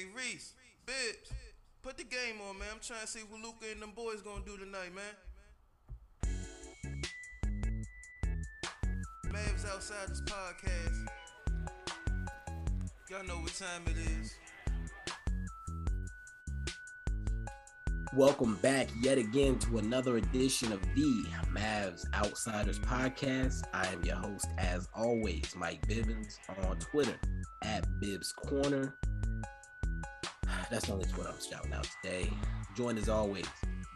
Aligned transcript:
Hey 0.00 0.06
Reese, 0.16 0.54
Bibs, 0.86 1.30
put 1.82 1.98
the 1.98 2.04
game 2.04 2.36
on, 2.48 2.58
man. 2.58 2.68
I'm 2.72 2.80
trying 2.80 3.02
to 3.02 3.06
see 3.06 3.20
what 3.28 3.42
Luka 3.42 3.66
and 3.70 3.82
them 3.82 3.90
boys 3.94 4.22
gonna 4.22 4.42
do 4.46 4.56
tonight, 4.56 4.94
man. 4.94 5.12
Mavs 9.26 9.70
Outsiders 9.70 10.22
podcast. 10.22 11.06
Y'all 13.10 13.24
know 13.24 13.34
what 13.42 13.52
time 13.52 13.82
it 13.88 13.98
is. 14.22 14.34
Welcome 18.16 18.54
back 18.62 18.88
yet 19.02 19.18
again 19.18 19.58
to 19.58 19.76
another 19.76 20.16
edition 20.16 20.72
of 20.72 20.80
the 20.94 21.26
Mavs 21.52 22.06
Outsiders 22.14 22.78
Podcast. 22.78 23.64
I 23.74 23.86
am 23.88 24.02
your 24.02 24.16
host, 24.16 24.46
as 24.56 24.88
always, 24.94 25.54
Mike 25.56 25.86
Bibbins 25.86 26.38
on 26.66 26.78
Twitter 26.78 27.16
at 27.62 27.86
Bibs 28.00 28.32
Corner. 28.32 28.96
That's 30.70 30.88
only 30.88 31.04
Twitter 31.06 31.30
I'm 31.30 31.40
shouting 31.40 31.72
out 31.72 31.88
today. 32.02 32.30
Joined 32.76 32.98
as 32.98 33.08
always 33.08 33.46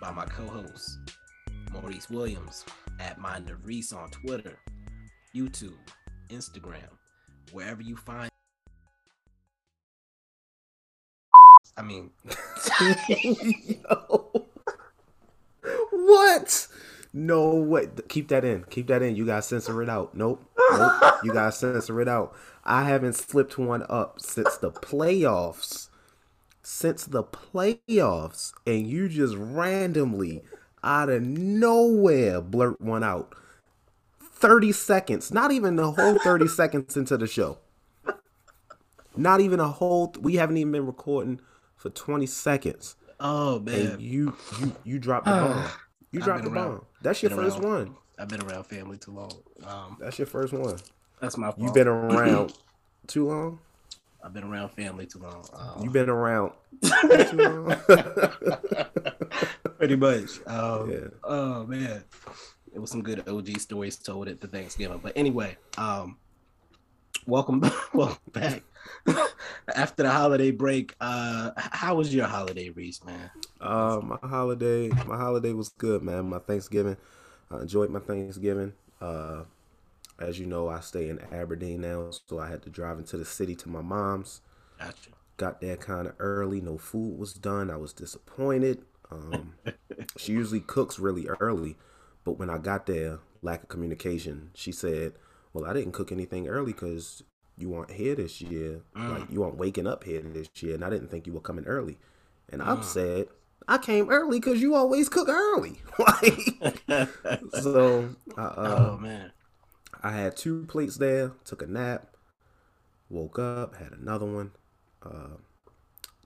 by 0.00 0.10
my 0.10 0.24
co-host, 0.26 0.98
Maurice 1.72 2.10
Williams 2.10 2.64
at 3.00 3.18
Mind 3.20 3.48
of 3.48 3.64
Reese 3.64 3.92
on 3.92 4.10
Twitter, 4.10 4.58
YouTube, 5.34 5.76
Instagram, 6.30 6.90
wherever 7.52 7.82
you 7.82 7.96
find. 7.96 8.30
I 11.76 11.82
mean. 11.82 12.10
What? 15.90 16.68
No 17.12 17.54
way. 17.54 17.88
Keep 18.08 18.28
that 18.28 18.44
in. 18.44 18.64
Keep 18.64 18.88
that 18.88 19.02
in. 19.02 19.16
You 19.16 19.24
gotta 19.24 19.42
censor 19.42 19.82
it 19.82 19.88
out. 19.88 20.14
Nope. 20.14 20.44
Nope. 20.72 20.92
You 21.22 21.32
gotta 21.32 21.52
censor 21.52 22.00
it 22.00 22.08
out. 22.08 22.36
I 22.64 22.84
haven't 22.84 23.14
slipped 23.14 23.56
one 23.56 23.84
up 23.88 24.20
since 24.20 24.56
the 24.56 24.70
playoffs. 24.70 25.88
Since 26.66 27.04
the 27.04 27.22
playoffs. 27.22 28.52
And 28.66 28.86
you 28.88 29.08
just 29.08 29.36
randomly 29.36 30.42
out 30.82 31.08
of 31.10 31.22
nowhere 31.22 32.40
blurt 32.40 32.80
one 32.80 33.04
out. 33.04 33.34
30 34.20 34.72
seconds. 34.72 35.32
Not 35.32 35.52
even 35.52 35.76
the 35.76 35.92
whole 35.92 36.18
30 36.18 36.48
seconds 36.60 36.96
into 36.96 37.16
the 37.16 37.26
show. 37.26 37.58
Not 39.16 39.40
even 39.40 39.60
a 39.60 39.68
whole 39.68 40.12
we 40.20 40.34
haven't 40.36 40.56
even 40.56 40.72
been 40.72 40.86
recording 40.86 41.40
for 41.76 41.88
20 41.90 42.26
seconds. 42.26 42.96
oh 43.20 43.60
man, 43.60 43.74
And 43.92 44.02
you 44.02 44.34
you 44.60 44.74
you 44.84 44.98
dropped 44.98 45.26
the 45.26 45.30
bomb. 45.32 45.64
You 46.10 46.20
dropped 46.20 46.44
the 46.44 46.50
around. 46.50 46.68
bomb. 46.78 46.86
That's 47.02 47.22
your 47.22 47.30
Been 47.30 47.38
first 47.38 47.58
around. 47.60 47.72
one. 47.88 47.96
I've 48.18 48.28
been 48.28 48.42
around 48.42 48.64
family 48.64 48.96
too 48.98 49.12
long. 49.12 49.32
Um, 49.66 49.96
That's 50.00 50.18
your 50.18 50.26
first 50.26 50.52
one. 50.52 50.76
that's 51.20 51.36
my 51.36 51.48
fault. 51.48 51.58
You've 51.60 51.74
been 51.74 51.88
around 51.88 52.54
too 53.06 53.28
long. 53.28 53.58
I've 54.24 54.32
been 54.32 54.44
around 54.44 54.70
family 54.70 55.04
too 55.06 55.18
long. 55.18 55.44
Um, 55.52 55.82
You've 55.84 55.92
been 55.92 56.08
around 56.08 56.52
too 56.82 57.32
long. 57.36 57.76
pretty 59.78 59.96
much. 59.96 60.40
Um, 60.46 60.90
Yeah. 60.90 61.08
Oh 61.22 61.66
man, 61.66 62.02
it 62.72 62.78
was 62.78 62.90
some 62.90 63.02
good 63.02 63.28
OG 63.28 63.58
stories 63.60 63.96
told 63.96 64.28
at 64.28 64.40
the 64.40 64.48
Thanksgiving. 64.48 64.98
But 65.02 65.12
anyway, 65.16 65.56
um, 65.76 66.16
welcome, 67.26 67.62
welcome 67.92 68.16
back. 68.32 68.62
After 69.74 70.02
the 70.02 70.10
holiday 70.10 70.50
break, 70.50 70.94
uh, 71.00 71.50
how 71.56 71.94
was 71.96 72.14
your 72.14 72.26
holiday, 72.26 72.70
Reese? 72.70 73.04
Man, 73.04 73.30
Uh, 73.60 74.00
my 74.02 74.18
holiday, 74.22 74.88
my 75.06 75.16
holiday 75.16 75.52
was 75.52 75.68
good, 75.70 76.02
man. 76.02 76.28
My 76.30 76.38
Thanksgiving, 76.38 76.96
I 77.50 77.60
enjoyed 77.60 77.90
my 77.90 78.00
Thanksgiving. 78.00 78.72
Uh, 79.00 79.44
as 80.18 80.38
you 80.38 80.46
know, 80.46 80.68
I 80.68 80.80
stay 80.80 81.08
in 81.08 81.20
Aberdeen 81.32 81.80
now, 81.80 82.10
so 82.26 82.38
I 82.38 82.48
had 82.48 82.62
to 82.62 82.70
drive 82.70 82.98
into 82.98 83.16
the 83.16 83.24
city 83.24 83.54
to 83.56 83.68
my 83.68 83.82
mom's. 83.82 84.40
gotcha. 84.78 85.10
got 85.36 85.60
there 85.60 85.76
kind 85.76 86.06
of 86.06 86.14
early. 86.18 86.60
No 86.60 86.78
food 86.78 87.18
was 87.18 87.34
done. 87.34 87.70
I 87.70 87.76
was 87.76 87.92
disappointed. 87.92 88.84
Um, 89.10 89.54
she 90.16 90.32
usually 90.32 90.60
cooks 90.60 90.98
really 90.98 91.26
early, 91.40 91.76
but 92.24 92.38
when 92.38 92.50
I 92.50 92.58
got 92.58 92.86
there, 92.86 93.18
lack 93.42 93.64
of 93.64 93.68
communication. 93.68 94.50
She 94.54 94.72
said, 94.72 95.12
"Well, 95.52 95.64
I 95.64 95.72
didn't 95.72 95.92
cook 95.92 96.10
anything 96.10 96.48
early 96.48 96.72
because 96.72 97.22
you 97.56 97.68
weren't 97.68 97.92
here 97.92 98.14
this 98.16 98.40
year. 98.40 98.80
Like 98.96 99.30
you 99.30 99.40
weren't 99.40 99.56
waking 99.56 99.86
up 99.86 100.04
here 100.04 100.20
this 100.20 100.48
year, 100.60 100.74
and 100.74 100.84
I 100.84 100.90
didn't 100.90 101.08
think 101.08 101.26
you 101.26 101.32
were 101.32 101.40
coming 101.40 101.66
early." 101.66 101.98
And 102.48 102.62
I'm 102.62 102.82
said, 102.82 103.28
"I 103.68 103.78
came 103.78 104.10
early 104.10 104.40
because 104.40 104.60
you 104.60 104.74
always 104.74 105.08
cook 105.08 105.28
early." 105.28 105.80
like, 105.98 106.82
so 107.62 108.16
I, 108.36 108.42
uh, 108.42 108.54
oh 108.56 108.98
man, 108.98 109.32
I 110.04 110.10
had 110.12 110.36
two 110.36 110.66
plates 110.66 110.98
there, 110.98 111.32
took 111.46 111.62
a 111.62 111.66
nap, 111.66 112.14
woke 113.08 113.38
up, 113.38 113.76
had 113.76 113.92
another 113.92 114.26
one, 114.26 114.50
uh, 115.02 115.38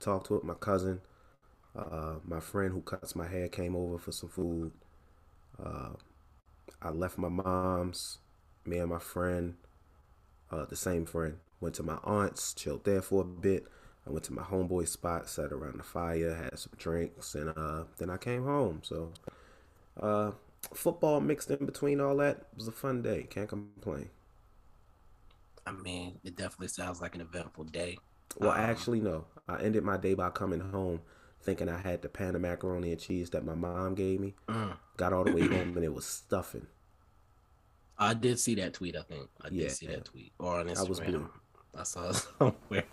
talked 0.00 0.30
with 0.30 0.42
my 0.42 0.54
cousin. 0.54 1.00
Uh, 1.76 2.14
my 2.24 2.40
friend 2.40 2.72
who 2.72 2.80
cuts 2.80 3.14
my 3.14 3.28
hair 3.28 3.46
came 3.48 3.76
over 3.76 3.96
for 3.96 4.10
some 4.10 4.30
food. 4.30 4.72
Uh, 5.64 5.90
I 6.82 6.90
left 6.90 7.18
my 7.18 7.28
mom's, 7.28 8.18
me 8.66 8.78
and 8.78 8.90
my 8.90 8.98
friend, 8.98 9.54
uh, 10.50 10.64
the 10.64 10.74
same 10.74 11.06
friend, 11.06 11.36
went 11.60 11.76
to 11.76 11.84
my 11.84 11.98
aunt's, 12.02 12.54
chilled 12.54 12.82
there 12.84 13.00
for 13.00 13.22
a 13.22 13.24
bit. 13.24 13.68
I 14.04 14.10
went 14.10 14.24
to 14.24 14.32
my 14.32 14.42
homeboy 14.42 14.88
spot, 14.88 15.28
sat 15.28 15.52
around 15.52 15.78
the 15.78 15.84
fire, 15.84 16.34
had 16.34 16.58
some 16.58 16.72
drinks, 16.76 17.36
and 17.36 17.50
uh, 17.56 17.84
then 17.98 18.10
I 18.10 18.16
came 18.16 18.42
home. 18.42 18.80
So, 18.82 19.12
uh, 20.00 20.32
football 20.74 21.20
mixed 21.20 21.50
in 21.50 21.64
between 21.66 22.00
all 22.00 22.16
that 22.16 22.36
it 22.36 22.46
was 22.56 22.68
a 22.68 22.72
fun 22.72 23.02
day. 23.02 23.26
Can't 23.30 23.48
complain. 23.48 24.10
I 25.66 25.72
mean, 25.72 26.18
it 26.24 26.36
definitely 26.36 26.68
sounds 26.68 27.00
like 27.00 27.14
an 27.14 27.20
eventful 27.20 27.64
day. 27.64 27.98
Well, 28.38 28.52
Um, 28.52 28.58
actually, 28.58 29.00
no. 29.00 29.26
I 29.48 29.60
ended 29.62 29.84
my 29.84 29.96
day 29.96 30.14
by 30.14 30.30
coming 30.30 30.60
home 30.60 31.00
thinking 31.42 31.68
I 31.68 31.78
had 31.78 32.02
the 32.02 32.08
pan 32.08 32.34
of 32.34 32.40
macaroni 32.42 32.92
and 32.92 33.00
cheese 33.00 33.30
that 33.30 33.44
my 33.44 33.54
mom 33.54 33.94
gave 33.94 34.20
me. 34.20 34.34
Mm. 34.48 34.76
Got 34.96 35.12
all 35.12 35.24
the 35.24 35.32
way 35.32 35.46
home 35.46 35.76
and 35.76 35.84
it 35.84 35.92
was 35.94 36.06
stuffing. 36.06 36.66
I 37.98 38.14
did 38.14 38.38
see 38.38 38.54
that 38.56 38.74
tweet. 38.74 38.96
I 38.96 39.02
think 39.02 39.28
I 39.42 39.48
did 39.50 39.70
see 39.72 39.86
that 39.88 40.04
tweet 40.04 40.32
or 40.38 40.60
on 40.60 40.70
I 40.76 40.82
was 40.82 41.00
Instagram. 41.00 41.06
blue. 41.06 41.30
I 41.76 41.82
saw 41.84 42.08
it 42.10 42.14
somewhere. 42.38 42.84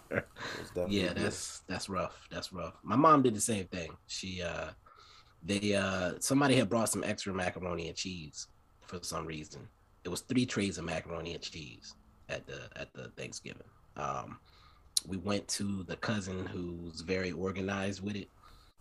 Yeah 0.85 1.13
that's 1.13 1.59
that's 1.67 1.89
rough 1.89 2.27
that's 2.29 2.51
rough 2.53 2.73
my 2.83 2.95
mom 2.95 3.23
did 3.23 3.35
the 3.35 3.41
same 3.41 3.65
thing 3.67 3.97
she 4.07 4.41
uh 4.41 4.69
they 5.45 5.75
uh 5.75 6.13
somebody 6.19 6.55
had 6.55 6.69
brought 6.69 6.89
some 6.89 7.03
extra 7.03 7.33
macaroni 7.33 7.87
and 7.87 7.95
cheese 7.95 8.47
for 8.81 8.99
some 9.01 9.25
reason. 9.25 9.67
It 10.03 10.09
was 10.09 10.21
three 10.21 10.45
trays 10.45 10.77
of 10.77 10.85
macaroni 10.85 11.33
and 11.33 11.41
cheese 11.43 11.95
at 12.29 12.45
the 12.47 12.69
at 12.75 12.93
the 12.93 13.09
thanksgiving. 13.17 13.67
Um 13.95 14.39
we 15.07 15.17
went 15.17 15.47
to 15.49 15.83
the 15.83 15.97
cousin 15.97 16.45
who's 16.47 17.01
very 17.01 17.31
organized 17.31 18.03
with 18.03 18.15
it. 18.15 18.29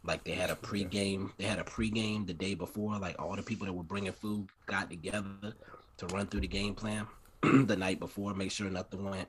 Like 0.02 0.24
they 0.24 0.32
had 0.32 0.50
a 0.50 0.56
pregame 0.56 1.30
they 1.38 1.44
had 1.44 1.58
a 1.58 1.64
pregame 1.64 2.26
the 2.26 2.34
day 2.34 2.54
before 2.54 2.98
like 2.98 3.20
all 3.20 3.36
the 3.36 3.42
people 3.42 3.66
that 3.66 3.72
were 3.72 3.82
bringing 3.82 4.12
food 4.12 4.48
got 4.66 4.90
together 4.90 5.54
to 5.96 6.06
run 6.06 6.26
through 6.26 6.40
the 6.40 6.48
game 6.48 6.74
plan 6.74 7.06
the 7.42 7.76
night 7.76 8.00
before 8.00 8.34
make 8.34 8.50
sure 8.50 8.68
nothing 8.70 9.04
went 9.04 9.28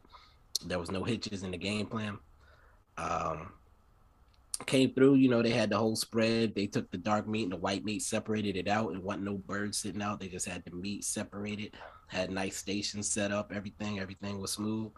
there 0.64 0.80
was 0.80 0.92
no 0.92 1.04
hitches 1.04 1.44
in 1.44 1.52
the 1.52 1.58
game 1.58 1.86
plan. 1.86 2.18
Um, 2.98 3.52
came 4.58 4.94
through. 4.94 5.16
You 5.16 5.30
know, 5.30 5.42
they 5.42 5.50
had 5.50 5.70
the 5.70 5.78
whole 5.78 5.96
spread. 5.96 6.56
They 6.56 6.68
took 6.68 6.90
the 6.92 6.98
dark 6.98 7.28
meat 7.28 7.44
and 7.44 7.52
the 7.52 7.58
white 7.58 7.84
meat, 7.84 8.02
separated 8.02 8.56
it 8.56 8.68
out, 8.68 8.92
and 8.92 9.04
wasn't 9.04 9.26
no 9.26 9.38
birds 9.38 9.78
sitting 9.78 10.02
out. 10.02 10.20
They 10.20 10.28
just 10.28 10.48
had 10.48 10.64
the 10.66 10.72
meat 10.72 11.04
separated. 11.04 11.74
Had 12.08 12.32
nice 12.32 12.58
stations 12.58 13.10
set 13.10 13.32
up. 13.32 13.52
Everything, 13.54 14.00
everything 14.00 14.40
was 14.40 14.52
smooth. 14.52 14.92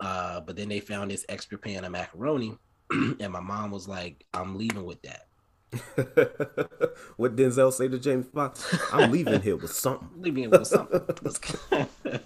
Uh, 0.00 0.40
but 0.40 0.56
then 0.56 0.68
they 0.68 0.80
found 0.80 1.10
this 1.10 1.24
extra 1.28 1.56
pan 1.56 1.84
of 1.84 1.92
macaroni, 1.92 2.58
and 2.90 3.30
my 3.30 3.40
mom 3.40 3.70
was 3.70 3.86
like, 3.86 4.24
"I'm 4.34 4.56
leaving 4.56 4.84
with 4.84 5.00
that. 5.02 5.26
what 7.16 7.36
Denzel 7.36 7.72
say 7.72 7.88
to 7.88 7.98
James 7.98 8.26
Fox? 8.26 8.76
I'm 8.92 9.10
leaving 9.12 9.40
here 9.40 9.56
with 9.56 9.72
something. 9.72 10.08
Leaving 10.16 10.44
it 10.44 10.50
with 10.50 10.66
something." 10.66 11.00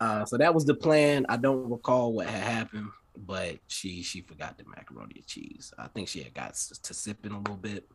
uh, 0.00 0.24
so 0.24 0.38
that 0.38 0.54
was 0.54 0.64
the 0.64 0.74
plan. 0.74 1.26
I 1.28 1.36
don't 1.36 1.70
recall 1.70 2.14
what 2.14 2.26
had 2.26 2.42
happened, 2.42 2.88
but 3.16 3.58
she 3.66 4.02
she 4.02 4.20
forgot 4.20 4.58
the 4.58 4.64
macaroni 4.64 5.14
and 5.16 5.26
cheese. 5.26 5.72
I 5.78 5.88
think 5.88 6.08
she 6.08 6.22
had 6.22 6.34
got 6.34 6.54
to 6.54 6.94
sipping 6.94 7.32
a 7.32 7.38
little 7.38 7.56
bit, 7.56 7.88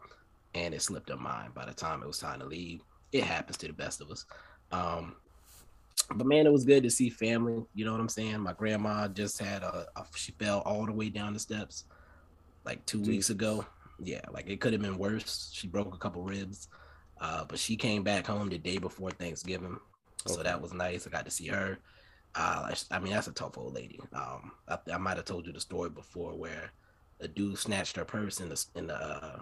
and 0.53 0.73
it 0.73 0.81
slipped 0.81 1.09
her 1.09 1.17
mind. 1.17 1.53
By 1.53 1.65
the 1.65 1.73
time 1.73 2.01
it 2.01 2.07
was 2.07 2.19
time 2.19 2.39
to 2.39 2.45
leave, 2.45 2.81
it 3.11 3.23
happens 3.23 3.57
to 3.57 3.67
the 3.67 3.73
best 3.73 4.01
of 4.01 4.11
us. 4.11 4.25
Um, 4.71 5.15
but 6.15 6.27
man, 6.27 6.45
it 6.45 6.51
was 6.51 6.65
good 6.65 6.83
to 6.83 6.89
see 6.89 7.09
family. 7.09 7.63
You 7.73 7.85
know 7.85 7.91
what 7.91 8.01
I'm 8.01 8.09
saying? 8.09 8.39
My 8.39 8.53
grandma 8.53 9.07
just 9.07 9.39
had 9.39 9.63
a, 9.63 9.87
a 9.95 10.05
she 10.15 10.31
fell 10.33 10.59
all 10.59 10.85
the 10.85 10.93
way 10.93 11.09
down 11.09 11.33
the 11.33 11.39
steps 11.39 11.85
like 12.65 12.85
two 12.85 13.01
weeks 13.01 13.29
ago. 13.29 13.65
Yeah, 13.99 14.21
like 14.31 14.49
it 14.49 14.61
could 14.61 14.73
have 14.73 14.81
been 14.81 14.97
worse. 14.97 15.49
She 15.53 15.67
broke 15.67 15.93
a 15.93 15.97
couple 15.97 16.23
ribs, 16.23 16.67
uh, 17.19 17.45
but 17.45 17.57
she 17.57 17.75
came 17.75 18.03
back 18.03 18.27
home 18.27 18.49
the 18.49 18.57
day 18.59 18.77
before 18.77 19.09
Thanksgiving, 19.11 19.79
so 20.27 20.43
that 20.43 20.61
was 20.61 20.73
nice. 20.73 21.07
I 21.07 21.09
got 21.09 21.25
to 21.25 21.31
see 21.31 21.47
her. 21.47 21.79
Uh, 22.37 22.71
I 22.91 22.99
mean, 22.99 23.13
that's 23.13 23.27
a 23.27 23.31
tough 23.31 23.57
old 23.57 23.73
lady. 23.73 23.99
Um, 24.13 24.51
I, 24.67 24.77
I 24.93 24.97
might 24.97 25.17
have 25.17 25.25
told 25.25 25.47
you 25.47 25.53
the 25.53 25.59
story 25.59 25.89
before 25.89 26.37
where 26.37 26.71
a 27.19 27.27
dude 27.27 27.57
snatched 27.57 27.95
her 27.95 28.05
purse 28.05 28.39
in 28.39 28.49
the 28.49 28.65
in 28.75 28.87
the 28.87 28.95
uh, 28.95 29.39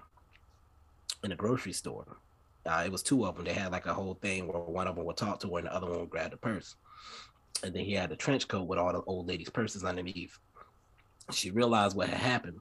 in 1.24 1.30
the 1.30 1.36
grocery 1.36 1.74
store. 1.74 2.18
Uh, 2.65 2.83
it 2.86 2.92
was 2.92 3.03
two 3.03 3.25
of 3.25 3.36
them. 3.36 3.45
They 3.45 3.53
had 3.53 3.74
like 3.74 3.86
a 3.86 3.94
whole 3.94 4.15
thing 4.15 4.47
where 4.47 4.62
one 4.62 4.88
of 4.88 4.95
them 4.95 5.06
would 5.06 5.18
talk 5.18 5.39
to 5.42 5.50
her 5.50 5.57
and 5.59 5.68
the 5.68 5.74
other 5.75 5.88
one 5.88 6.00
would 6.00 6.09
grab 6.09 6.31
the 6.31 6.38
purse. 6.38 6.75
And 7.63 7.74
then 7.75 7.83
he 7.83 7.94
had 7.94 8.12
a 8.12 8.15
trench 8.15 8.47
coat 8.47 8.68
with 8.68 8.80
all 8.80 8.94
the 8.94 9.01
old 9.01 9.27
ladies' 9.27 9.50
purses 9.50 9.83
underneath. 9.83 10.38
She 11.31 11.51
realized 11.51 11.95
what 11.95 12.09
had 12.09 12.19
happened 12.19 12.59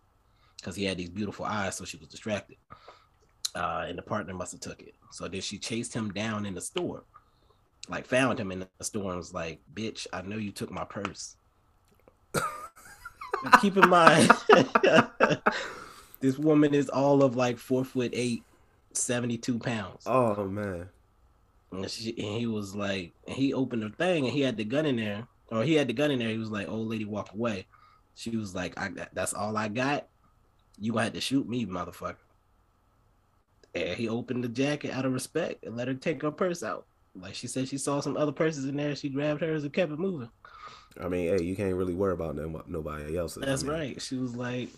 because 0.57 0.77
he 0.77 0.85
had 0.85 0.99
these 0.99 1.11
beautiful 1.11 1.45
eyes, 1.45 1.77
so 1.77 1.85
she 1.85 1.97
was 1.97 2.09
distracted. 2.09 2.57
Uh, 3.55 3.85
and 3.87 3.97
the 3.97 4.03
partner 4.03 4.35
must 4.35 4.53
have 4.53 4.61
took 4.61 4.81
it. 4.83 4.95
So 5.13 5.29
then 5.29 5.41
she 5.41 5.59
chased 5.59 5.95
him 5.95 6.13
down 6.13 6.45
in 6.45 6.55
the 6.55 6.61
store, 6.61 7.05
like 7.89 8.07
found 8.07 8.41
him 8.41 8.51
in 8.51 8.61
the 8.61 8.85
store 8.85 9.11
and 9.11 9.19
was 9.19 9.35
like, 9.35 9.61
"Bitch, 9.73 10.07
I 10.13 10.23
know 10.23 10.37
you 10.37 10.53
took 10.53 10.71
my 10.71 10.85
purse." 10.85 11.37
Keep 13.61 13.77
in 13.77 13.89
mind, 13.89 14.31
this 16.21 16.39
woman 16.39 16.75
is 16.75 16.89
all 16.89 17.23
of 17.23 17.37
like 17.37 17.59
four 17.59 17.85
foot 17.85 18.11
eight, 18.15 18.43
72 18.93 19.59
pounds. 19.59 20.05
Oh 20.07 20.47
man. 20.47 20.89
And, 21.71 21.91
she, 21.91 22.11
and 22.11 22.39
he 22.39 22.47
was 22.47 22.75
like, 22.75 23.13
he 23.27 23.53
opened 23.53 23.83
the 23.83 23.91
thing 23.91 24.25
and 24.25 24.33
he 24.33 24.41
had 24.41 24.57
the 24.57 24.65
gun 24.65 24.87
in 24.87 24.97
there, 24.97 25.27
or 25.49 25.65
he 25.65 25.75
had 25.75 25.89
the 25.89 25.93
gun 25.93 26.11
in 26.11 26.21
there. 26.21 26.29
He 26.29 26.39
was 26.39 26.51
like, 26.51 26.69
"Old 26.69 26.89
lady, 26.89 27.05
walk 27.05 27.35
away." 27.35 27.67
She 28.15 28.37
was 28.37 28.55
like, 28.55 28.79
"I 28.81 28.89
got 28.89 29.09
that's 29.13 29.35
all 29.35 29.57
I 29.57 29.69
got. 29.69 30.07
You 30.79 30.93
gonna 30.93 31.05
have 31.05 31.13
to 31.15 31.21
shoot 31.21 31.49
me, 31.49 31.67
motherfucker." 31.67 32.17
And 33.75 33.97
he 33.99 34.09
opened 34.09 34.45
the 34.45 34.49
jacket 34.49 34.93
out 34.93 35.05
of 35.05 35.13
respect 35.13 35.65
and 35.65 35.77
let 35.77 35.89
her 35.89 35.95
take 35.95 36.23
her 36.23 36.31
purse 36.31 36.63
out. 36.63 36.87
Like 37.15 37.35
she 37.35 37.47
said, 37.47 37.69
she 37.69 37.79
saw 37.79 38.01
some 38.01 38.17
other 38.17 38.33
purses 38.33 38.65
in 38.65 38.77
there. 38.77 38.97
She 38.97 39.09
grabbed 39.09 39.41
hers 39.41 39.63
and 39.63 39.73
kept 39.73 39.93
it 39.93 39.99
moving. 39.99 40.31
I 41.01 41.09
mean, 41.09 41.37
hey, 41.37 41.45
you 41.45 41.57
can't 41.57 41.75
really 41.75 41.95
worry 41.95 42.13
about 42.13 42.37
no, 42.37 42.63
nobody 42.67 43.17
else. 43.17 43.35
That's 43.35 43.63
I 43.63 43.67
mean, 43.67 43.75
right. 43.75 44.03
She 44.03 44.17
was 44.17 44.35
like, 44.37 44.69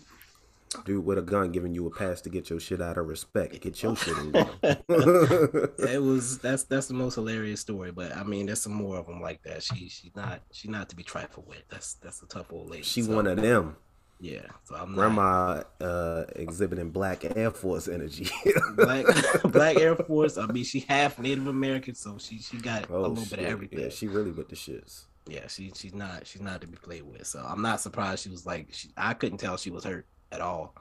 dude 0.85 1.05
with 1.05 1.17
a 1.17 1.21
gun 1.21 1.51
giving 1.51 1.73
you 1.73 1.85
a 1.87 1.89
pass 1.89 2.21
to 2.21 2.29
get 2.29 2.49
your 2.49 2.59
shit 2.59 2.81
out 2.81 2.97
of 2.97 3.07
respect. 3.07 3.59
Get 3.61 3.81
your 3.81 3.95
shit 3.95 4.17
in. 4.17 4.31
it 4.33 6.01
was 6.01 6.39
that's 6.39 6.63
that's 6.63 6.87
the 6.87 6.93
most 6.93 7.15
hilarious 7.15 7.61
story. 7.61 7.91
But 7.91 8.15
I 8.15 8.23
mean, 8.23 8.47
there's 8.47 8.61
some 8.61 8.73
more 8.73 8.97
of 8.97 9.07
them 9.07 9.21
like 9.21 9.43
that. 9.43 9.63
She 9.63 9.89
she's 9.89 10.15
not 10.15 10.41
she's 10.51 10.71
not 10.71 10.89
to 10.89 10.95
be 10.95 11.03
trifled 11.03 11.47
with. 11.47 11.63
That's 11.69 11.95
that's 11.95 12.21
a 12.21 12.27
tough 12.27 12.51
old 12.51 12.69
lady. 12.69 12.83
She 12.83 13.01
so, 13.03 13.15
one 13.15 13.27
of 13.27 13.37
them. 13.37 13.77
Yeah, 14.19 14.41
so 14.63 14.75
I'm 14.75 14.91
not, 14.91 14.95
Grandma 14.95 15.63
uh, 15.79 16.25
exhibiting 16.35 16.89
black 16.89 17.23
Air 17.37 17.51
Force 17.51 17.87
energy. 17.87 18.29
black 18.75 19.05
black 19.45 19.77
Air 19.77 19.95
Force. 19.95 20.37
I 20.37 20.47
mean, 20.47 20.63
she 20.63 20.79
half 20.79 21.19
Native 21.19 21.45
American, 21.47 21.93
so 21.93 22.17
she 22.17 22.39
she 22.39 22.57
got 22.57 22.89
oh, 22.89 22.97
a 22.97 23.07
little 23.07 23.17
shit. 23.17 23.29
bit 23.29 23.39
of 23.39 23.45
everything. 23.45 23.79
Yeah, 23.79 23.89
she 23.89 24.07
really 24.07 24.31
with 24.31 24.49
the 24.49 24.55
shits. 24.55 25.03
yeah, 25.27 25.47
she 25.47 25.71
she's 25.75 25.93
not 25.93 26.25
she's 26.25 26.41
not 26.41 26.61
to 26.61 26.67
be 26.67 26.77
played 26.77 27.03
with. 27.03 27.27
So 27.27 27.45
I'm 27.47 27.61
not 27.61 27.79
surprised 27.79 28.23
she 28.23 28.29
was 28.29 28.45
like 28.45 28.69
she, 28.71 28.89
I 28.97 29.13
couldn't 29.13 29.37
tell 29.37 29.55
she 29.55 29.69
was 29.69 29.83
hurt 29.83 30.07
at 30.31 30.41
all 30.41 30.73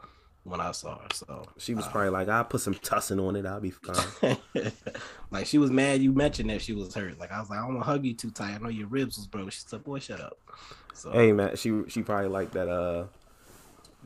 when 0.45 0.61
I 0.61 0.73
saw 0.73 0.99
her. 0.99 1.09
So 1.13 1.45
She 1.59 1.75
was 1.75 1.85
uh, 1.87 1.91
probably 1.91 2.11
like, 2.11 2.29
"I'll 2.29 2.45
put 2.45 2.63
some 2.63 2.75
tussin 2.75 3.21
on 3.21 3.37
it. 3.37 3.45
I'll 3.45 3.61
be 3.61 3.71
fine." 3.71 4.39
like 5.31 5.47
she 5.47 5.59
was 5.59 5.71
mad 5.71 6.01
you 6.01 6.13
mentioned 6.13 6.49
that 6.49 6.63
she 6.63 6.73
was 6.73 6.95
hurt. 6.95 7.19
Like 7.19 7.33
I 7.33 7.41
was 7.41 7.51
like, 7.51 7.59
I 7.59 7.63
don't 7.63 7.75
want 7.75 7.85
to 7.85 7.91
hug 7.91 8.05
you 8.07 8.15
too 8.15 8.31
tight. 8.31 8.55
I 8.55 8.59
know 8.59 8.71
your 8.71 8.89
ribs 8.89 9.19
was 9.19 9.27
broke. 9.27 9.53
She 9.53 9.61
said, 9.61 9.85
"Boy, 9.85 9.99
shut 9.99 10.21
up." 10.21 10.39
So 10.95 11.11
hey 11.11 11.33
man, 11.33 11.57
she 11.57 11.83
she 11.89 12.03
probably 12.03 12.29
like 12.29 12.53
that. 12.53 12.69
Uh, 12.69 13.07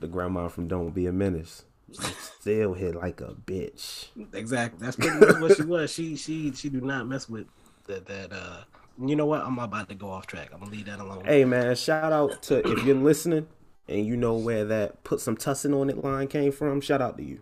the 0.00 0.06
grandma 0.06 0.49
from 0.49 0.69
Don't 0.69 0.91
Be 0.91 1.06
a 1.06 1.12
Menace. 1.12 1.64
Still 1.93 2.75
hit 2.75 2.94
like 2.94 3.20
a 3.20 3.35
bitch. 3.47 4.08
exactly, 4.32 4.79
that's 4.81 4.97
pretty 4.97 5.19
much 5.19 5.41
what 5.41 5.56
she 5.56 5.62
was. 5.62 5.93
She 5.93 6.17
she 6.17 6.52
she 6.52 6.69
do 6.69 6.81
not 6.81 7.06
mess 7.06 7.29
with 7.29 7.47
that 7.87 8.06
that. 8.06 8.32
uh 8.32 8.62
You 8.99 9.17
know 9.17 9.26
what? 9.26 9.43
I'm 9.43 9.58
about 9.58 9.88
to 9.88 9.94
go 9.94 10.08
off 10.08 10.26
track. 10.26 10.50
I'm 10.52 10.61
gonna 10.61 10.70
leave 10.70 10.87
that 10.87 11.00
alone. 11.00 11.25
Hey 11.25 11.44
man, 11.44 11.75
shout 11.75 12.12
out 12.12 12.43
to 12.44 12.67
if 12.67 12.85
you're 12.85 12.94
listening 12.97 13.49
and 13.88 14.06
you 14.06 14.17
know 14.17 14.35
where 14.35 14.64
that 14.67 15.02
put 15.02 15.20
some 15.20 15.37
tussin 15.37 15.79
on 15.79 15.91
it 15.91 16.03
line 16.03 16.29
came 16.29 16.53
from. 16.53 16.81
Shout 16.81 17.03
out 17.03 17.17
to 17.19 17.25
you. 17.25 17.41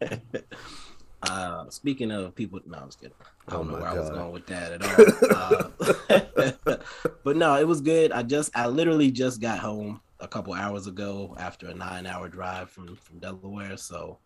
Uh, 1.22 1.68
speaking 1.68 2.10
of 2.10 2.34
people, 2.34 2.58
no, 2.66 2.78
I 2.78 2.84
was 2.86 2.96
kidding. 2.96 3.12
I 3.46 3.52
don't 3.52 3.68
Oh 3.68 3.72
know 3.72 3.78
where 3.78 3.88
I 3.88 3.98
was 3.98 4.08
going 4.08 4.32
with 4.32 4.46
that 4.46 4.72
at 4.72 4.82
all. 5.30 6.48
Uh, 6.64 6.76
but 7.24 7.36
no, 7.36 7.56
it 7.56 7.68
was 7.68 7.82
good. 7.82 8.10
I 8.10 8.22
just, 8.22 8.50
I 8.56 8.68
literally 8.68 9.10
just 9.10 9.38
got 9.38 9.58
home 9.58 10.00
a 10.20 10.28
couple 10.28 10.52
hours 10.52 10.86
ago 10.86 11.34
after 11.38 11.68
a 11.68 11.74
nine-hour 11.74 12.28
drive 12.28 12.70
from 12.70 12.96
from 12.96 13.18
Delaware. 13.18 13.76
So, 13.76 14.18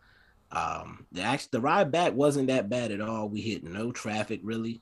um, 0.51 1.05
the 1.11 1.21
actually 1.21 1.49
the 1.51 1.61
ride 1.61 1.91
back 1.91 2.13
wasn't 2.13 2.47
that 2.47 2.69
bad 2.69 2.91
at 2.91 3.01
all. 3.01 3.29
We 3.29 3.41
hit 3.41 3.63
no 3.63 3.91
traffic 3.91 4.41
really. 4.43 4.81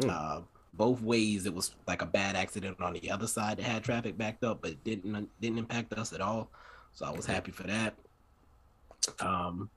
Hmm. 0.00 0.10
Uh, 0.10 0.40
both 0.74 1.00
ways, 1.00 1.46
it 1.46 1.54
was 1.54 1.74
like 1.86 2.02
a 2.02 2.06
bad 2.06 2.36
accident 2.36 2.80
on 2.80 2.92
the 2.92 3.10
other 3.10 3.26
side 3.26 3.56
that 3.56 3.64
had 3.64 3.82
traffic 3.82 4.18
backed 4.18 4.44
up, 4.44 4.60
but 4.60 4.72
it 4.72 4.84
didn't 4.84 5.28
didn't 5.40 5.58
impact 5.58 5.92
us 5.94 6.12
at 6.12 6.20
all. 6.20 6.50
So 6.92 7.06
I 7.06 7.10
was 7.10 7.26
happy 7.26 7.50
for 7.50 7.64
that. 7.64 7.94
Um, 9.20 9.70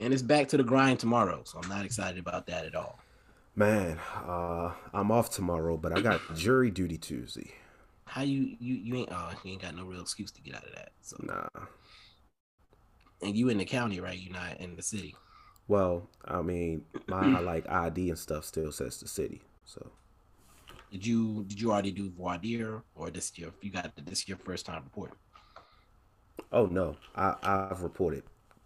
and 0.00 0.12
it's 0.12 0.22
back 0.22 0.48
to 0.48 0.56
the 0.56 0.62
grind 0.62 1.00
tomorrow, 1.00 1.42
so 1.44 1.58
I'm 1.62 1.68
not 1.68 1.84
excited 1.84 2.18
about 2.18 2.46
that 2.46 2.66
at 2.66 2.74
all. 2.74 2.98
Man, 3.54 3.98
uh, 4.26 4.72
I'm 4.92 5.10
off 5.10 5.30
tomorrow, 5.30 5.76
but 5.78 5.96
I 5.96 6.02
got 6.02 6.20
jury 6.34 6.70
duty 6.70 6.98
Tuesday. 6.98 7.54
How 8.06 8.22
you 8.22 8.56
you 8.58 8.74
you 8.74 8.96
ain't 8.96 9.10
oh 9.12 9.32
you 9.42 9.52
ain't 9.52 9.62
got 9.62 9.74
no 9.76 9.84
real 9.84 10.00
excuse 10.00 10.32
to 10.32 10.40
get 10.42 10.54
out 10.54 10.64
of 10.64 10.74
that. 10.74 10.92
So 11.02 11.16
Nah. 11.22 11.66
and 13.20 13.36
you 13.36 13.48
in 13.50 13.58
the 13.58 13.64
county, 13.66 14.00
right? 14.00 14.18
You're 14.18 14.32
not 14.32 14.58
in 14.58 14.76
the 14.76 14.82
city. 14.82 15.18
Well, 15.68 16.08
I 16.24 16.42
mean, 16.42 16.84
my 17.06 17.38
like 17.40 17.68
ID 17.68 18.10
and 18.10 18.18
stuff 18.18 18.44
still 18.44 18.72
says 18.72 18.98
the 19.00 19.08
city. 19.08 19.42
So 19.64 19.90
Did 20.90 21.06
you 21.06 21.44
did 21.44 21.60
you 21.60 21.70
already 21.70 21.92
do 21.92 22.10
voir 22.10 22.38
dire 22.38 22.82
or 22.96 23.08
this 23.12 23.38
your 23.38 23.52
you 23.60 23.70
got 23.70 23.92
this 24.04 24.26
your 24.28 24.38
first 24.38 24.66
time 24.66 24.82
reporting? 24.82 25.16
Oh 26.52 26.66
no, 26.66 26.96
I 27.14 27.34
I've 27.42 27.82
reported 27.82 28.24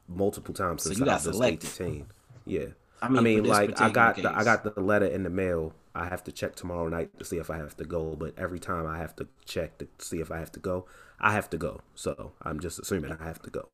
multiple 0.09 0.55
times 0.55 0.83
So 0.83 0.91
since 0.93 0.99
you 0.99 1.05
I 1.07 1.07
was 1.09 1.23
selected. 1.25 1.79
18. 1.87 2.07
Yeah, 2.47 2.67
I 3.03 3.09
I 3.15 3.21
mean, 3.21 3.23
mean, 3.23 3.43
for 3.43 3.43
this 3.43 3.61
like 3.61 3.81
I 3.81 3.91
got 3.91 4.23
the, 4.23 4.37
I 4.37 4.45
got 4.45 4.63
the 4.65 4.81
letter 4.81 5.07
in 5.07 5.23
the 5.23 5.31
mail. 5.31 5.75
I 5.95 6.07
have 6.09 6.23
to 6.25 6.33
check 6.33 6.55
tomorrow 6.55 6.89
night 6.89 7.19
to 7.19 7.25
see 7.25 7.39
if 7.39 7.51
I 7.51 7.57
have 7.57 7.77
to 7.79 7.85
go. 7.85 8.15
But 8.17 8.39
every 8.39 8.61
time 8.61 8.87
I 8.87 8.99
have 8.99 9.17
to 9.17 9.27
check 9.45 9.79
to 9.79 9.89
see 9.99 10.21
if 10.21 10.31
I 10.31 10.39
have 10.39 10.53
to 10.53 10.61
go, 10.61 10.87
I 11.19 11.33
have 11.33 11.51
to 11.51 11.59
go. 11.59 11.81
So 11.95 12.33
I'm 12.43 12.61
just 12.61 12.79
assuming 12.79 13.13
I 13.13 13.25
have 13.25 13.43
to 13.43 13.51
go. 13.51 13.69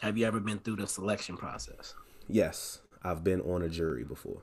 Have 0.00 0.18
you 0.18 0.26
ever 0.26 0.40
been 0.40 0.58
through 0.58 0.74
the 0.76 0.88
selection 0.88 1.36
process? 1.36 1.94
Yes, 2.28 2.80
I've 3.02 3.24
been 3.24 3.40
on 3.42 3.62
a 3.62 3.68
jury 3.68 4.04
before. 4.04 4.42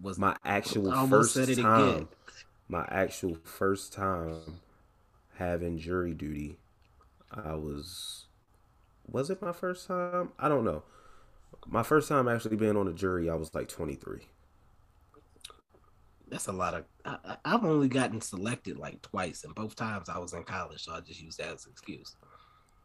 Was 0.00 0.18
My 0.18 0.36
actual 0.44 0.90
I 0.90 0.96
first 0.96 1.54
time, 1.54 2.06
again. 2.06 2.08
my 2.68 2.86
actual 2.90 3.36
first 3.44 3.92
time 3.92 4.60
having 5.36 5.78
jury 5.78 6.14
duty, 6.14 6.58
I 7.30 7.54
was, 7.54 8.26
was 9.06 9.30
it 9.30 9.42
my 9.42 9.52
first 9.52 9.86
time? 9.88 10.32
I 10.38 10.48
don't 10.48 10.64
know. 10.64 10.84
My 11.66 11.82
first 11.82 12.08
time 12.08 12.28
actually 12.28 12.56
being 12.56 12.76
on 12.76 12.88
a 12.88 12.92
jury, 12.92 13.30
I 13.30 13.34
was 13.34 13.54
like 13.54 13.68
23. 13.68 14.20
That's 16.28 16.46
a 16.46 16.52
lot 16.52 16.74
of. 16.74 16.84
I, 17.04 17.36
I've 17.44 17.64
only 17.64 17.88
gotten 17.88 18.20
selected 18.20 18.78
like 18.78 19.02
twice, 19.02 19.44
and 19.44 19.54
both 19.54 19.76
times 19.76 20.08
I 20.08 20.18
was 20.18 20.32
in 20.32 20.44
college, 20.44 20.82
so 20.82 20.92
I 20.92 21.00
just 21.00 21.20
used 21.20 21.38
that 21.38 21.52
as 21.52 21.66
an 21.66 21.72
excuse. 21.72 22.16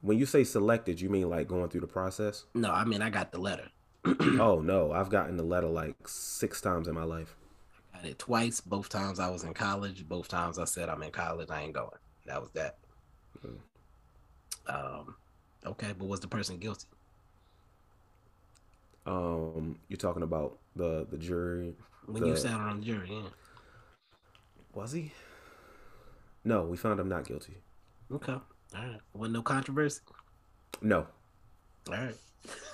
When 0.01 0.17
you 0.17 0.25
say 0.25 0.43
selected, 0.43 0.99
you 0.99 1.09
mean 1.09 1.29
like 1.29 1.47
going 1.47 1.69
through 1.69 1.81
the 1.81 1.87
process? 1.87 2.45
No, 2.53 2.71
I 2.71 2.83
mean 2.83 3.01
I 3.01 3.09
got 3.09 3.31
the 3.31 3.39
letter. 3.39 3.69
oh 4.05 4.59
no, 4.61 4.91
I've 4.91 5.09
gotten 5.09 5.37
the 5.37 5.43
letter 5.43 5.67
like 5.67 5.95
six 6.07 6.59
times 6.59 6.89
in 6.89 6.93
my 6.93 7.03
life. 7.03 7.35
I 7.93 7.97
got 7.97 8.05
it 8.05 8.19
twice. 8.19 8.59
Both 8.59 8.89
times 8.89 9.19
I 9.19 9.29
was 9.29 9.43
in 9.43 9.53
college. 9.53 10.07
Both 10.07 10.27
times 10.27 10.59
I 10.59 10.65
said 10.65 10.89
I'm 10.89 11.01
in 11.03 11.11
college. 11.11 11.49
I 11.49 11.61
ain't 11.61 11.73
going. 11.73 11.89
That 12.25 12.41
was 12.41 12.51
that. 12.51 12.77
Hmm. 13.41 13.55
Um, 14.67 15.15
okay, 15.65 15.93
but 15.97 16.07
was 16.07 16.19
the 16.19 16.27
person 16.27 16.57
guilty? 16.57 16.87
Um, 19.07 19.79
you're 19.87 19.97
talking 19.97 20.23
about 20.23 20.57
the 20.75 21.07
the 21.09 21.17
jury. 21.17 21.73
When 22.05 22.25
you 22.25 22.35
sat 22.35 22.53
on 22.53 22.81
the 22.81 22.85
jury, 22.85 23.09
yeah. 23.09 23.29
Was 24.73 24.91
he? 24.91 25.11
No, 26.43 26.63
we 26.63 26.77
found 26.77 26.99
him 26.99 27.09
not 27.09 27.25
guilty. 27.25 27.57
Okay. 28.11 28.33
All 28.33 28.41
right. 28.73 28.99
Wasn't 29.13 29.33
no 29.33 29.41
controversy. 29.41 30.01
No, 30.81 31.07
All 31.89 31.95
right. 31.95 32.15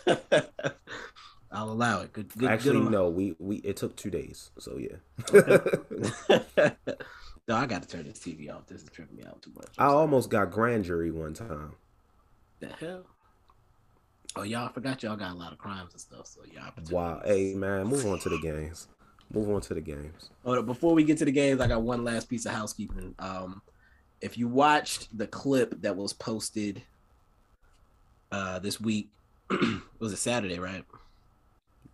I'll 1.51 1.71
allow 1.71 2.01
it. 2.01 2.11
Good. 2.11 2.29
good 2.35 2.49
actually, 2.49 2.81
good 2.81 2.91
no. 2.91 3.09
We 3.09 3.35
we 3.39 3.57
it 3.57 3.77
took 3.77 3.95
two 3.95 4.09
days. 4.09 4.49
So 4.57 4.77
yeah. 4.77 4.97
no, 7.47 7.55
I 7.55 7.67
got 7.67 7.83
to 7.83 7.87
turn 7.87 8.05
this 8.05 8.19
TV 8.19 8.53
off. 8.53 8.65
This 8.67 8.81
is 8.81 8.89
tripping 8.89 9.17
me 9.17 9.23
out 9.23 9.41
too 9.43 9.51
much. 9.55 9.69
I 9.77 9.85
almost 9.85 10.29
got 10.29 10.51
grand 10.51 10.83
jury 10.85 11.11
one 11.11 11.33
time. 11.35 11.75
the 12.59 12.67
hell? 12.67 13.05
Oh, 14.35 14.43
y'all 14.43 14.69
forgot 14.69 15.03
y'all 15.03 15.15
got 15.15 15.31
a 15.31 15.35
lot 15.35 15.51
of 15.51 15.57
crimes 15.57 15.91
and 15.93 16.01
stuff. 16.01 16.27
So 16.27 16.41
y'all. 16.51 16.71
Wow. 16.89 17.21
Hey 17.23 17.53
man, 17.53 17.87
move 17.87 18.05
on 18.05 18.19
to 18.19 18.29
the 18.29 18.39
games. 18.39 18.87
Move 19.31 19.49
on 19.49 19.61
to 19.61 19.73
the 19.73 19.81
games. 19.81 20.29
Oh, 20.45 20.61
before 20.61 20.93
we 20.93 21.03
get 21.03 21.17
to 21.19 21.25
the 21.25 21.31
games, 21.31 21.59
I 21.59 21.67
got 21.67 21.81
one 21.81 22.03
last 22.03 22.29
piece 22.29 22.45
of 22.45 22.53
housekeeping. 22.53 23.15
Um, 23.19 23.61
if 24.21 24.37
you 24.37 24.47
watched 24.47 25.15
the 25.17 25.27
clip 25.27 25.81
that 25.81 25.95
was 25.95 26.13
posted 26.13 26.83
uh, 28.31 28.59
this 28.59 28.79
week, 28.79 29.09
was 29.99 30.13
it 30.13 30.17
Saturday, 30.17 30.59
right? 30.59 30.83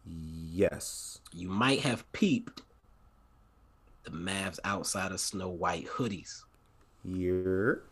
Yes. 0.05 1.19
You 1.33 1.49
might 1.49 1.81
have 1.81 2.09
peeped 2.11 2.61
the 4.03 4.11
Mavs 4.11 4.59
outside 4.63 5.11
of 5.11 5.19
Snow 5.19 5.49
White 5.49 5.87
hoodies. 5.87 6.43
Here. 7.03 7.83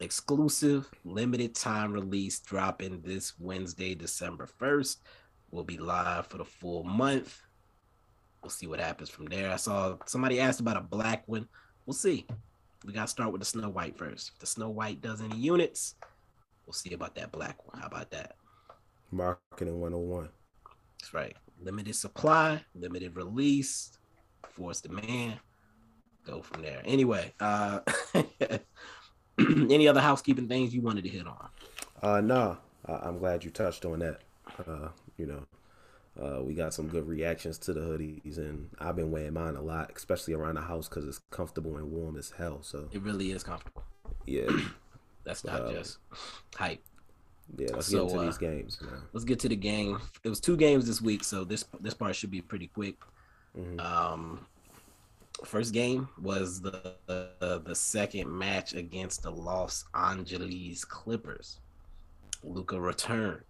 Exclusive, 0.00 0.88
limited 1.04 1.56
time 1.56 1.92
release 1.92 2.38
dropping 2.38 3.00
this 3.02 3.32
Wednesday, 3.40 3.96
December 3.96 4.48
1st. 4.60 4.98
We'll 5.50 5.64
be 5.64 5.76
live 5.76 6.28
for 6.28 6.38
the 6.38 6.44
full 6.44 6.84
month. 6.84 7.42
We'll 8.42 8.50
see 8.50 8.68
what 8.68 8.78
happens 8.78 9.10
from 9.10 9.26
there. 9.26 9.50
I 9.52 9.56
saw 9.56 9.96
somebody 10.06 10.38
asked 10.38 10.60
about 10.60 10.76
a 10.76 10.82
black 10.82 11.24
one. 11.26 11.48
We'll 11.84 11.94
see. 11.94 12.26
we 12.84 12.92
gotta 12.92 13.08
start 13.08 13.32
with 13.32 13.40
the 13.40 13.44
Snow 13.44 13.70
White 13.70 13.96
first. 13.98 14.30
If 14.34 14.38
the 14.38 14.46
Snow 14.46 14.68
White 14.68 15.00
does 15.00 15.20
any 15.20 15.36
units, 15.36 15.96
we'll 16.64 16.74
see 16.74 16.94
about 16.94 17.16
that 17.16 17.32
black 17.32 17.66
one. 17.66 17.80
How 17.80 17.88
about 17.88 18.12
that? 18.12 18.36
Marketing 19.10 19.80
101. 19.80 20.28
That's 21.00 21.12
right. 21.12 21.34
Limited 21.60 21.96
supply, 21.96 22.62
limited 22.76 23.16
release, 23.16 23.98
force 24.50 24.80
demand. 24.80 25.40
Go 26.24 26.40
from 26.40 26.62
there. 26.62 26.82
Anyway, 26.84 27.32
uh 27.40 27.80
any 29.70 29.88
other 29.88 30.00
housekeeping 30.00 30.48
things 30.48 30.74
you 30.74 30.80
wanted 30.80 31.04
to 31.04 31.10
hit 31.10 31.26
on? 31.26 31.48
Uh, 32.02 32.20
nah, 32.20 32.56
I'm 32.86 33.18
glad 33.18 33.44
you 33.44 33.50
touched 33.50 33.84
on 33.84 34.00
that. 34.00 34.20
Uh, 34.66 34.88
you 35.16 35.26
know, 35.26 35.42
uh, 36.20 36.42
we 36.42 36.54
got 36.54 36.74
some 36.74 36.88
good 36.88 37.06
reactions 37.06 37.58
to 37.58 37.72
the 37.72 37.80
hoodies, 37.80 38.38
and 38.38 38.70
I've 38.78 38.96
been 38.96 39.10
wearing 39.10 39.34
mine 39.34 39.56
a 39.56 39.62
lot, 39.62 39.92
especially 39.94 40.34
around 40.34 40.56
the 40.56 40.62
house 40.62 40.88
because 40.88 41.04
it's 41.06 41.20
comfortable 41.30 41.76
and 41.76 41.90
warm 41.90 42.16
as 42.16 42.30
hell. 42.30 42.58
So 42.62 42.88
it 42.92 43.02
really 43.02 43.30
is 43.30 43.42
comfortable. 43.42 43.84
Yeah, 44.26 44.48
that's 45.24 45.44
not 45.44 45.62
uh, 45.62 45.72
just 45.72 45.98
hype. 46.54 46.82
Yeah, 47.56 47.68
let's 47.72 47.86
so, 47.86 48.04
get 48.04 48.10
into 48.10 48.20
uh, 48.20 48.26
these 48.26 48.38
games. 48.38 48.78
Man. 48.82 49.02
Let's 49.12 49.24
get 49.24 49.38
to 49.40 49.48
the 49.48 49.56
game. 49.56 50.00
It 50.24 50.28
was 50.28 50.40
two 50.40 50.56
games 50.56 50.86
this 50.86 51.00
week, 51.00 51.24
so 51.24 51.44
this 51.44 51.64
this 51.80 51.94
part 51.94 52.16
should 52.16 52.30
be 52.30 52.42
pretty 52.42 52.66
quick. 52.68 52.96
Mm-hmm. 53.56 53.80
Um, 53.80 54.46
first 55.44 55.72
game 55.72 56.08
was 56.20 56.60
the, 56.60 56.94
the 57.06 57.62
the 57.64 57.74
second 57.74 58.30
match 58.30 58.74
against 58.74 59.22
the 59.22 59.30
Los 59.30 59.84
Angeles 59.94 60.84
Clippers. 60.84 61.60
Luka 62.42 62.80
returned. 62.80 63.42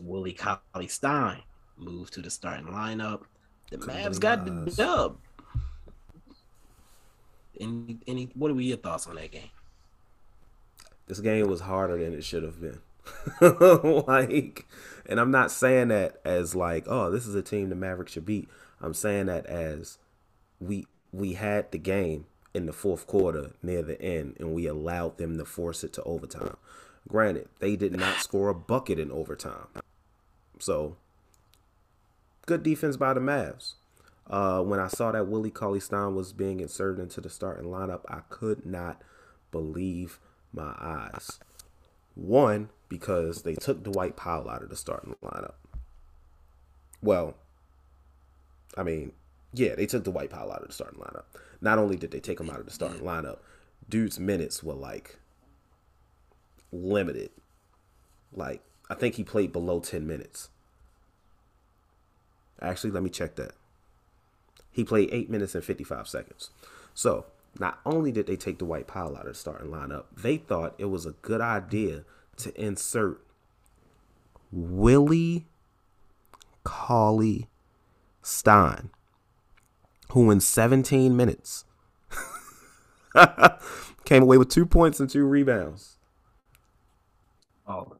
Willie 0.00 0.32
Cauley 0.32 0.88
Stein 0.88 1.42
moved 1.76 2.14
to 2.14 2.22
the 2.22 2.30
starting 2.30 2.66
lineup. 2.66 3.22
The 3.70 3.78
Mavs 3.78 4.20
got 4.20 4.44
the 4.44 4.70
dub. 4.74 5.18
Any 7.60 7.98
any 8.06 8.30
what 8.34 8.54
were 8.54 8.60
your 8.60 8.76
thoughts 8.76 9.06
on 9.06 9.16
that 9.16 9.30
game? 9.30 9.50
This 11.06 11.20
game 11.20 11.48
was 11.48 11.60
harder 11.60 11.98
than 11.98 12.14
it 12.14 12.24
should 12.24 12.42
have 12.42 12.60
been. 12.60 12.80
like 14.06 14.66
and 15.06 15.18
I'm 15.20 15.30
not 15.30 15.50
saying 15.50 15.88
that 15.88 16.20
as 16.24 16.54
like, 16.54 16.84
oh, 16.86 17.10
this 17.10 17.26
is 17.26 17.34
a 17.34 17.42
team 17.42 17.68
the 17.68 17.74
Mavericks 17.74 18.12
should 18.12 18.26
beat. 18.26 18.48
I'm 18.82 18.94
saying 18.94 19.26
that 19.26 19.46
as 19.46 19.98
we 20.60 20.86
we 21.12 21.34
had 21.34 21.70
the 21.70 21.78
game 21.78 22.26
in 22.54 22.66
the 22.66 22.72
fourth 22.72 23.06
quarter 23.06 23.52
near 23.62 23.82
the 23.82 24.00
end 24.00 24.36
and 24.38 24.52
we 24.52 24.66
allowed 24.66 25.18
them 25.18 25.38
to 25.38 25.44
force 25.44 25.84
it 25.84 25.92
to 25.94 26.02
overtime. 26.02 26.56
Granted, 27.08 27.48
they 27.58 27.76
did 27.76 27.96
not 27.96 28.16
score 28.16 28.48
a 28.48 28.54
bucket 28.54 28.98
in 28.98 29.10
overtime. 29.10 29.66
So, 30.58 30.96
good 32.46 32.62
defense 32.62 32.96
by 32.96 33.14
the 33.14 33.20
Mavs. 33.20 33.74
Uh, 34.30 34.62
when 34.62 34.78
I 34.78 34.86
saw 34.86 35.10
that 35.12 35.26
Willie 35.26 35.50
Cauley 35.50 35.80
Stein 35.80 36.14
was 36.14 36.32
being 36.32 36.60
inserted 36.60 37.02
into 37.02 37.20
the 37.20 37.28
starting 37.28 37.66
lineup, 37.66 38.02
I 38.08 38.20
could 38.28 38.64
not 38.64 39.02
believe 39.50 40.20
my 40.52 40.74
eyes. 40.80 41.40
One, 42.14 42.68
because 42.88 43.42
they 43.42 43.54
took 43.54 43.82
Dwight 43.82 44.16
Powell 44.16 44.48
out 44.48 44.62
of 44.62 44.68
the 44.68 44.76
starting 44.76 45.16
lineup. 45.22 45.54
Well, 47.02 47.36
I 48.76 48.82
mean, 48.82 49.12
yeah, 49.52 49.74
they 49.74 49.86
took 49.86 50.04
Dwight 50.04 50.30
Powell 50.30 50.52
out 50.52 50.62
of 50.62 50.68
the 50.68 50.74
starting 50.74 51.00
lineup. 51.00 51.24
Not 51.60 51.78
only 51.78 51.96
did 51.96 52.10
they 52.10 52.20
take 52.20 52.40
him 52.40 52.50
out 52.50 52.60
of 52.60 52.66
the 52.66 52.72
starting 52.72 53.02
lineup, 53.02 53.38
dude's 53.88 54.18
minutes 54.18 54.62
were 54.62 54.74
like 54.74 55.18
limited. 56.72 57.30
Like, 58.32 58.62
I 58.88 58.94
think 58.94 59.14
he 59.16 59.24
played 59.24 59.52
below 59.52 59.80
10 59.80 60.06
minutes. 60.06 60.48
Actually, 62.60 62.90
let 62.90 63.02
me 63.02 63.10
check 63.10 63.36
that. 63.36 63.52
He 64.70 64.84
played 64.84 65.10
8 65.12 65.28
minutes 65.28 65.54
and 65.54 65.62
55 65.62 66.08
seconds. 66.08 66.50
So, 66.94 67.26
not 67.58 67.80
only 67.84 68.12
did 68.12 68.26
they 68.26 68.36
take 68.36 68.58
Dwight 68.58 68.86
Powell 68.86 69.16
out 69.16 69.26
of 69.26 69.34
the 69.34 69.38
starting 69.38 69.70
lineup, 69.70 70.04
they 70.16 70.38
thought 70.38 70.74
it 70.78 70.86
was 70.86 71.04
a 71.04 71.12
good 71.12 71.40
idea 71.42 72.04
to 72.38 72.60
insert 72.60 73.20
Willie 74.50 75.46
Cauley 76.64 77.48
Stein, 78.22 78.90
who 80.10 80.30
in 80.30 80.40
17 80.40 81.16
minutes 81.16 81.64
came 84.04 84.22
away 84.22 84.38
with 84.38 84.48
two 84.48 84.66
points 84.66 85.00
and 85.00 85.10
two 85.10 85.24
rebounds. 85.24 85.98
Oh. 87.66 87.96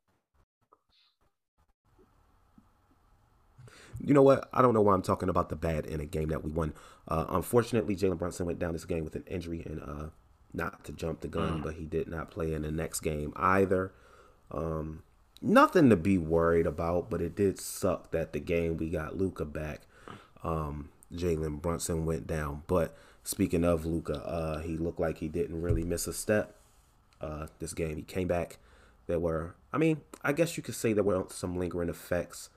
You 4.04 4.14
know 4.14 4.22
what? 4.22 4.48
I 4.52 4.62
don't 4.62 4.74
know 4.74 4.80
why 4.80 4.94
I'm 4.94 5.02
talking 5.02 5.28
about 5.28 5.48
the 5.48 5.56
bad 5.56 5.86
in 5.86 6.00
a 6.00 6.06
game 6.06 6.28
that 6.30 6.42
we 6.42 6.50
won. 6.50 6.74
Uh, 7.06 7.26
unfortunately, 7.28 7.94
Jalen 7.94 8.18
Brunson 8.18 8.46
went 8.46 8.58
down 8.58 8.72
this 8.72 8.84
game 8.84 9.04
with 9.04 9.14
an 9.14 9.24
injury, 9.28 9.62
and 9.64 9.80
uh, 9.80 10.08
not 10.52 10.84
to 10.84 10.92
jump 10.92 11.20
the 11.20 11.28
gun, 11.28 11.60
mm. 11.60 11.62
but 11.62 11.74
he 11.74 11.84
did 11.84 12.08
not 12.08 12.30
play 12.30 12.52
in 12.52 12.62
the 12.62 12.72
next 12.72 13.00
game 13.00 13.32
either. 13.36 13.92
Um, 14.50 15.04
nothing 15.40 15.88
to 15.90 15.96
be 15.96 16.18
worried 16.18 16.66
about, 16.66 17.10
but 17.10 17.20
it 17.20 17.36
did 17.36 17.60
suck 17.60 18.10
that 18.10 18.32
the 18.32 18.40
game 18.40 18.76
we 18.76 18.90
got 18.90 19.16
Luka 19.16 19.44
back. 19.44 19.82
Um, 20.42 20.90
Jalen 21.14 21.60
Brunson 21.60 22.06
went 22.06 22.26
down. 22.26 22.62
But 22.66 22.96
speaking 23.22 23.64
of 23.64 23.84
Luka, 23.84 24.24
uh, 24.24 24.60
he 24.60 24.76
looked 24.76 25.00
like 25.00 25.18
he 25.18 25.28
didn't 25.28 25.62
really 25.62 25.84
miss 25.84 26.06
a 26.06 26.12
step. 26.12 26.56
Uh, 27.20 27.46
this 27.60 27.72
game, 27.72 27.96
he 27.96 28.02
came 28.02 28.26
back 28.26 28.58
there 29.06 29.18
were, 29.18 29.54
I 29.72 29.78
mean, 29.78 30.00
I 30.22 30.32
guess 30.32 30.56
you 30.56 30.62
could 30.62 30.74
say 30.74 30.92
there 30.92 31.04
were 31.04 31.24
some 31.28 31.56
lingering 31.56 31.88
effects 31.88 32.50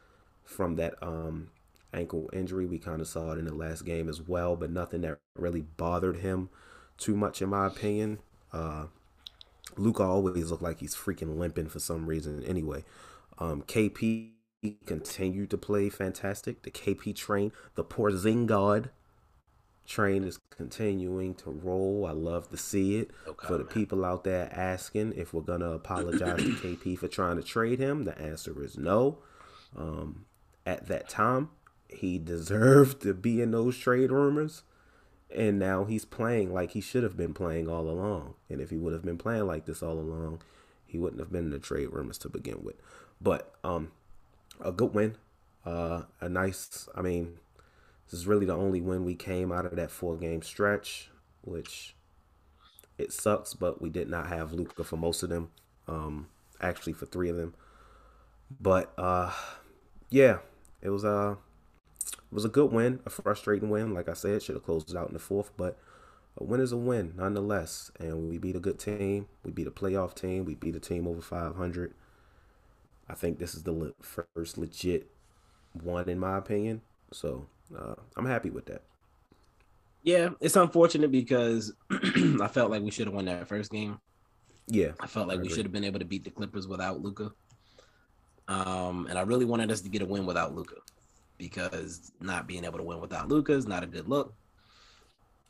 from 0.43 0.75
that 0.75 0.95
um, 1.01 1.49
ankle 1.93 2.29
injury. 2.33 2.65
We 2.65 2.77
kind 2.77 3.01
of 3.01 3.07
saw 3.07 3.31
it 3.31 3.39
in 3.39 3.45
the 3.45 3.53
last 3.53 3.85
game 3.85 4.07
as 4.07 4.21
well, 4.21 4.55
but 4.55 4.69
nothing 4.69 5.01
that 5.01 5.17
really 5.35 5.61
bothered 5.61 6.17
him 6.17 6.49
too 6.97 7.15
much, 7.15 7.41
in 7.41 7.49
my 7.49 7.67
opinion. 7.67 8.19
Uh, 8.53 8.85
Luka 9.75 10.03
always 10.03 10.51
looked 10.51 10.63
like 10.63 10.79
he's 10.79 10.95
freaking 10.95 11.37
limping 11.37 11.67
for 11.67 11.79
some 11.79 12.05
reason. 12.05 12.43
Anyway, 12.43 12.85
um, 13.39 13.63
KP 13.63 14.34
continued 14.85 15.49
to 15.51 15.57
play 15.57 15.89
fantastic. 15.89 16.63
The 16.63 16.71
KP 16.71 17.15
train, 17.15 17.51
the 17.75 17.83
Porzingod 17.83 18.89
train 19.85 20.23
is 20.23 20.39
continuing 20.49 21.35
to 21.35 21.49
roll. 21.49 22.05
I 22.07 22.11
love 22.11 22.49
to 22.49 22.57
see 22.57 22.97
it. 22.97 23.11
Okay, 23.27 23.47
for 23.47 23.57
the 23.57 23.63
man. 23.65 23.73
people 23.73 24.05
out 24.05 24.23
there 24.23 24.49
asking 24.51 25.13
if 25.13 25.33
we're 25.33 25.41
gonna 25.41 25.71
apologize 25.71 26.41
to 26.41 26.51
KP 26.51 26.97
for 26.99 27.07
trying 27.07 27.37
to 27.37 27.43
trade 27.43 27.79
him, 27.79 28.03
the 28.03 28.17
answer 28.19 28.63
is 28.63 28.77
no. 28.77 29.19
Um, 29.77 30.25
at 30.65 30.87
that 30.87 31.09
time, 31.09 31.49
he 31.87 32.17
deserved 32.17 33.01
to 33.03 33.13
be 33.13 33.41
in 33.41 33.51
those 33.51 33.77
trade 33.77 34.11
rumors, 34.11 34.63
and 35.33 35.59
now 35.59 35.85
he's 35.85 36.05
playing 36.05 36.53
like 36.53 36.71
he 36.71 36.81
should 36.81 37.03
have 37.03 37.17
been 37.17 37.33
playing 37.33 37.69
all 37.69 37.87
along. 37.87 38.35
And 38.49 38.61
if 38.61 38.69
he 38.69 38.77
would 38.77 38.93
have 38.93 39.03
been 39.03 39.17
playing 39.17 39.45
like 39.45 39.65
this 39.65 39.83
all 39.83 39.99
along, 39.99 40.41
he 40.85 40.97
wouldn't 40.97 41.19
have 41.19 41.31
been 41.31 41.45
in 41.45 41.51
the 41.51 41.59
trade 41.59 41.89
rumors 41.91 42.17
to 42.19 42.29
begin 42.29 42.63
with. 42.63 42.75
But 43.21 43.53
um, 43.63 43.91
a 44.61 44.71
good 44.71 44.93
win. 44.93 45.17
Uh, 45.65 46.03
a 46.21 46.29
nice. 46.29 46.87
I 46.95 47.01
mean, 47.01 47.39
this 48.05 48.19
is 48.19 48.27
really 48.27 48.45
the 48.45 48.55
only 48.55 48.81
win 48.81 49.05
we 49.05 49.15
came 49.15 49.51
out 49.51 49.65
of 49.65 49.75
that 49.75 49.91
four 49.91 50.15
game 50.17 50.41
stretch, 50.41 51.09
which 51.41 51.95
it 52.97 53.11
sucks, 53.11 53.53
but 53.53 53.81
we 53.81 53.89
did 53.89 54.09
not 54.09 54.27
have 54.27 54.53
Luka 54.53 54.83
for 54.83 54.97
most 54.97 55.23
of 55.23 55.29
them. 55.29 55.49
Um, 55.87 56.27
actually 56.61 56.93
for 56.93 57.05
three 57.05 57.29
of 57.29 57.35
them. 57.35 57.53
But 58.59 58.93
uh, 58.97 59.31
yeah, 60.09 60.39
it 60.81 60.89
was 60.89 61.03
a 61.03 61.37
it 62.13 62.33
was 62.33 62.45
a 62.45 62.49
good 62.49 62.71
win, 62.71 62.99
a 63.05 63.09
frustrating 63.09 63.69
win. 63.69 63.93
Like 63.93 64.09
I 64.09 64.13
said, 64.13 64.41
should 64.41 64.55
have 64.55 64.65
closed 64.65 64.95
out 64.95 65.07
in 65.07 65.13
the 65.13 65.19
fourth, 65.19 65.51
but 65.57 65.77
a 66.37 66.43
win 66.43 66.59
is 66.59 66.71
a 66.71 66.77
win 66.77 67.13
nonetheless. 67.15 67.91
And 67.99 68.29
we 68.29 68.37
beat 68.37 68.55
a 68.55 68.59
good 68.59 68.79
team. 68.79 69.27
We 69.43 69.51
beat 69.51 69.67
a 69.67 69.71
playoff 69.71 70.13
team. 70.15 70.45
We 70.45 70.55
beat 70.55 70.75
a 70.75 70.79
team 70.79 71.07
over 71.07 71.21
500. 71.21 71.93
I 73.09 73.13
think 73.13 73.39
this 73.39 73.55
is 73.55 73.63
the 73.63 73.71
le- 73.71 73.93
first 74.01 74.57
legit 74.57 75.09
one 75.73 76.09
in 76.09 76.19
my 76.19 76.37
opinion. 76.37 76.81
So 77.11 77.47
uh, 77.77 77.95
I'm 78.15 78.25
happy 78.25 78.49
with 78.49 78.65
that. 78.65 78.81
Yeah, 80.03 80.29
it's 80.39 80.55
unfortunate 80.55 81.11
because 81.11 81.73
I 81.91 82.47
felt 82.47 82.69
like 82.69 82.83
we 82.83 82.91
should 82.91 83.07
have 83.07 83.15
won 83.15 83.25
that 83.25 83.47
first 83.47 83.71
game. 83.71 83.99
Yeah, 84.67 84.91
I 84.99 85.07
felt 85.07 85.27
like 85.27 85.39
I 85.39 85.41
we 85.41 85.49
should 85.49 85.65
have 85.65 85.71
been 85.71 85.83
able 85.83 85.99
to 85.99 86.05
beat 86.05 86.23
the 86.23 86.29
Clippers 86.31 86.67
without 86.67 87.01
Luka. 87.01 87.31
Um, 88.47 89.07
and 89.09 89.17
I 89.17 89.23
really 89.23 89.45
wanted 89.45 89.71
us 89.71 89.81
to 89.81 89.89
get 89.89 90.03
a 90.03 90.05
win 90.05 90.25
without 90.25 90.53
Luka 90.53 90.75
because 91.37 92.11
not 92.19 92.47
being 92.47 92.65
able 92.65 92.77
to 92.77 92.83
win 92.83 93.01
without 93.01 93.27
Luka 93.27 93.53
is 93.53 93.67
not 93.67 93.83
a 93.83 93.87
good 93.87 94.07
look. 94.07 94.33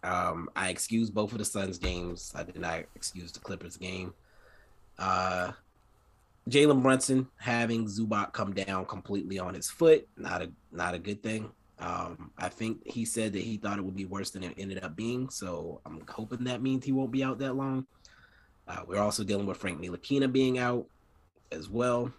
Um, 0.04 0.50
I 0.56 0.70
excused 0.70 1.14
both 1.14 1.32
of 1.32 1.40
the 1.40 1.46
Suns 1.46 1.78
games. 1.78 2.32
I 2.36 2.44
did 2.44 2.60
not 2.60 2.84
excuse 2.96 3.32
the 3.32 3.40
Clippers 3.40 3.76
game. 3.76 4.14
Uh, 4.98 5.52
Jalen 6.50 6.84
Brunson 6.84 7.28
having 7.38 7.86
Zubac 7.86 8.34
come 8.34 8.54
down 8.54 8.86
completely 8.86 9.40
on 9.40 9.56
his 9.56 9.70
foot, 9.70 10.08
not 10.16 10.42
a 10.42 10.52
not 10.72 10.94
a 10.94 11.00
good 11.00 11.24
thing. 11.24 11.50
Um, 11.80 12.32
I 12.38 12.50
think 12.50 12.82
he 12.86 13.04
said 13.04 13.34
that 13.34 13.42
he 13.42 13.58
thought 13.58 13.80
it 13.80 13.84
would 13.84 13.96
be 13.96 14.06
worse 14.06 14.30
than 14.30 14.44
it 14.44 14.54
ended 14.58 14.84
up 14.84 14.96
being. 14.96 15.30
So 15.30 15.82
I'm 15.86 16.02
hoping 16.08 16.46
that 16.46 16.62
means 16.62 16.86
he 16.86 16.92
won't 16.92 17.12
be 17.12 17.24
out 17.24 17.40
that 17.40 17.56
long. 17.56 17.86
Uh, 18.68 18.82
we're 18.88 19.02
also 19.02 19.24
dealing 19.24 19.46
with 19.46 19.58
Frank 19.58 19.82
Ntilikina 19.82 20.32
being 20.32 20.58
out 20.58 20.86
as 21.52 21.70
well, 21.70 22.12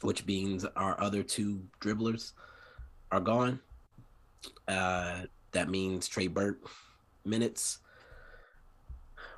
which 0.00 0.26
means 0.26 0.64
our 0.76 1.00
other 1.00 1.22
two 1.22 1.62
dribblers 1.80 2.32
are 3.12 3.20
gone. 3.20 3.60
Uh, 4.66 5.22
that 5.52 5.68
means 5.68 6.08
Trey 6.08 6.26
Burke 6.26 6.68
minutes 7.24 7.78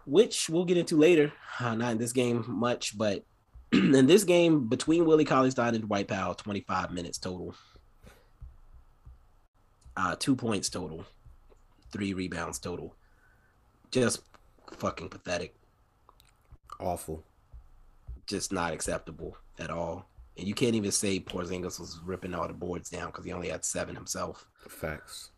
which 0.07 0.49
we'll 0.49 0.65
get 0.65 0.77
into 0.77 0.97
later. 0.97 1.33
Uh, 1.59 1.75
not 1.75 1.93
in 1.93 1.99
this 1.99 2.13
game 2.13 2.45
much, 2.49 2.97
but 2.97 3.25
in 3.73 4.07
this 4.07 4.25
game 4.25 4.69
between 4.69 5.05
Willie 5.05 5.25
Cauley 5.25 5.51
Stein 5.51 5.75
and 5.75 5.87
Dwight 5.87 6.09
Powell, 6.09 6.35
25 6.35 6.91
minutes 6.91 7.19
total. 7.19 7.55
Uh, 9.97 10.17
two 10.19 10.35
points 10.35 10.69
total, 10.71 11.05
three 11.93 12.15
rebounds 12.15 12.59
total. 12.59 12.97
Just 13.91 14.23
fucking 14.73 15.09
pathetic. 15.09 15.55
Awful. 16.81 17.23
Just 18.27 18.53
not 18.53 18.73
acceptable 18.73 19.37
at 19.59 19.71
all. 19.71 20.07
And 20.39 20.49
you 20.49 20.55
can't 20.55 20.75
even 20.75 20.93
say 20.93 21.21
Porzingis 21.21 21.79
was 21.79 22.01
ripping 22.05 22.35
all 22.35 22.47
the 22.49 22.55
boards 22.55 22.89
down 22.89 23.07
because 23.07 23.25
he 23.25 23.33
only 23.33 23.49
had 23.49 23.65
seven 23.65 23.95
himself. 23.95 24.47
Facts. 24.69 25.31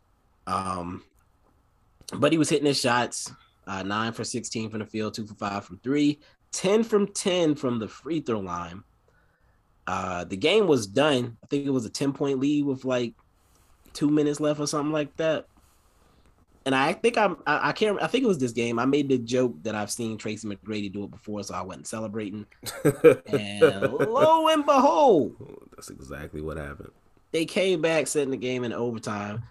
Um, 0.47 1.03
but 2.15 2.33
he 2.33 2.39
was 2.39 2.49
hitting 2.49 2.67
his 2.67 2.81
shots. 2.81 3.33
Uh, 3.67 3.83
nine 3.83 4.13
for 4.13 4.25
16 4.25 4.71
from 4.71 4.81
the 4.81 4.87
field, 4.87 5.15
two 5.15 5.27
for 5.27 5.35
five 5.35 5.65
from 5.65 5.79
three, 5.79 6.21
10 6.53 6.85
from 6.85 7.07
10 7.09 7.55
from 7.55 7.79
the 7.79 7.89
free 7.89 8.21
throw 8.21 8.41
line. 8.41 8.83
Uh, 9.87 10.25
the 10.25 10.37
game 10.37 10.67
was 10.67 10.87
done. 10.87 11.37
I 11.43 11.47
think 11.47 11.67
it 11.67 11.71
was 11.71 11.85
a 11.85 11.91
10 11.91 12.13
point 12.13 12.39
lead 12.39 12.65
with 12.65 12.85
like 12.85 13.15
two 13.93 14.09
minutes 14.09 14.41
left 14.41 14.61
or 14.61 14.67
something 14.67 14.93
like 14.93 15.17
that. 15.17 15.47
And 16.65 16.77
I 16.77 16.93
think 16.93 17.19
I'm, 17.19 17.39
I, 17.45 17.71
I 17.71 17.73
can't, 17.73 18.01
I 18.01 18.07
think 18.07 18.23
it 18.23 18.29
was 18.29 18.39
this 18.39 18.53
game. 18.53 18.79
I 18.79 18.85
made 18.85 19.09
the 19.09 19.19
joke 19.19 19.57
that 19.65 19.75
I've 19.75 19.91
seen 19.91 20.17
Tracy 20.17 20.47
McGrady 20.47 20.93
do 20.93 21.03
it 21.05 21.11
before, 21.11 21.43
so 21.43 21.55
I 21.55 21.63
wasn't 21.63 21.89
celebrating. 21.89 22.47
And 23.27 23.93
lo 23.93 24.47
and 24.49 24.65
behold, 24.65 25.35
That's 25.75 25.91
exactly 25.91 26.41
what 26.41 26.57
happened. 26.57 26.93
they 27.33 27.45
came 27.47 27.83
back, 27.83 28.07
setting 28.07 28.31
the 28.31 28.37
game 28.37 28.63
in 28.63 28.73
overtime. 28.73 29.43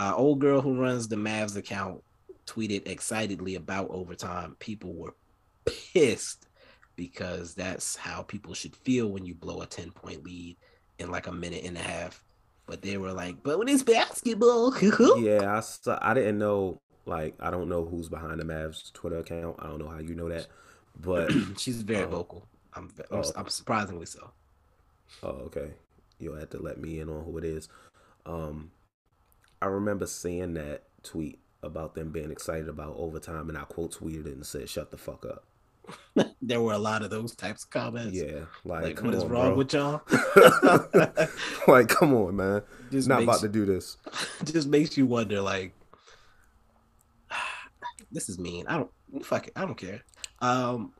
Uh, 0.00 0.12
old 0.16 0.40
girl 0.40 0.60
who 0.60 0.80
runs 0.80 1.06
the 1.06 1.16
Mavs 1.16 1.56
account 1.56 2.02
tweeted 2.46 2.88
excitedly 2.88 3.54
about 3.54 3.88
overtime. 3.90 4.56
People 4.58 4.92
were 4.92 5.14
pissed 5.66 6.46
because 6.96 7.54
that's 7.54 7.96
how 7.96 8.22
people 8.22 8.54
should 8.54 8.74
feel 8.76 9.08
when 9.08 9.26
you 9.26 9.34
blow 9.34 9.60
a 9.60 9.66
10 9.66 9.90
point 9.90 10.24
lead 10.24 10.56
in 10.98 11.10
like 11.10 11.26
a 11.26 11.32
minute 11.32 11.64
and 11.64 11.76
a 11.76 11.82
half. 11.82 12.22
But 12.66 12.82
they 12.82 12.96
were 12.96 13.12
like, 13.12 13.42
but 13.42 13.58
when 13.58 13.68
it's 13.68 13.82
basketball, 13.82 14.74
yeah, 15.20 15.56
I, 15.56 15.60
saw, 15.60 15.98
I 16.02 16.14
didn't 16.14 16.38
know. 16.38 16.80
Like, 17.04 17.34
I 17.38 17.50
don't 17.52 17.68
know 17.68 17.84
who's 17.84 18.08
behind 18.08 18.40
the 18.40 18.44
Mavs 18.44 18.92
Twitter 18.92 19.18
account. 19.18 19.56
I 19.60 19.68
don't 19.68 19.78
know 19.78 19.88
how 19.88 20.00
you 20.00 20.16
know 20.16 20.28
that, 20.28 20.48
but 20.98 21.30
she's 21.58 21.82
very 21.82 22.04
Oh. 22.04 22.08
vocal. 22.08 22.46
I'm, 22.74 22.90
I'm, 23.12 23.18
Oh. 23.18 23.32
I'm 23.36 23.48
surprisingly 23.48 24.06
so. 24.06 24.32
oh, 25.22 25.28
okay, 25.46 25.70
you'll 26.18 26.34
have 26.36 26.50
to 26.50 26.58
let 26.60 26.78
me 26.78 26.98
in 26.98 27.08
on 27.08 27.24
who 27.24 27.38
it 27.38 27.44
is. 27.44 27.68
Um, 28.24 28.72
I 29.62 29.66
remember 29.66 30.06
seeing 30.06 30.54
that 30.54 30.82
tweet 31.04 31.38
about 31.62 31.94
them 31.94 32.10
being 32.10 32.32
excited 32.32 32.68
about 32.68 32.96
overtime, 32.96 33.48
and 33.48 33.56
I 33.56 33.62
quote 33.62 33.92
tweeted 33.94 34.26
it 34.26 34.32
and 34.34 34.44
said, 34.44 34.68
"Shut 34.68 34.90
the 34.90 34.98
fuck 34.98 35.24
up." 35.24 35.44
There 36.42 36.60
were 36.60 36.72
a 36.72 36.78
lot 36.78 37.02
of 37.02 37.10
those 37.10 37.34
types 37.34 37.64
of 37.64 37.70
comments. 37.70 38.14
Yeah, 38.16 38.44
like, 38.64 38.82
Like, 38.84 39.02
what 39.02 39.14
is 39.14 39.22
on, 39.24 39.28
wrong 39.28 39.46
bro. 39.48 39.56
with 39.56 39.72
y'all? 39.74 40.00
like, 41.68 41.88
come 41.88 42.14
on, 42.14 42.36
man. 42.36 42.62
Just 42.90 43.08
Not 43.08 43.22
about 43.24 43.40
to 43.40 43.48
do 43.48 43.64
this. 43.66 43.96
just 44.44 44.68
makes 44.68 44.96
you 44.96 45.06
wonder 45.06 45.40
like 45.40 45.72
this 48.12 48.28
is 48.28 48.38
mean 48.38 48.64
i 48.68 48.76
don't 48.76 49.24
fuck 49.24 49.48
it 49.48 49.52
i 49.56 49.62
don't 49.62 49.76
care 49.76 50.02
um 50.40 50.92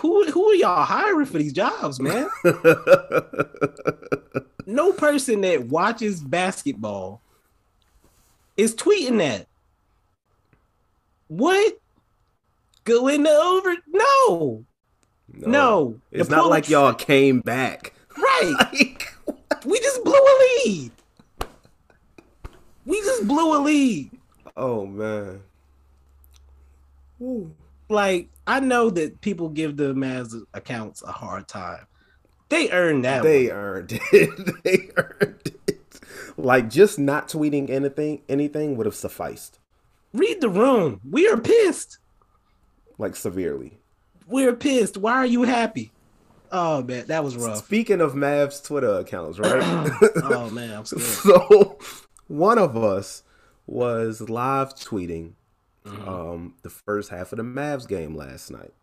who 0.00 0.24
who 0.30 0.44
are 0.50 0.54
y'all 0.54 0.84
hiring 0.84 1.26
for 1.26 1.38
these 1.38 1.52
jobs 1.52 2.00
man 2.00 2.28
no 4.66 4.92
person 4.92 5.40
that 5.42 5.66
watches 5.66 6.20
basketball 6.20 7.20
is 8.56 8.74
tweeting 8.74 9.18
that 9.18 9.46
what 11.28 11.78
go 12.88 13.08
into 13.08 13.30
over 13.30 13.74
no 13.88 14.64
no, 15.34 16.00
The 16.10 16.20
It's 16.20 16.30
not 16.30 16.40
pool- 16.42 16.50
like 16.50 16.68
y'all 16.70 16.94
came 16.94 17.40
back. 17.40 17.92
right 18.16 18.54
Like, 18.72 19.14
we 19.66 19.78
just 19.80 20.02
blew 20.04 20.14
a 20.14 20.34
lead 20.64 20.90
we 22.86 23.00
just 23.02 23.26
blew 23.28 23.56
a 23.56 23.60
lead 23.62 24.10
oh 24.56 24.86
man. 24.86 25.40
Ooh. 27.20 27.52
like 27.88 28.28
I 28.46 28.60
know 28.60 28.88
that 28.90 29.20
people 29.20 29.48
give 29.50 29.76
the 29.76 29.92
Mavs 29.94 30.34
accounts 30.54 31.02
a 31.02 31.12
hard 31.12 31.46
time. 31.48 31.84
They 32.48 32.70
earned 32.70 33.04
that. 33.04 33.22
They 33.22 33.48
one. 33.48 33.56
earned 33.56 33.92
it. 34.12 34.64
they 34.64 34.88
earned 34.96 35.52
it. 35.68 36.00
Like 36.38 36.70
just 36.70 36.98
not 36.98 37.28
tweeting 37.28 37.68
anything, 37.68 38.22
anything 38.28 38.76
would 38.76 38.86
have 38.86 38.94
sufficed. 38.94 39.58
Read 40.14 40.40
the 40.40 40.48
room. 40.48 41.00
We 41.08 41.28
are 41.28 41.36
pissed. 41.36 41.98
Like 42.98 43.16
severely. 43.16 43.78
We're 44.26 44.54
pissed. 44.54 44.96
Why 44.96 45.14
are 45.14 45.26
you 45.26 45.44
happy? 45.44 45.92
Oh 46.50 46.82
man, 46.82 47.06
that 47.06 47.22
was 47.24 47.36
rough. 47.36 47.58
Speaking 47.64 48.00
of 48.00 48.12
Mavs 48.14 48.64
Twitter 48.64 48.98
accounts, 48.98 49.38
right? 49.38 49.62
oh 50.24 50.50
man, 50.50 50.70
I'm 50.78 50.84
scared. 50.84 51.02
so 51.02 51.78
one 52.26 52.58
of 52.58 52.76
us 52.76 53.22
was 53.66 54.28
live 54.28 54.74
tweeting 54.74 55.32
Mm-hmm. 55.84 56.08
um 56.08 56.54
the 56.62 56.68
first 56.70 57.08
half 57.10 57.32
of 57.32 57.38
the 57.38 57.42
Mavs 57.44 57.88
game 57.88 58.14
last 58.14 58.50
night. 58.50 58.74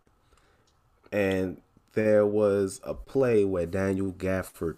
And 1.11 1.61
there 1.93 2.25
was 2.25 2.81
a 2.83 2.93
play 2.93 3.45
where 3.45 3.65
Daniel 3.67 4.11
Gafford 4.11 4.77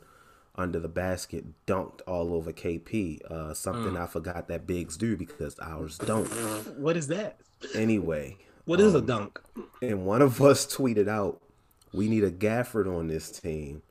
under 0.55 0.79
the 0.79 0.89
basket 0.89 1.45
dunked 1.65 2.01
all 2.07 2.33
over 2.33 2.51
KP. 2.51 3.23
Uh 3.31 3.53
something 3.53 3.93
Mm. 3.93 4.01
I 4.01 4.07
forgot 4.07 4.47
that 4.49 4.67
bigs 4.67 4.97
do 4.97 5.15
because 5.15 5.57
ours 5.61 5.97
don't. 5.99 6.27
What 6.77 6.97
is 6.97 7.07
that? 7.07 7.37
Anyway, 7.73 8.37
What 8.67 8.79
is 8.81 8.93
a 8.95 8.99
Um, 8.99 9.05
dunk? 9.05 9.39
and 9.81 10.05
one 10.05 10.21
of 10.21 10.41
us 10.41 10.65
tweeted 10.67 11.07
out, 11.07 11.41
"We 11.93 12.07
need 12.09 12.23
a 12.23 12.31
Gafford 12.31 12.85
on 12.87 13.07
this 13.07 13.31
team." 13.31 13.81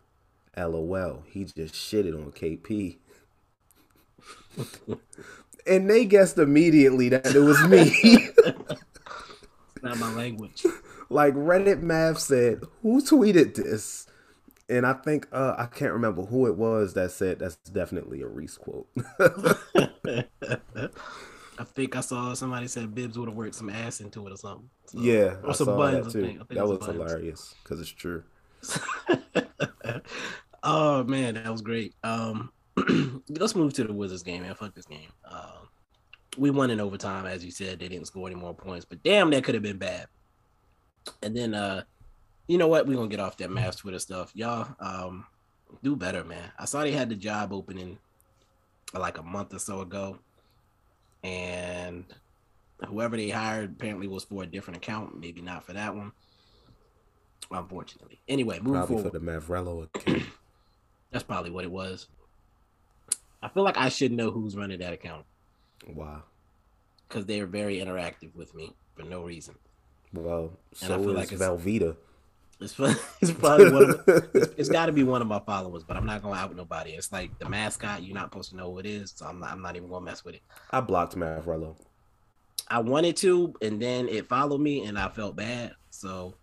LOL. 0.56 1.24
He 1.28 1.44
just 1.44 1.74
shitted 1.74 2.14
on 2.14 2.30
KP. 2.32 2.98
and 5.66 5.90
they 5.90 6.04
guessed 6.04 6.38
immediately 6.38 7.08
that 7.10 7.26
it 7.34 7.40
was 7.40 7.62
me. 7.68 8.28
Not 9.82 9.98
my 9.98 10.12
language. 10.14 10.64
like 11.10 11.34
Reddit 11.34 11.82
Math 11.82 12.18
said, 12.20 12.62
"Who 12.82 13.02
tweeted 13.02 13.54
this?" 13.54 14.06
And 14.68 14.84
I 14.86 14.94
think 14.94 15.28
uh, 15.32 15.54
I 15.58 15.66
can't 15.66 15.92
remember 15.92 16.22
who 16.22 16.46
it 16.46 16.56
was 16.56 16.94
that 16.94 17.10
said 17.12 17.38
that's 17.38 17.56
definitely 17.56 18.22
a 18.22 18.26
Reese 18.28 18.56
quote. 18.58 18.88
I 21.58 21.64
think 21.64 21.96
I 21.96 22.00
saw 22.00 22.34
somebody 22.34 22.68
said 22.68 22.94
Bibs 22.94 23.18
would 23.18 23.28
have 23.28 23.36
worked 23.36 23.54
some 23.54 23.70
ass 23.70 24.00
into 24.00 24.26
it 24.26 24.32
or 24.32 24.36
something. 24.36 24.68
So- 24.86 25.00
yeah, 25.00 25.36
or 25.42 25.50
I 25.50 25.52
some 25.52 25.66
saw 25.66 25.76
buns. 25.76 26.06
that 26.06 26.12
too. 26.12 26.26
think. 26.26 26.48
That 26.48 26.66
was 26.66 26.84
hilarious 26.84 27.54
because 27.62 27.80
it's 27.80 27.90
true. 27.90 28.22
oh 30.62 31.04
man, 31.04 31.34
that 31.34 31.50
was 31.50 31.62
great. 31.62 31.94
Um, 32.02 32.52
let's 33.28 33.54
move 33.54 33.72
to 33.74 33.84
the 33.84 33.92
Wizards 33.92 34.22
game, 34.22 34.42
man. 34.42 34.54
Fuck 34.54 34.74
this 34.74 34.86
game. 34.86 35.10
Um, 35.30 35.68
we 36.36 36.50
won 36.50 36.70
in 36.70 36.80
overtime, 36.80 37.26
as 37.26 37.44
you 37.44 37.50
said. 37.50 37.78
They 37.78 37.88
didn't 37.88 38.06
score 38.06 38.26
any 38.26 38.36
more 38.36 38.54
points, 38.54 38.84
but 38.84 39.02
damn, 39.02 39.30
that 39.30 39.44
could 39.44 39.54
have 39.54 39.62
been 39.62 39.78
bad. 39.78 40.06
And 41.22 41.36
then, 41.36 41.54
uh, 41.54 41.82
you 42.48 42.58
know 42.58 42.68
what? 42.68 42.86
We're 42.86 42.96
gonna 42.96 43.08
get 43.08 43.20
off 43.20 43.36
that 43.38 43.50
Mavs 43.50 43.78
Twitter 43.78 43.98
stuff, 43.98 44.32
y'all. 44.34 44.68
Um, 44.80 45.26
do 45.82 45.96
better, 45.96 46.24
man. 46.24 46.50
I 46.58 46.64
saw 46.64 46.82
they 46.82 46.92
had 46.92 47.08
the 47.08 47.14
job 47.14 47.52
opening 47.52 47.98
uh, 48.94 49.00
like 49.00 49.18
a 49.18 49.22
month 49.22 49.54
or 49.54 49.58
so 49.58 49.80
ago, 49.80 50.18
and 51.26 52.04
whoever 52.86 53.16
they 53.16 53.30
hired 53.30 53.72
apparently 53.72 54.06
was 54.06 54.24
for 54.24 54.42
a 54.44 54.46
different 54.46 54.76
account, 54.78 55.18
maybe 55.18 55.40
not 55.40 55.64
for 55.64 55.72
that 55.72 55.94
one. 55.94 56.12
Unfortunately. 57.50 58.20
Anyway, 58.28 58.58
moving 58.58 58.72
Probably 58.74 58.96
forward. 58.96 59.12
for 59.12 59.18
the 59.18 59.24
Mavrello 59.24 59.84
account. 59.84 60.22
That's 61.10 61.24
probably 61.24 61.50
what 61.50 61.64
it 61.64 61.70
was. 61.70 62.06
I 63.42 63.48
feel 63.48 63.62
like 63.62 63.76
I 63.76 63.88
should 63.88 64.12
know 64.12 64.30
who's 64.30 64.56
running 64.56 64.78
that 64.80 64.92
account 64.92 65.24
wow. 65.94 66.22
because 67.08 67.26
they're 67.26 67.46
very 67.46 67.76
interactive 67.78 68.34
with 68.34 68.54
me 68.54 68.72
for 68.96 69.02
no 69.04 69.22
reason. 69.22 69.54
Well, 70.12 70.52
And 70.82 70.92
I 70.92 70.96
feel 70.96 71.10
is 71.10 71.16
like 71.16 71.32
it's- 71.32 71.40
Velveeta. 71.48 71.96
It's, 72.60 72.72
fu- 72.72 72.84
it's 73.20 73.32
probably 73.32 73.70
one 73.70 73.90
of 73.90 74.02
it's, 74.34 74.54
it's 74.56 74.68
got 74.68 74.86
to 74.86 74.92
be 74.92 75.02
one 75.02 75.20
of 75.20 75.28
my 75.28 75.40
followers, 75.40 75.82
but 75.84 75.96
I'm 75.96 76.06
not 76.06 76.22
gonna 76.22 76.34
out 76.40 76.54
nobody. 76.56 76.92
It's 76.92 77.12
like 77.12 77.38
the 77.38 77.48
mascot. 77.48 78.02
You're 78.02 78.14
not 78.14 78.30
supposed 78.32 78.50
to 78.50 78.56
know 78.56 78.72
who 78.72 78.78
it 78.78 78.86
is, 78.86 79.12
so 79.14 79.26
I'm 79.26 79.40
not. 79.40 79.50
I'm 79.50 79.60
not 79.62 79.76
even 79.76 79.88
gonna 79.88 80.04
mess 80.04 80.24
with 80.24 80.36
it. 80.36 80.42
I 80.70 80.80
blocked 80.80 81.14
Mavrello. 81.16 81.76
I 82.68 82.78
wanted 82.80 83.16
to, 83.18 83.54
and 83.62 83.80
then 83.80 84.08
it 84.08 84.26
followed 84.28 84.60
me, 84.60 84.84
and 84.86 84.98
I 84.98 85.08
felt 85.08 85.36
bad, 85.36 85.74
so 85.90 86.34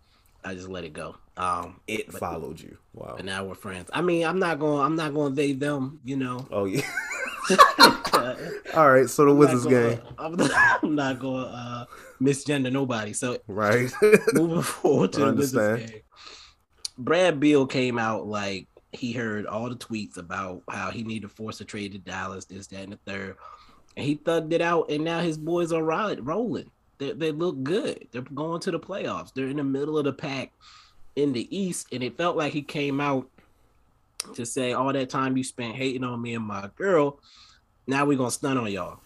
I 0.44 0.54
just 0.54 0.68
let 0.68 0.84
it 0.84 0.92
go. 0.92 1.16
Um, 1.36 1.80
It 1.88 2.10
But- 2.12 2.20
followed 2.20 2.60
you. 2.60 2.78
Wow. 2.92 3.16
and 3.18 3.26
now 3.26 3.44
we're 3.44 3.56
friends. 3.56 3.90
I 3.92 4.00
mean, 4.00 4.24
I'm 4.24 4.38
not 4.38 4.60
going. 4.60 4.80
I'm 4.84 4.94
not 4.94 5.12
going 5.14 5.32
to 5.32 5.36
they 5.36 5.52
them. 5.52 5.98
You 6.04 6.16
know. 6.16 6.46
Oh 6.52 6.64
yeah. 6.66 6.82
I'm 7.78 8.36
All 8.74 8.90
right. 8.90 9.08
So 9.08 9.24
the 9.24 9.30
not 9.30 9.38
Wizards 9.38 9.64
gonna- 9.64 9.96
game, 9.96 10.00
I'm 10.18 10.34
not, 10.36 10.50
I'm 10.82 10.94
not 10.94 11.18
going 11.20 11.44
to 11.44 11.50
uh, 11.50 11.84
misgender 12.20 12.72
nobody. 12.72 13.12
So 13.12 13.38
right? 13.46 13.90
moving 14.34 14.62
forward 14.62 15.12
to 15.14 15.24
I 15.26 15.30
the 15.30 15.34
Wizards 15.34 15.90
game. 15.92 16.00
Brad 16.98 17.40
Beal 17.40 17.66
came 17.66 17.98
out 17.98 18.26
like 18.26 18.68
he 18.92 19.12
heard 19.12 19.46
all 19.46 19.68
the 19.68 19.74
tweets 19.76 20.16
about 20.16 20.62
how 20.70 20.90
he 20.90 21.02
needed 21.02 21.28
to 21.28 21.34
force 21.34 21.60
a 21.60 21.64
trade 21.64 21.92
to 21.92 21.98
Dallas, 21.98 22.44
this, 22.44 22.68
that, 22.68 22.82
and 22.82 22.92
the 22.92 22.98
third. 23.06 23.36
And 23.96 24.06
he 24.06 24.16
thugged 24.16 24.52
it 24.52 24.60
out, 24.60 24.90
and 24.90 25.04
now 25.04 25.20
his 25.20 25.36
boys 25.38 25.72
are 25.72 25.82
ro- 25.82 26.16
rolling. 26.20 26.70
They 26.98 27.12
they 27.12 27.32
look 27.32 27.62
good. 27.64 28.06
They're 28.12 28.22
going 28.22 28.60
to 28.60 28.70
the 28.70 28.78
playoffs. 28.78 29.32
They're 29.34 29.48
in 29.48 29.56
the 29.56 29.64
middle 29.64 29.98
of 29.98 30.04
the 30.04 30.12
pack 30.12 30.52
in 31.16 31.32
the 31.32 31.56
East, 31.56 31.88
and 31.92 32.02
it 32.02 32.16
felt 32.16 32.36
like 32.36 32.52
he 32.52 32.62
came 32.62 33.00
out 33.00 33.28
to 34.34 34.46
say 34.46 34.72
all 34.72 34.92
that 34.92 35.10
time 35.10 35.36
you 35.36 35.44
spent 35.44 35.74
hating 35.76 36.04
on 36.04 36.20
me 36.20 36.34
and 36.34 36.44
my 36.44 36.70
girl. 36.76 37.20
Now 37.86 38.04
we're 38.06 38.18
gonna 38.18 38.30
stun 38.30 38.56
on 38.56 38.70
y'all. 38.70 39.00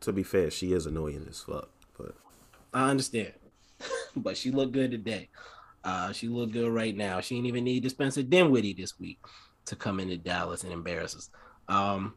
To 0.00 0.12
be 0.12 0.22
fair, 0.22 0.50
she 0.50 0.72
is 0.72 0.86
annoying 0.86 1.26
as 1.30 1.40
fuck, 1.40 1.68
but 1.96 2.14
I 2.74 2.90
understand, 2.90 3.32
but 4.16 4.36
she 4.36 4.50
looked 4.50 4.72
good 4.72 4.90
today. 4.90 5.28
Uh, 5.84 6.12
she 6.12 6.28
looked 6.28 6.52
good 6.52 6.70
right 6.70 6.96
now. 6.96 7.20
She 7.20 7.36
didn't 7.36 7.46
even 7.46 7.64
need 7.64 7.82
to 7.84 7.90
Spencer 7.90 8.22
Dinwiddie 8.22 8.74
this 8.74 8.98
week 8.98 9.18
to 9.66 9.76
come 9.76 10.00
into 10.00 10.16
Dallas 10.16 10.64
and 10.64 10.72
embarrass 10.72 11.14
us. 11.16 11.30
Um, 11.68 12.14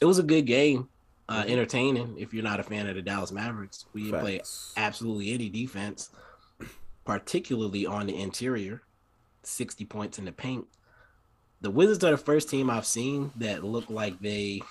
it 0.00 0.04
was 0.04 0.18
a 0.18 0.22
good 0.22 0.42
game, 0.42 0.88
uh, 1.28 1.44
entertaining. 1.46 2.16
If 2.18 2.32
you're 2.32 2.44
not 2.44 2.60
a 2.60 2.64
fan 2.64 2.88
of 2.88 2.94
the 2.94 3.02
Dallas 3.02 3.32
Mavericks, 3.32 3.86
we 3.92 4.04
didn't 4.04 4.20
play 4.20 4.40
absolutely 4.76 5.32
any 5.32 5.48
defense, 5.48 6.10
particularly 7.04 7.86
on 7.86 8.06
the 8.06 8.20
interior. 8.20 8.82
60 9.42 9.84
points 9.84 10.18
in 10.18 10.24
the 10.24 10.32
paint. 10.32 10.66
The 11.60 11.70
Wizards 11.70 12.04
are 12.04 12.12
the 12.12 12.16
first 12.16 12.48
team 12.48 12.70
I've 12.70 12.86
seen 12.86 13.32
that 13.36 13.64
look 13.64 13.90
like 13.90 14.20
they 14.20 14.62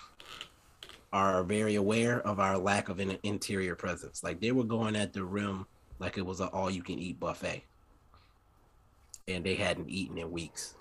are 1.11 1.43
very 1.43 1.75
aware 1.75 2.21
of 2.21 2.39
our 2.39 2.57
lack 2.57 2.89
of 2.89 2.99
an 2.99 3.17
interior 3.23 3.75
presence. 3.75 4.23
Like 4.23 4.39
they 4.39 4.51
were 4.51 4.63
going 4.63 4.95
at 4.95 5.13
the 5.13 5.23
rim 5.23 5.65
like 5.99 6.17
it 6.17 6.25
was 6.25 6.39
an 6.39 6.49
all 6.49 6.69
you 6.69 6.83
can 6.83 6.99
eat 6.99 7.19
buffet. 7.19 7.63
And 9.27 9.43
they 9.43 9.55
hadn't 9.55 9.89
eaten 9.89 10.17
in 10.17 10.31
weeks. 10.31 10.75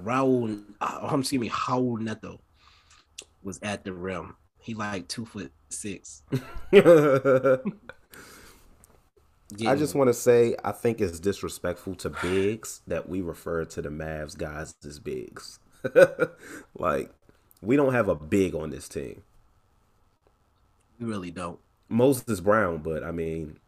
Raul, 0.00 0.62
uh, 0.80 1.16
excuse 1.18 1.40
me, 1.40 1.48
Raul 1.48 1.98
Neto 1.98 2.40
was 3.42 3.58
at 3.62 3.84
the 3.84 3.92
rim. 3.92 4.36
He 4.60 4.74
like 4.74 5.08
two 5.08 5.24
foot 5.24 5.52
six. 5.70 6.22
I 9.66 9.76
just 9.76 9.94
want 9.94 10.08
to 10.08 10.14
say 10.14 10.56
I 10.62 10.72
think 10.72 11.00
it's 11.00 11.18
disrespectful 11.18 11.94
to 11.96 12.10
bigs 12.10 12.82
that 12.86 13.08
we 13.08 13.22
refer 13.22 13.64
to 13.64 13.82
the 13.82 13.88
Mavs 13.88 14.36
guys 14.36 14.74
as 14.84 14.98
bigs. 14.98 15.58
like 16.78 17.10
we 17.62 17.76
don't 17.76 17.94
have 17.94 18.08
a 18.08 18.14
big 18.14 18.54
on 18.54 18.70
this 18.70 18.88
team. 18.88 19.22
we 21.00 21.06
really 21.06 21.30
don't. 21.30 21.58
Moses 21.88 22.40
Brown, 22.40 22.78
but 22.78 23.02
I 23.02 23.10
mean, 23.10 23.58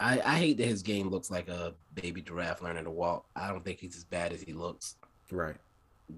I, 0.00 0.20
I 0.20 0.36
hate 0.36 0.58
that 0.58 0.66
his 0.66 0.82
game 0.82 1.08
looks 1.08 1.30
like 1.30 1.48
a 1.48 1.74
baby 1.94 2.22
giraffe 2.22 2.62
learning 2.62 2.84
to 2.84 2.90
walk. 2.90 3.26
I 3.34 3.48
don't 3.48 3.64
think 3.64 3.80
he's 3.80 3.96
as 3.96 4.04
bad 4.04 4.32
as 4.32 4.40
he 4.40 4.52
looks 4.52 4.96
right. 5.30 5.56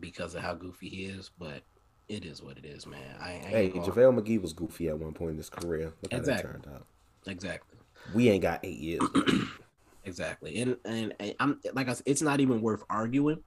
because 0.01 0.35
of 0.35 0.43
how 0.43 0.55
goofy 0.55 0.89
he 0.89 1.05
is, 1.07 1.31
but 1.39 1.63
it 2.09 2.25
is 2.25 2.43
what 2.43 2.59
it 2.59 2.67
is, 2.67 2.87
man. 2.87 3.17
I, 3.19 3.31
I 3.31 3.39
Hey, 3.39 3.71
JaVale 3.71 4.21
McGee 4.21 4.43
was 4.43 4.53
goofy 4.53 4.89
at 4.89 4.99
one 4.99 5.15
point 5.15 5.33
in 5.33 5.37
his 5.39 5.49
career. 5.49 5.93
Look 6.03 6.13
how 6.13 6.21
that 6.21 6.43
turned 6.43 6.67
out. 6.75 6.85
exactly. 7.27 7.70
We 8.15 8.29
ain't 8.29 8.43
got 8.43 8.61
eight 8.65 8.79
years. 8.79 9.03
Exactly. 10.05 10.61
And, 10.61 10.77
and 10.85 11.15
and 11.21 11.35
I'm 11.41 11.61
like 11.75 11.89
I 11.89 11.93
said, 11.93 12.05
it's 12.07 12.23
not 12.23 12.41
even 12.41 12.61
worth 12.61 12.83
arguing 12.89 13.43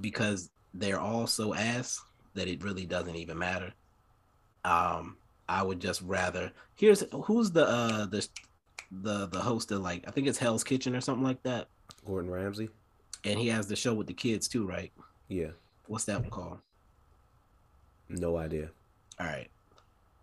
because 0.00 0.50
they're 0.72 1.00
all 1.00 1.26
so 1.26 1.54
ass 1.54 2.00
that 2.34 2.48
it 2.48 2.62
really 2.62 2.86
doesn't 2.86 3.16
even 3.16 3.38
matter. 3.38 3.72
Um, 4.64 5.16
I 5.48 5.62
would 5.62 5.80
just 5.80 6.00
rather 6.02 6.50
here's 6.76 7.04
who's 7.24 7.50
the 7.50 7.66
uh 7.66 8.06
the 8.06 8.26
the 8.90 9.26
the 9.26 9.40
host 9.40 9.72
of 9.72 9.80
like 9.80 10.04
I 10.06 10.10
think 10.10 10.26
it's 10.26 10.38
Hell's 10.38 10.64
Kitchen 10.64 10.94
or 10.94 11.00
something 11.00 11.24
like 11.24 11.42
that. 11.42 11.68
Gordon 12.06 12.30
Ramsay. 12.30 12.68
And 13.24 13.38
he 13.38 13.48
has 13.48 13.66
the 13.66 13.76
show 13.76 13.94
with 13.94 14.06
the 14.06 14.14
kids 14.14 14.48
too, 14.48 14.66
right? 14.66 14.92
Yeah. 15.28 15.50
What's 15.86 16.04
that 16.04 16.20
one 16.20 16.30
called? 16.30 16.58
No 18.08 18.36
idea. 18.36 18.70
All 19.18 19.26
right. 19.26 19.48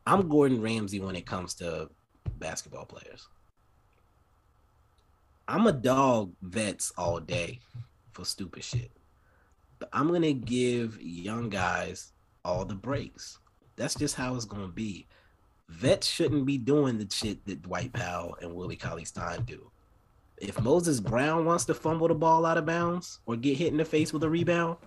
I'm 0.05 0.29
Gordon 0.29 0.61
Ramsay 0.61 0.99
when 0.99 1.15
it 1.15 1.25
comes 1.25 1.53
to 1.55 1.89
basketball 2.37 2.85
players. 2.85 3.27
I'm 5.51 5.67
a 5.67 5.73
dog 5.73 6.31
vets 6.41 6.93
all 6.97 7.19
day 7.19 7.59
for 8.13 8.23
stupid 8.23 8.63
shit. 8.63 8.89
But 9.79 9.89
I'm 9.91 10.07
going 10.07 10.21
to 10.21 10.31
give 10.31 11.01
young 11.01 11.49
guys 11.49 12.13
all 12.45 12.63
the 12.63 12.73
breaks. 12.73 13.37
That's 13.75 13.95
just 13.95 14.15
how 14.15 14.33
it's 14.35 14.45
going 14.45 14.61
to 14.61 14.71
be. 14.71 15.07
Vets 15.67 16.07
shouldn't 16.07 16.45
be 16.45 16.57
doing 16.57 16.97
the 16.97 17.07
shit 17.13 17.45
that 17.47 17.63
Dwight 17.63 17.91
Powell 17.91 18.37
and 18.41 18.55
Willie 18.55 18.77
Cauley 18.77 19.03
Stein 19.03 19.43
do. 19.43 19.69
If 20.37 20.61
Moses 20.61 21.01
Brown 21.01 21.43
wants 21.43 21.65
to 21.65 21.73
fumble 21.73 22.07
the 22.07 22.15
ball 22.15 22.45
out 22.45 22.57
of 22.57 22.65
bounds 22.65 23.19
or 23.25 23.35
get 23.35 23.57
hit 23.57 23.73
in 23.73 23.77
the 23.77 23.83
face 23.83 24.13
with 24.13 24.23
a 24.23 24.29
rebound 24.29 24.77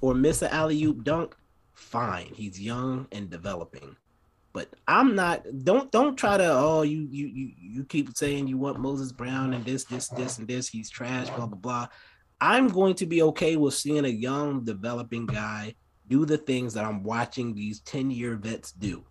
or 0.00 0.14
miss 0.14 0.42
an 0.42 0.50
alley 0.50 0.82
oop 0.82 1.04
dunk, 1.04 1.36
fine. 1.74 2.32
He's 2.34 2.60
young 2.60 3.06
and 3.12 3.30
developing. 3.30 3.94
But 4.52 4.68
I'm 4.86 5.14
not 5.14 5.44
don't 5.64 5.90
don't 5.90 6.16
try 6.16 6.36
to 6.36 6.52
oh 6.52 6.82
you 6.82 7.06
you 7.10 7.26
you 7.26 7.52
you 7.56 7.84
keep 7.84 8.14
saying 8.16 8.48
you 8.48 8.58
want 8.58 8.80
Moses 8.80 9.12
Brown 9.12 9.54
and 9.54 9.64
this 9.64 9.84
this 9.84 10.08
this 10.08 10.38
and 10.38 10.46
this 10.46 10.68
he's 10.68 10.90
trash 10.90 11.30
blah 11.30 11.46
blah 11.46 11.58
blah. 11.58 11.88
I'm 12.40 12.68
going 12.68 12.94
to 12.96 13.06
be 13.06 13.22
okay 13.22 13.56
with 13.56 13.74
seeing 13.74 14.04
a 14.04 14.08
young 14.08 14.64
developing 14.64 15.26
guy 15.26 15.74
do 16.08 16.26
the 16.26 16.36
things 16.36 16.74
that 16.74 16.84
I'm 16.84 17.04
watching 17.04 17.54
these 17.54 17.80
10-year 17.82 18.34
vets 18.34 18.72
do. 18.72 19.04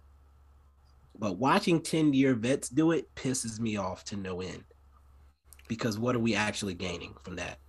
But 1.18 1.38
watching 1.38 1.80
10-year 1.80 2.36
vets 2.36 2.68
do 2.68 2.92
it 2.92 3.14
pisses 3.16 3.60
me 3.60 3.78
off 3.78 4.04
to 4.06 4.18
no 4.18 4.42
end. 4.42 4.66
Because 5.70 5.98
what 5.98 6.16
are 6.16 6.20
we 6.20 6.36
actually 6.36 6.74
gaining 6.74 7.16
from 7.24 7.38
that? 7.38 7.60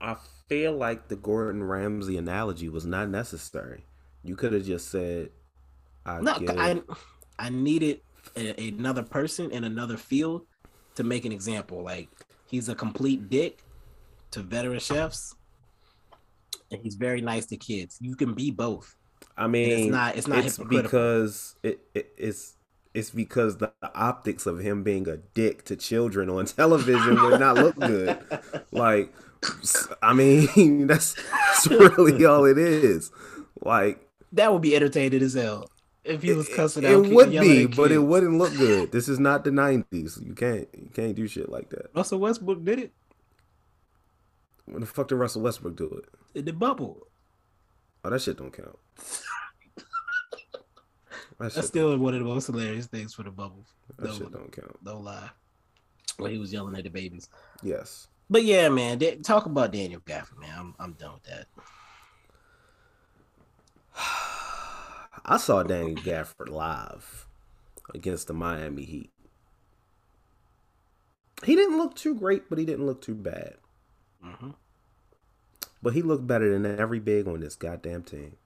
I 0.00 0.16
feel 0.48 0.72
like 0.72 1.06
the 1.06 1.16
Gordon 1.16 1.62
Ramsay 1.62 2.16
analogy 2.16 2.68
was 2.68 2.84
not 2.84 3.08
necessary. 3.08 3.86
You 4.24 4.34
could 4.34 4.52
have 4.52 4.64
just 4.64 4.90
said, 4.90 5.30
I 6.06 6.20
No, 6.20 6.32
I 6.48 6.82
I 7.38 7.48
needed 7.50 8.00
a, 8.36 8.68
another 8.68 9.02
person 9.02 9.50
in 9.50 9.64
another 9.64 9.96
field 9.96 10.46
to 10.96 11.04
make 11.04 11.24
an 11.24 11.32
example. 11.32 11.82
Like 11.82 12.08
he's 12.46 12.68
a 12.68 12.74
complete 12.74 13.30
dick 13.30 13.62
to 14.32 14.40
veteran 14.40 14.80
chefs, 14.80 15.34
and 16.70 16.80
he's 16.82 16.94
very 16.94 17.20
nice 17.20 17.46
to 17.46 17.56
kids. 17.56 17.98
You 18.00 18.16
can 18.16 18.34
be 18.34 18.50
both. 18.50 18.96
I 19.36 19.46
mean, 19.46 19.90
not- 19.90 20.16
it's 20.16 20.28
not 20.28 20.44
it's 20.44 20.58
because 20.58 21.56
it, 21.62 21.80
it 21.94 22.12
it's 22.16 22.56
it's 22.94 23.10
because 23.10 23.56
the 23.56 23.72
optics 23.82 24.46
of 24.46 24.60
him 24.60 24.84
being 24.84 25.08
a 25.08 25.16
dick 25.16 25.64
to 25.64 25.76
children 25.76 26.30
on 26.30 26.46
television 26.46 27.20
would 27.20 27.40
not 27.40 27.56
look 27.56 27.78
good. 27.78 28.18
Like, 28.70 29.14
I 30.02 30.14
mean, 30.14 30.86
that's, 30.88 31.14
that's 31.14 31.68
really 31.68 32.24
all 32.24 32.44
it 32.44 32.58
is. 32.58 33.12
Like, 33.62 34.04
That 34.32 34.52
would 34.52 34.62
be 34.62 34.74
entertaining 34.74 35.22
as 35.22 35.34
hell 35.34 35.70
if 36.04 36.22
he 36.22 36.32
was 36.32 36.48
cussing 36.48 36.84
it 36.84 36.88
out. 36.92 37.06
It 37.06 37.12
would 37.14 37.30
be, 37.30 37.66
but 37.66 37.90
it 37.92 37.98
wouldn't 37.98 38.36
look 38.38 38.54
good. 38.56 38.92
This 38.92 39.08
is 39.08 39.18
not 39.18 39.44
the 39.44 39.50
'90s. 39.50 40.24
You 40.24 40.34
can't 40.34 40.68
you 40.76 40.90
can't 40.92 41.14
do 41.14 41.26
shit 41.26 41.48
like 41.48 41.70
that. 41.70 41.90
Russell 41.94 42.18
Westbrook 42.20 42.64
did 42.64 42.78
it 42.78 42.92
When 44.66 44.80
the 44.80 44.86
fuck 44.86 45.08
did 45.08 45.16
Russell 45.16 45.42
Westbrook 45.42 45.76
do 45.76 45.86
it? 46.02 46.38
in 46.38 46.44
the 46.44 46.52
bubble. 46.52 47.06
Oh, 48.04 48.10
that 48.10 48.20
shit 48.20 48.36
don't 48.36 48.52
count. 48.52 48.78
That 51.38 51.46
That's 51.46 51.54
shit, 51.56 51.64
still 51.64 51.98
one 51.98 52.14
of 52.14 52.20
the 52.20 52.26
most 52.26 52.46
hilarious 52.46 52.86
things 52.86 53.12
for 53.12 53.24
the 53.24 53.30
bubble. 53.30 53.64
that 53.98 54.06
No, 54.06 54.12
shit 54.14 54.30
don't 54.30 54.52
count. 54.52 54.76
no 54.84 54.98
lie. 55.00 55.30
When 56.16 56.30
he 56.30 56.38
was 56.38 56.52
yelling 56.52 56.76
at 56.76 56.84
the 56.84 56.90
babies. 56.90 57.28
Yes. 57.60 58.06
But 58.30 58.44
yeah, 58.44 58.68
man, 58.68 58.98
da- 58.98 59.16
talk 59.16 59.46
about 59.46 59.72
Daniel 59.72 60.00
Gafford, 60.02 60.38
man. 60.38 60.54
I'm 60.56 60.74
I'm 60.78 60.92
done 60.92 61.14
with 61.14 61.24
that. 61.24 61.46
I 65.24 65.36
saw 65.36 65.62
Danny 65.62 65.94
Gafford 65.94 66.48
live 66.48 67.26
against 67.94 68.26
the 68.28 68.34
Miami 68.34 68.84
Heat. 68.84 69.10
He 71.44 71.54
didn't 71.54 71.78
look 71.78 71.94
too 71.94 72.14
great, 72.16 72.48
but 72.48 72.58
he 72.58 72.64
didn't 72.64 72.86
look 72.86 73.00
too 73.00 73.14
bad. 73.14 73.56
hmm 74.22 74.50
But 75.82 75.94
he 75.94 76.02
looked 76.02 76.26
better 76.26 76.50
than 76.50 76.66
every 76.66 76.98
big 76.98 77.28
on 77.28 77.38
this 77.40 77.54
goddamn 77.54 78.02
team. 78.02 78.36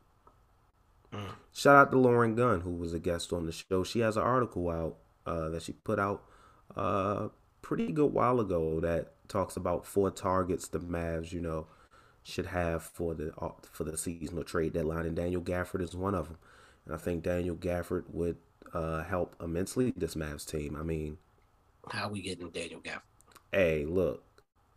Mm. 1.13 1.33
Shout 1.53 1.77
out 1.77 1.91
to 1.93 1.99
Lauren 1.99 2.35
Gunn, 2.35 2.61
who 2.61 2.73
was 2.73 2.93
a 2.93 2.99
guest 2.99 3.33
on 3.33 3.47
the 3.47 3.53
show. 3.53 3.83
She 3.85 4.01
has 4.01 4.17
an 4.17 4.23
article 4.23 4.69
out 4.69 4.97
uh, 5.27 5.49
that 5.51 5.63
she 5.63 5.73
put 5.73 5.99
out 5.99 6.25
uh, 6.77 7.29
pretty 7.63 7.93
good 7.93 8.13
while 8.13 8.41
ago 8.41 8.81
that 8.81 9.13
talks 9.29 9.57
about 9.57 9.87
four 9.87 10.11
targets 10.11 10.69
the 10.69 10.79
Mavs, 10.81 11.33
you 11.33 11.41
know, 11.41 11.67
should 12.23 12.47
have 12.47 12.83
for 12.83 13.15
the 13.15 13.33
uh, 13.39 13.53
for 13.73 13.85
the 13.85 13.97
seasonal 13.97 14.45
trade 14.45 14.75
deadline, 14.75 15.07
and 15.07 15.17
Daniel 15.17 15.43
Gafford 15.43 15.83
is 15.83 15.95
one 15.95 16.15
of 16.15 16.29
them. 16.29 16.39
And 16.89 16.95
I 16.97 16.99
think 16.99 17.23
Daniel 17.23 17.55
Gafford 17.55 18.05
would 18.11 18.37
uh, 18.73 19.05
help 19.05 19.37
immensely 19.41 19.93
this 19.97 20.15
Mavs 20.17 20.45
team. 20.51 20.75
I 20.75 20.83
mean, 20.83 21.19
How 21.91 22.09
we 22.09 22.23
getting 22.23 22.51
Daniel 22.51 22.81
Gafford? 22.81 23.03
hey, 23.53 23.85
look, 23.87 24.25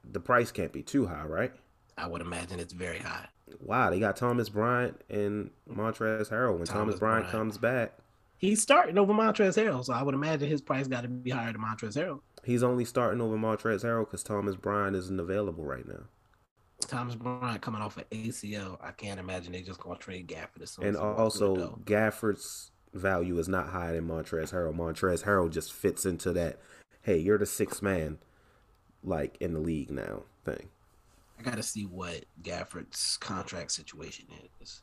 the 0.09 0.19
price 0.19 0.51
can't 0.51 0.71
be 0.71 0.83
too 0.83 1.07
high, 1.07 1.25
right? 1.25 1.51
I 1.97 2.07
would 2.07 2.21
imagine 2.21 2.59
it's 2.59 2.73
very 2.73 2.99
high. 2.99 3.27
Wow, 3.59 3.89
they 3.89 3.99
got 3.99 4.15
Thomas 4.15 4.49
Bryant 4.49 5.01
and 5.09 5.49
Montrezl 5.69 6.29
Harrell. 6.29 6.57
When 6.57 6.65
Thomas, 6.65 6.67
Thomas 6.67 6.99
Bryant, 6.99 7.23
Bryant. 7.25 7.31
comes 7.31 7.57
back, 7.57 7.93
He's 8.37 8.59
starting 8.61 8.97
over 8.97 9.13
Montrezl 9.13 9.63
Harrell, 9.63 9.85
so 9.85 9.93
I 9.93 10.01
would 10.01 10.15
imagine 10.15 10.49
his 10.49 10.61
price 10.61 10.87
got 10.87 11.01
to 11.01 11.07
be 11.07 11.29
higher 11.29 11.51
than 11.51 11.61
Montrezl 11.61 11.95
Harrell. 11.97 12.19
he's 12.43 12.63
only 12.63 12.85
starting 12.85 13.21
over 13.21 13.35
Montrezl 13.37 13.83
Harrell 13.85 14.05
because 14.05 14.23
Thomas 14.23 14.55
Bryant 14.55 14.95
isn't 14.95 15.19
available 15.19 15.63
right 15.63 15.87
now. 15.87 16.05
Thomas 16.91 17.15
Bryant 17.15 17.61
coming 17.61 17.81
off 17.81 17.95
an 17.95 18.03
ACL. 18.11 18.77
I 18.81 18.91
can't 18.91 19.17
imagine 19.17 19.53
they 19.53 19.61
just 19.61 19.79
gonna 19.79 19.97
trade 19.97 20.27
Gafford 20.27 20.61
as 20.61 20.71
soon 20.71 20.85
And 20.85 20.95
as 20.97 21.01
he 21.01 21.07
walks 21.07 21.37
through 21.37 21.55
the 21.55 21.63
also. 21.63 21.79
Gafford's 21.85 22.71
value 22.93 23.39
is 23.39 23.47
not 23.47 23.69
higher 23.69 23.93
than 23.95 24.09
Montrezl 24.09 24.51
Harrell. 24.51 24.75
Montrezl 24.75 25.23
Harrell 25.23 25.49
just 25.49 25.71
fits 25.71 26.05
into 26.05 26.33
that. 26.33 26.59
Hey, 27.01 27.17
you're 27.17 27.37
the 27.37 27.45
sixth 27.45 27.81
man, 27.81 28.17
like 29.03 29.37
in 29.39 29.53
the 29.53 29.61
league 29.61 29.89
now 29.89 30.23
thing. 30.43 30.67
I 31.39 31.43
gotta 31.43 31.63
see 31.63 31.85
what 31.85 32.25
Gafford's 32.43 33.15
contract 33.17 33.71
situation 33.71 34.25
is. 34.59 34.81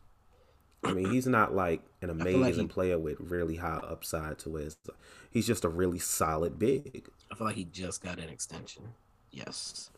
I 0.83 0.95
mean, 0.95 1.11
he's 1.11 1.27
not 1.27 1.55
like 1.55 1.83
an 2.01 2.09
feel 2.19 2.39
like 2.39 2.47
amazing 2.47 2.69
he- 2.69 2.73
player 2.73 2.99
with 2.99 3.21
really 3.21 3.57
high 3.57 3.81
upside 3.87 4.39
to 4.41 4.55
his. 4.55 4.79
He's 5.31 5.47
just 5.47 5.67
a 5.67 5.69
really 5.69 5.99
solid 5.99 6.59
big. 6.59 7.07
I 7.31 7.35
feel 7.35 7.47
like 7.47 7.57
he 7.57 7.65
just 7.65 8.03
got 8.03 8.19
an 8.19 8.31
extension. 8.31 8.95
Yes, 9.31 9.91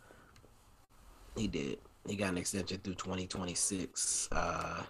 he 1.37 1.47
did. 1.47 1.79
He 2.11 2.17
got 2.17 2.31
an 2.31 2.39
extension 2.39 2.79
through 2.83 2.95
2026. 2.95 4.29
Uh, 4.33 4.83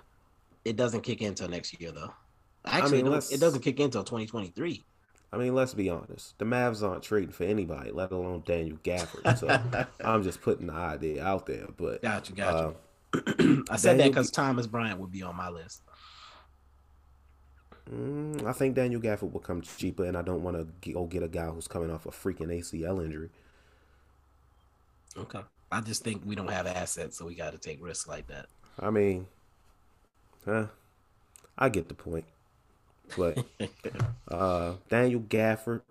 it 0.64 0.76
doesn't 0.76 1.02
kick 1.02 1.20
in 1.20 1.28
until 1.28 1.48
next 1.48 1.78
year, 1.78 1.92
though. 1.92 2.12
Actually, 2.64 3.02
mean, 3.02 3.12
no, 3.12 3.18
it 3.18 3.38
doesn't 3.40 3.61
kick 3.61 3.78
in 3.78 3.87
until 3.87 4.04
2023. 4.04 4.83
I 5.33 5.37
mean, 5.37 5.54
let's 5.54 5.74
be 5.74 5.90
honest. 5.90 6.38
The 6.38 6.44
Mavs 6.46 6.83
aren't 6.83 7.02
trading 7.02 7.33
for 7.33 7.44
anybody, 7.44 7.90
let 7.92 8.11
alone 8.11 8.42
Daniel 8.46 8.78
Gafford. 8.83 9.38
So 9.38 9.48
I'm 10.04 10.22
just 10.22 10.40
putting 10.40 10.68
the 10.68 10.72
idea 10.72 11.22
out 11.22 11.46
there. 11.46 11.66
But 11.76 12.02
Gotcha, 12.02 12.33
gotcha. 12.33 12.74
uh, 13.14 13.62
I 13.70 13.76
said 13.76 13.98
that 13.98 14.11
because 14.11 14.30
Thomas 14.30 14.66
Bryant 14.66 14.98
would 14.98 15.12
be 15.12 15.22
on 15.22 15.37
my 15.37 15.50
list. 15.50 15.83
mm, 17.92 18.46
I 18.46 18.52
think 18.52 18.74
Daniel 18.74 19.00
Gafford 19.00 19.33
will 19.33 19.40
come 19.40 19.61
cheaper, 19.61 20.04
and 20.04 20.16
I 20.16 20.22
don't 20.22 20.42
want 20.42 20.56
to 20.56 20.92
go 20.92 21.04
get 21.04 21.22
a 21.22 21.28
guy 21.28 21.46
who's 21.46 21.68
coming 21.68 21.90
off 21.90 22.06
a 22.06 22.11
freaking 22.11 22.48
ACL 22.48 23.04
injury. 23.04 23.30
Okay. 25.16 25.40
I 25.72 25.80
just 25.80 26.02
think 26.02 26.22
we 26.24 26.35
don't 26.35 26.50
have 26.50 26.66
assets, 26.66 27.16
so 27.16 27.26
we 27.26 27.35
got 27.35 27.52
to 27.52 27.59
take 27.59 27.83
risks 27.83 28.09
like 28.09 28.26
that. 28.26 28.46
I 28.78 28.90
mean, 28.90 29.26
huh? 30.44 30.66
I 31.56 31.68
get 31.68 31.88
the 31.88 31.94
point. 31.94 32.24
But 33.16 33.44
uh, 34.28 34.74
Daniel 34.88 35.20
Gafford, 35.20 35.83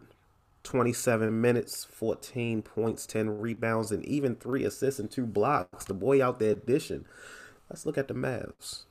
27 0.63 1.39
minutes, 1.39 1.85
14 1.85 2.61
points, 2.61 3.05
10 3.05 3.39
rebounds, 3.39 3.91
and 3.91 4.03
even 4.05 4.35
three 4.35 4.63
assists 4.65 4.99
and 4.99 5.09
two 5.09 5.25
blocks. 5.25 5.85
The 5.85 5.93
boy 5.93 6.23
out 6.23 6.39
there 6.39 6.55
dishing. 6.55 7.05
Let's 7.69 7.85
look 7.85 7.97
at 7.97 8.07
the 8.07 8.13
Mavs. 8.13 8.83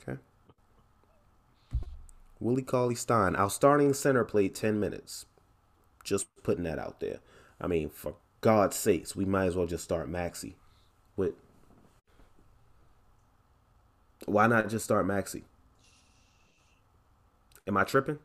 Okay. 0.00 0.18
Willie 2.40 2.62
Cauley 2.62 2.94
Stein, 2.94 3.36
our 3.36 3.50
starting 3.50 3.94
center, 3.94 4.24
played 4.24 4.54
10 4.54 4.78
minutes. 4.78 5.26
Just 6.02 6.26
putting 6.42 6.64
that 6.64 6.78
out 6.78 7.00
there. 7.00 7.20
I 7.60 7.66
mean, 7.66 7.88
for 7.88 8.16
God's 8.44 8.76
sakes, 8.76 9.16
we 9.16 9.24
might 9.24 9.46
as 9.46 9.56
well 9.56 9.64
just 9.64 9.84
start 9.84 10.12
Maxi. 10.12 10.52
With 11.16 11.32
why 14.26 14.46
not 14.48 14.68
just 14.68 14.84
start 14.84 15.06
Maxi? 15.06 15.44
Am 17.66 17.78
I 17.78 17.84
tripping? 17.84 18.18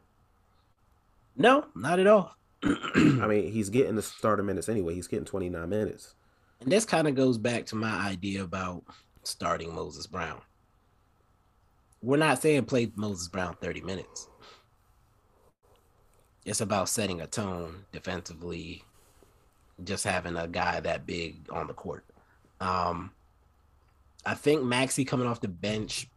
no, 1.38 1.68
not 1.74 2.00
at 2.02 2.08
all. 2.08 2.36
I 2.66 3.28
mean, 3.30 3.50
he's 3.50 3.70
getting 3.70 3.96
the 3.96 4.02
starter 4.02 4.44
minutes 4.44 4.68
anyway. 4.68 4.94
He's 4.94 5.08
getting 5.08 5.24
29 5.24 5.70
minutes. 5.70 6.16
And 6.60 6.70
this 6.70 6.84
kind 6.84 7.08
of 7.08 7.16
goes 7.16 7.38
back 7.38 7.66
to 7.68 7.78
my 7.78 8.10
idea 8.10 8.44
about 8.44 8.84
starting 9.24 9.74
Moses 9.74 10.06
Brown. 10.06 10.42
We're 12.02 12.18
not 12.18 12.42
saying 12.42 12.66
play 12.66 12.92
Moses 12.98 13.30
Brown 13.30 13.56
30 13.62 13.80
minutes. 13.80 14.28
It's 16.46 16.60
about 16.60 16.90
setting 16.90 17.22
a 17.22 17.28
tone 17.28 17.86
defensively, 17.94 18.84
just 19.84 20.04
having 20.04 20.36
a 20.36 20.48
guy 20.48 20.80
that 20.80 21.06
big 21.06 21.48
on 21.52 21.68
the 21.68 21.74
court. 21.74 22.06
Um, 22.60 23.12
I 24.26 24.34
think 24.34 24.62
Maxi 24.62 25.08
coming 25.08 25.28
off 25.28 25.42
the 25.42 25.48
bench, 25.48 26.08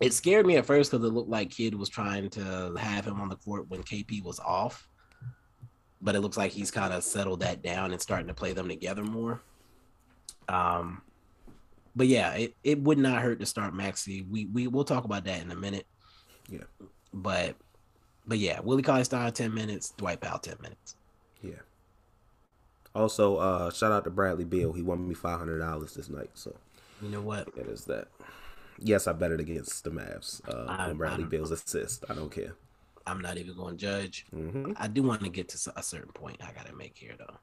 it 0.00 0.12
scared 0.12 0.46
me 0.46 0.56
at 0.56 0.66
first 0.66 0.90
because 0.90 1.06
it 1.06 1.12
looked 1.12 1.28
like 1.28 1.50
Kidd 1.50 1.74
was 1.74 1.88
trying 1.88 2.30
to 2.30 2.74
have 2.78 3.06
him 3.06 3.20
on 3.20 3.28
the 3.28 3.36
court 3.36 3.68
when 3.68 3.82
KP 3.82 4.22
was 4.22 4.40
off. 4.40 4.88
But 6.00 6.14
it 6.14 6.20
looks 6.20 6.36
like 6.36 6.52
he's 6.52 6.70
kind 6.70 6.92
of 6.92 7.02
settled 7.02 7.40
that 7.40 7.62
down 7.62 7.92
and 7.92 8.00
starting 8.00 8.26
to 8.26 8.34
play 8.34 8.52
them 8.52 8.68
together 8.68 9.02
more. 9.02 9.40
Um, 10.48 11.02
but 11.96 12.06
yeah, 12.06 12.32
it, 12.34 12.54
it 12.62 12.80
would 12.80 12.98
not 12.98 13.22
hurt 13.22 13.40
to 13.40 13.46
start 13.46 13.72
Maxi. 13.72 14.28
We 14.28 14.46
we 14.46 14.66
we'll 14.66 14.84
talk 14.84 15.04
about 15.04 15.24
that 15.24 15.42
in 15.42 15.50
a 15.50 15.56
minute. 15.56 15.86
Yeah. 16.50 16.64
But 17.12 17.56
but 18.26 18.38
yeah, 18.38 18.60
Willie 18.60 18.82
Cauley 18.82 19.04
Stein 19.04 19.32
ten 19.32 19.54
minutes, 19.54 19.94
Dwight 19.96 20.20
Powell 20.20 20.38
ten 20.38 20.56
minutes. 20.60 20.96
Yeah. 21.42 21.62
Also, 22.94 23.36
uh, 23.36 23.70
shout 23.72 23.92
out 23.92 24.04
to 24.04 24.10
Bradley 24.10 24.44
Beal. 24.44 24.72
He 24.72 24.82
won 24.82 25.08
me 25.08 25.14
$500 25.14 25.94
this 25.94 26.08
night. 26.08 26.30
So 26.34 26.54
You 27.02 27.08
know 27.08 27.20
what? 27.22 27.48
it 27.56 27.66
is 27.66 27.84
that. 27.86 28.08
Yes, 28.78 29.06
I 29.06 29.12
bet 29.12 29.30
it 29.32 29.40
against 29.40 29.84
the 29.84 29.90
Mavs 29.90 30.40
uh, 30.48 30.66
I- 30.68 30.90
on 30.90 30.96
Bradley 30.96 31.24
Beal's 31.24 31.50
assist. 31.50 32.04
I 32.08 32.14
don't 32.14 32.30
care. 32.30 32.54
I'm 33.06 33.20
not 33.20 33.36
even 33.36 33.54
going 33.56 33.76
to 33.76 33.80
judge. 33.80 34.24
hmm 34.30 34.72
I 34.76 34.88
do 34.88 35.02
want 35.02 35.22
to 35.22 35.28
get 35.28 35.48
to 35.50 35.72
a 35.76 35.82
certain 35.82 36.12
point 36.12 36.38
I 36.42 36.52
got 36.52 36.66
to 36.66 36.74
make 36.74 36.96
here 36.96 37.12
though. 37.18 37.34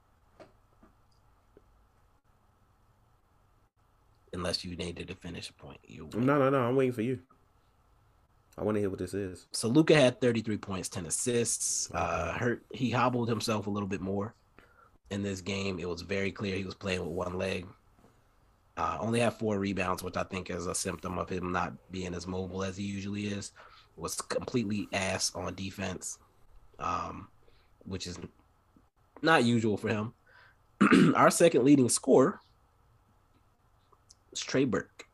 Unless 4.34 4.64
you 4.64 4.76
needed 4.78 5.08
to 5.10 5.16
finish 5.16 5.50
a 5.50 5.54
point, 5.54 5.78
you. 5.84 6.10
No, 6.16 6.40
no, 6.40 6.50
no. 6.50 6.62
I'm 6.62 6.76
waiting 6.76 6.94
for 6.94 7.02
you. 7.02 7.20
I 8.58 8.64
want 8.64 8.76
to 8.76 8.80
hear 8.80 8.90
what 8.90 9.00
this 9.00 9.14
is. 9.14 9.46
So 9.52 9.68
Luka 9.68 9.94
had 9.96 10.20
33 10.22 10.58
points, 10.58 10.88
10 10.90 11.06
assists. 11.06 11.92
Uh, 11.94 12.32
hurt. 12.34 12.64
He 12.72 12.90
hobbled 12.92 13.28
himself 13.30 13.68
a 13.68 13.70
little 13.70 13.90
bit 13.90 14.02
more 14.02 14.34
in 15.12 15.22
this 15.22 15.42
game. 15.42 15.78
It 15.80 15.88
was 15.88 16.02
very 16.02 16.32
clear 16.32 16.56
he 16.56 16.64
was 16.64 16.76
playing 16.76 17.02
with 17.02 17.10
one 17.10 17.38
leg. 17.38 17.68
Uh, 18.78 18.98
only 19.00 19.20
had 19.20 19.34
four 19.34 19.60
rebounds, 19.60 20.02
which 20.02 20.18
I 20.18 20.24
think 20.24 20.50
is 20.50 20.66
a 20.66 20.74
symptom 20.74 21.20
of 21.20 21.30
him 21.30 21.52
not 21.52 21.74
being 21.92 22.14
as 22.16 22.26
mobile 22.26 22.64
as 22.64 22.78
he 22.78 22.84
usually 22.84 23.28
is. 23.28 23.52
Was 23.98 24.16
completely 24.16 24.88
ass 24.94 25.32
on 25.36 25.54
defense, 25.54 26.18
um, 26.80 27.28
which 27.86 28.08
is 28.08 28.18
not 29.22 29.44
usual 29.44 29.78
for 29.78 29.90
him. 29.90 30.14
Our 31.16 31.30
second 31.30 31.64
leading 31.66 31.90
scorer 31.90 32.40
is 34.32 34.40
Trey 34.40 34.66
Burke 34.66 35.06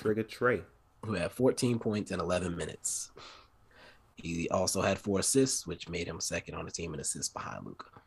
Trigger 0.00 0.22
Trey. 0.22 0.62
who 1.04 1.12
had 1.12 1.32
14 1.32 1.78
points 1.78 2.10
in 2.10 2.20
11 2.20 2.56
minutes. 2.56 3.10
He 4.16 4.48
also 4.48 4.80
had 4.80 4.98
four 4.98 5.18
assists, 5.18 5.66
which 5.66 5.88
made 5.88 6.06
him 6.06 6.20
second 6.20 6.54
on 6.54 6.64
the 6.64 6.70
team 6.70 6.94
in 6.94 7.00
assists 7.00 7.32
behind 7.32 7.66
Luka. 7.66 7.99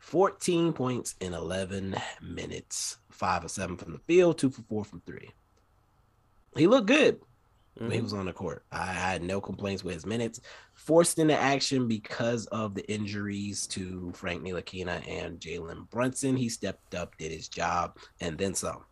14 0.00 0.72
points 0.72 1.14
in 1.20 1.34
11 1.34 1.94
minutes, 2.22 2.96
five 3.10 3.44
of 3.44 3.50
seven 3.50 3.76
from 3.76 3.92
the 3.92 3.98
field, 3.98 4.38
two 4.38 4.50
for 4.50 4.62
four 4.62 4.84
from 4.84 5.00
three. 5.02 5.30
He 6.56 6.66
looked 6.66 6.88
good 6.88 7.20
when 7.74 7.90
he 7.90 7.98
mm-hmm. 7.98 8.04
was 8.04 8.14
on 8.14 8.24
the 8.26 8.32
court. 8.32 8.64
I 8.72 8.86
had 8.86 9.22
no 9.22 9.40
complaints 9.40 9.84
with 9.84 9.94
his 9.94 10.06
minutes. 10.06 10.40
Forced 10.74 11.18
into 11.18 11.38
action 11.38 11.86
because 11.86 12.46
of 12.46 12.74
the 12.74 12.90
injuries 12.90 13.66
to 13.68 14.10
Frank 14.14 14.42
Ntilikina 14.42 15.06
and 15.06 15.38
Jalen 15.38 15.88
Brunson. 15.90 16.34
He 16.34 16.48
stepped 16.48 16.94
up, 16.94 17.16
did 17.18 17.30
his 17.30 17.48
job, 17.48 17.98
and 18.20 18.38
then 18.38 18.54
some. 18.54 18.84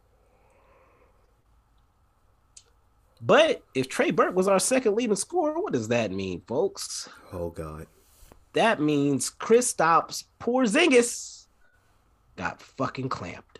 But 3.20 3.62
if 3.74 3.88
Trey 3.88 4.10
Burke 4.12 4.36
was 4.36 4.46
our 4.46 4.60
second 4.60 4.94
leading 4.94 5.16
scorer, 5.16 5.58
what 5.58 5.72
does 5.72 5.88
that 5.88 6.12
mean, 6.12 6.42
folks? 6.46 7.08
Oh 7.32 7.48
God. 7.48 7.86
That 8.54 8.80
means 8.80 9.30
Chris 9.30 9.72
Kristaps 9.74 10.24
Porzingis 10.40 11.46
got 12.36 12.60
fucking 12.60 13.08
clamped, 13.08 13.58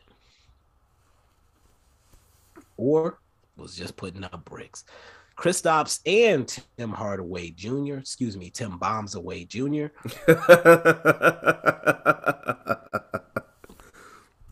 or 2.77 3.19
was 3.57 3.77
just 3.77 3.97
putting 3.97 4.25
up 4.25 4.45
bricks. 4.45 4.85
Kristaps 5.37 6.01
and 6.05 6.49
Tim 6.77 6.91
Hardaway 6.91 7.51
Jr. 7.51 7.95
Excuse 7.95 8.37
me, 8.37 8.51
Tim 8.51 8.77
Bombs 8.79 9.15
Away 9.15 9.45
Jr. 9.45 9.87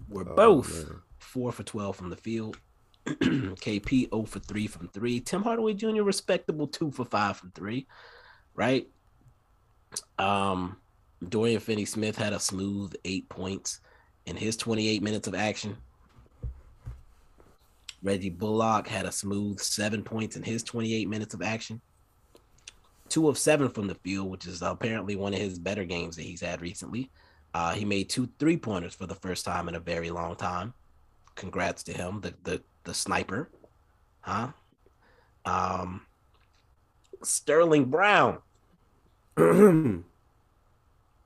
were 0.09 0.29
Oh, 0.29 0.35
both 0.37 0.87
man. 0.89 1.01
four 1.19 1.53
for 1.53 1.63
12 1.63 1.97
from 1.97 2.11
the 2.11 2.17
field. 2.17 2.59
KP 3.07 4.11
0 4.11 4.25
for 4.25 4.39
3 4.41 4.67
from 4.67 4.89
3. 4.89 5.21
Tim 5.21 5.43
Hardaway 5.43 5.75
Jr. 5.75 6.03
respectable 6.03 6.67
2 6.67 6.91
for 6.91 7.05
5 7.05 7.37
from 7.37 7.51
3. 7.53 7.87
Right? 8.55 8.89
Um 10.19 10.77
Dorian 11.27 11.61
Finney 11.61 11.85
Smith 11.85 12.17
had 12.17 12.33
a 12.33 12.41
smooth 12.41 12.95
8 13.05 13.29
points 13.29 13.81
in 14.27 14.37
his 14.37 14.57
28 14.57 15.03
minutes 15.03 15.27
of 15.27 15.35
action. 15.35 15.77
Reggie 18.03 18.31
Bullock 18.31 18.87
had 18.87 19.07
a 19.07 19.13
smooth 19.13 19.59
7 19.59 20.03
points 20.03 20.37
in 20.37 20.43
his 20.43 20.63
28 20.63 21.09
minutes 21.09 21.35
of 21.35 21.43
action. 21.43 21.81
2 23.09 23.29
of 23.29 23.39
7 23.39 23.71
from 23.71 23.87
the 23.87 23.95
field, 23.95 24.31
which 24.31 24.47
is 24.47 24.63
apparently 24.63 25.17
one 25.17 25.33
of 25.33 25.41
his 25.41 25.59
better 25.59 25.85
games 25.85 26.17
that 26.17 26.23
he's 26.23 26.41
had 26.41 26.61
recently. 26.61 27.11
Uh, 27.57 27.73
he 27.73 27.87
made 27.87 28.11
two 28.11 28.29
three 28.39 28.59
pointers 28.59 28.95
for 28.95 29.07
the 29.07 29.15
first 29.15 29.47
time 29.47 29.67
in 29.67 29.77
a 29.77 29.81
very 29.81 30.11
long 30.11 30.37
time. 30.37 30.75
Congrats 31.37 31.83
to 31.85 31.93
him, 31.93 32.21
the 32.21 32.35
the 32.43 32.63
the 32.85 32.93
sniper, 32.93 33.51
huh? 34.21 34.49
Um, 35.47 36.03
Sterling 37.23 37.87
Brown, 37.87 38.41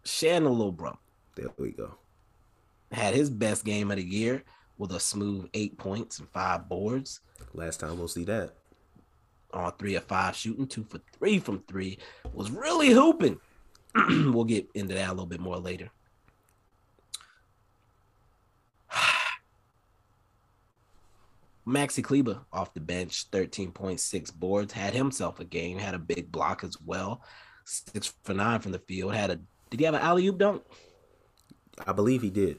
Shannon 0.05 0.59
There 1.37 1.51
we 1.57 1.71
go. 1.71 1.95
had 2.91 3.15
his 3.15 3.31
best 3.31 3.65
game 3.65 3.93
of 3.93 3.99
the 3.99 4.03
year 4.03 4.43
with 4.79 4.91
a 4.91 4.99
smooth 4.99 5.49
eight 5.55 5.79
points 5.79 6.19
and 6.19 6.29
five 6.31 6.69
boards. 6.69 7.21
Last 7.55 7.79
time 7.79 7.97
we'll 7.99 8.09
see 8.09 8.25
that. 8.25 8.55
On 9.53 9.71
three 9.79 9.95
of 9.95 10.03
five 10.05 10.35
shooting, 10.35 10.67
two 10.67 10.83
for 10.83 11.01
three 11.17 11.39
from 11.39 11.63
three. 11.69 11.99
Was 12.33 12.51
really 12.51 12.91
hooping. 12.91 13.39
we'll 13.95 14.43
get 14.45 14.69
into 14.75 14.95
that 14.95 15.09
a 15.09 15.13
little 15.13 15.27
bit 15.27 15.39
more 15.41 15.59
later. 15.59 15.89
Maxi 21.67 22.03
Kleber 22.03 22.41
off 22.53 22.75
the 22.75 22.81
bench, 22.81 23.31
13.6 23.31 24.35
boards, 24.35 24.73
had 24.73 24.95
himself 24.95 25.39
a 25.39 25.45
game, 25.45 25.79
had 25.79 25.95
a 25.95 25.99
big 25.99 26.33
block 26.33 26.65
as 26.65 26.77
well. 26.85 27.23
Six 27.65 28.13
for 28.23 28.35
nine 28.35 28.61
from 28.61 28.73
the 28.73 28.79
field. 28.79 29.15
Had 29.15 29.31
a 29.31 29.41
did 29.71 29.81
he 29.81 29.87
have 29.87 29.95
an 29.95 30.01
alley 30.01 30.27
oop 30.27 30.39
dunk? 30.39 30.63
I 31.87 31.93
believe 31.93 32.23
he 32.23 32.31
did. 32.31 32.59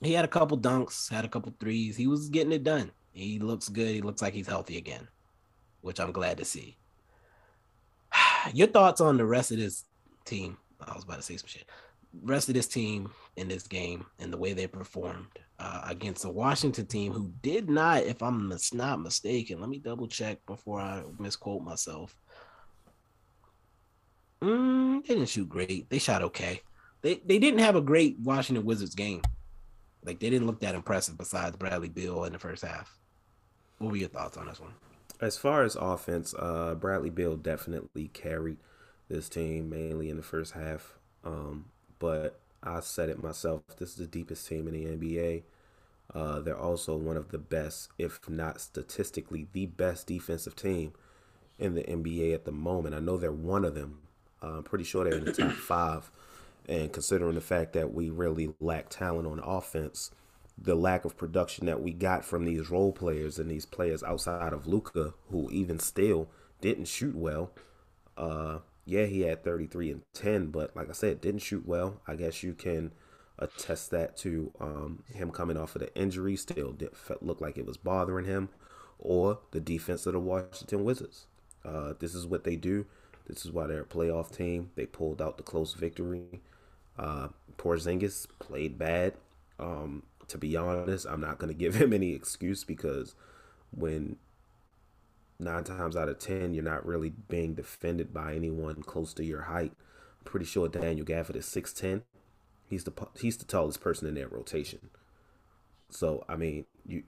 He 0.00 0.12
had 0.12 0.24
a 0.24 0.28
couple 0.28 0.58
dunks, 0.58 1.10
had 1.10 1.24
a 1.24 1.28
couple 1.28 1.54
threes. 1.58 1.96
He 1.96 2.06
was 2.06 2.28
getting 2.28 2.52
it 2.52 2.64
done. 2.64 2.90
He 3.12 3.38
looks 3.38 3.68
good. 3.68 3.88
He 3.88 4.00
looks 4.00 4.22
like 4.22 4.34
he's 4.34 4.46
healthy 4.46 4.76
again, 4.76 5.06
which 5.80 6.00
I'm 6.00 6.12
glad 6.12 6.38
to 6.38 6.44
see. 6.44 6.76
Your 8.54 8.68
thoughts 8.68 9.00
on 9.00 9.16
the 9.16 9.26
rest 9.26 9.52
of 9.52 9.58
this 9.58 9.84
team? 10.24 10.56
I 10.80 10.94
was 10.94 11.04
about 11.04 11.16
to 11.16 11.22
say 11.22 11.36
some 11.36 11.48
shit. 11.48 11.66
Rest 12.22 12.48
of 12.48 12.54
this 12.54 12.66
team 12.66 13.10
in 13.36 13.48
this 13.48 13.66
game 13.66 14.04
and 14.18 14.32
the 14.32 14.38
way 14.38 14.52
they 14.52 14.66
performed 14.66 15.38
uh, 15.58 15.82
against 15.86 16.22
the 16.22 16.30
Washington 16.30 16.86
team, 16.86 17.12
who 17.12 17.32
did 17.42 17.70
not, 17.70 18.02
if 18.02 18.22
I'm 18.22 18.52
not 18.74 19.00
mistaken, 19.00 19.60
let 19.60 19.70
me 19.70 19.78
double 19.78 20.08
check 20.08 20.44
before 20.46 20.80
I 20.80 21.04
misquote 21.18 21.62
myself. 21.62 22.14
Mm, 24.42 25.06
they 25.06 25.14
didn't 25.14 25.28
shoot 25.28 25.48
great. 25.48 25.88
They 25.88 25.98
shot 25.98 26.22
okay. 26.22 26.62
They 27.02 27.20
they 27.24 27.38
didn't 27.38 27.60
have 27.60 27.76
a 27.76 27.80
great 27.80 28.18
Washington 28.18 28.64
Wizards 28.64 28.94
game. 28.94 29.22
Like 30.04 30.18
they 30.18 30.30
didn't 30.30 30.46
look 30.46 30.60
that 30.60 30.74
impressive 30.74 31.16
besides 31.16 31.56
Bradley 31.56 31.88
Beal 31.88 32.24
in 32.24 32.32
the 32.32 32.38
first 32.38 32.64
half. 32.64 32.98
What 33.78 33.92
were 33.92 33.96
your 33.96 34.08
thoughts 34.08 34.36
on 34.36 34.46
this 34.46 34.60
one? 34.60 34.72
As 35.20 35.36
far 35.36 35.62
as 35.62 35.76
offense, 35.76 36.34
uh, 36.36 36.74
Bradley 36.74 37.10
Beal 37.10 37.36
definitely 37.36 38.08
carried 38.08 38.56
this 39.08 39.28
team 39.28 39.70
mainly 39.70 40.10
in 40.10 40.16
the 40.16 40.22
first 40.22 40.52
half. 40.52 40.98
Um, 41.24 41.66
but 42.00 42.40
I 42.62 42.80
said 42.80 43.08
it 43.08 43.22
myself. 43.22 43.62
This 43.78 43.90
is 43.90 43.96
the 43.96 44.06
deepest 44.06 44.48
team 44.48 44.66
in 44.66 44.74
the 44.74 44.84
NBA. 44.96 45.42
Uh, 46.12 46.40
they're 46.40 46.58
also 46.58 46.96
one 46.96 47.16
of 47.16 47.30
the 47.30 47.38
best, 47.38 47.88
if 47.98 48.28
not 48.28 48.60
statistically, 48.60 49.46
the 49.52 49.66
best 49.66 50.08
defensive 50.08 50.56
team 50.56 50.92
in 51.58 51.74
the 51.74 51.84
NBA 51.84 52.34
at 52.34 52.44
the 52.44 52.52
moment. 52.52 52.94
I 52.94 53.00
know 53.00 53.16
they're 53.16 53.32
one 53.32 53.64
of 53.64 53.74
them. 53.76 54.00
Uh, 54.42 54.58
I'm 54.58 54.62
pretty 54.62 54.84
sure 54.84 55.04
they're 55.04 55.18
in 55.18 55.24
the 55.24 55.32
top 55.32 55.52
five. 55.68 56.10
And 56.68 56.92
considering 56.92 57.34
the 57.34 57.40
fact 57.40 57.72
that 57.72 57.92
we 57.92 58.10
really 58.10 58.54
lack 58.60 58.88
talent 58.88 59.26
on 59.26 59.40
offense, 59.40 60.10
the 60.56 60.74
lack 60.74 61.04
of 61.04 61.16
production 61.16 61.66
that 61.66 61.82
we 61.82 61.92
got 61.92 62.24
from 62.24 62.44
these 62.44 62.70
role 62.70 62.92
players 62.92 63.38
and 63.38 63.50
these 63.50 63.66
players 63.66 64.02
outside 64.02 64.52
of 64.52 64.66
Luka, 64.66 65.14
who 65.30 65.50
even 65.50 65.78
still 65.78 66.28
didn't 66.60 66.86
shoot 66.86 67.16
well. 67.16 67.50
Uh, 68.16 68.58
yeah, 68.84 69.06
he 69.06 69.22
had 69.22 69.44
33 69.44 69.90
and 69.90 70.02
10, 70.12 70.46
but 70.46 70.74
like 70.76 70.88
I 70.88 70.92
said, 70.92 71.20
didn't 71.20 71.42
shoot 71.42 71.66
well. 71.66 72.00
I 72.06 72.16
guess 72.16 72.42
you 72.42 72.52
can 72.52 72.92
attest 73.38 73.90
that 73.90 74.16
to 74.18 74.52
um, 74.60 75.04
him 75.12 75.30
coming 75.30 75.56
off 75.56 75.74
of 75.74 75.82
the 75.82 75.94
injury, 75.96 76.36
still 76.36 76.72
did, 76.72 76.90
look 77.20 77.40
like 77.40 77.58
it 77.58 77.66
was 77.66 77.76
bothering 77.76 78.26
him, 78.26 78.50
or 78.98 79.40
the 79.50 79.60
defense 79.60 80.06
of 80.06 80.12
the 80.12 80.20
Washington 80.20 80.84
Wizards. 80.84 81.26
Uh, 81.64 81.94
this 81.98 82.14
is 82.14 82.26
what 82.26 82.44
they 82.44 82.56
do. 82.56 82.86
This 83.26 83.44
is 83.44 83.52
why 83.52 83.66
they're 83.66 83.82
a 83.82 83.86
playoff 83.86 84.34
team. 84.34 84.70
They 84.74 84.86
pulled 84.86 85.22
out 85.22 85.36
the 85.36 85.42
close 85.42 85.74
victory. 85.74 86.42
Uh, 86.98 87.28
Porzingis 87.56 88.26
played 88.38 88.78
bad. 88.78 89.14
Um, 89.58 90.04
to 90.28 90.38
be 90.38 90.56
honest, 90.56 91.06
I'm 91.08 91.20
not 91.20 91.38
going 91.38 91.52
to 91.52 91.58
give 91.58 91.76
him 91.76 91.92
any 91.92 92.12
excuse 92.12 92.64
because 92.64 93.14
when 93.70 94.16
nine 95.38 95.64
times 95.64 95.96
out 95.96 96.08
of 96.08 96.18
ten 96.18 96.54
you're 96.54 96.62
not 96.62 96.86
really 96.86 97.10
being 97.28 97.54
defended 97.54 98.14
by 98.14 98.34
anyone 98.34 98.82
close 98.82 99.12
to 99.14 99.24
your 99.24 99.42
height. 99.42 99.72
I'm 100.20 100.24
pretty 100.24 100.46
sure 100.46 100.68
Daniel 100.68 101.06
Gafford 101.06 101.36
is 101.36 101.46
six 101.46 101.72
ten. 101.72 102.02
He's 102.68 102.84
the 102.84 102.92
he's 103.18 103.36
the 103.36 103.44
tallest 103.44 103.80
person 103.80 104.08
in 104.08 104.14
their 104.14 104.28
rotation. 104.28 104.90
So 105.90 106.24
I 106.28 106.36
mean, 106.36 106.64
you 106.86 107.02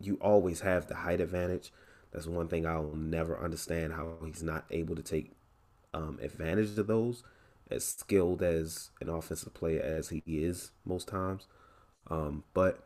you 0.00 0.18
always 0.20 0.60
have 0.60 0.86
the 0.86 0.96
height 0.96 1.20
advantage. 1.20 1.72
That's 2.12 2.26
one 2.26 2.48
thing 2.48 2.66
I'll 2.66 2.94
never 2.94 3.38
understand 3.38 3.92
how 3.94 4.18
he's 4.24 4.42
not 4.42 4.64
able 4.70 4.94
to 4.96 5.02
take 5.02 5.32
um, 5.94 6.18
advantage 6.22 6.76
of 6.78 6.86
those. 6.86 7.24
As 7.70 7.84
skilled 7.84 8.42
as 8.42 8.90
an 9.00 9.08
offensive 9.08 9.54
player 9.54 9.80
as 9.80 10.10
he 10.10 10.22
is 10.26 10.72
most 10.84 11.08
times, 11.08 11.46
um, 12.10 12.44
but 12.52 12.84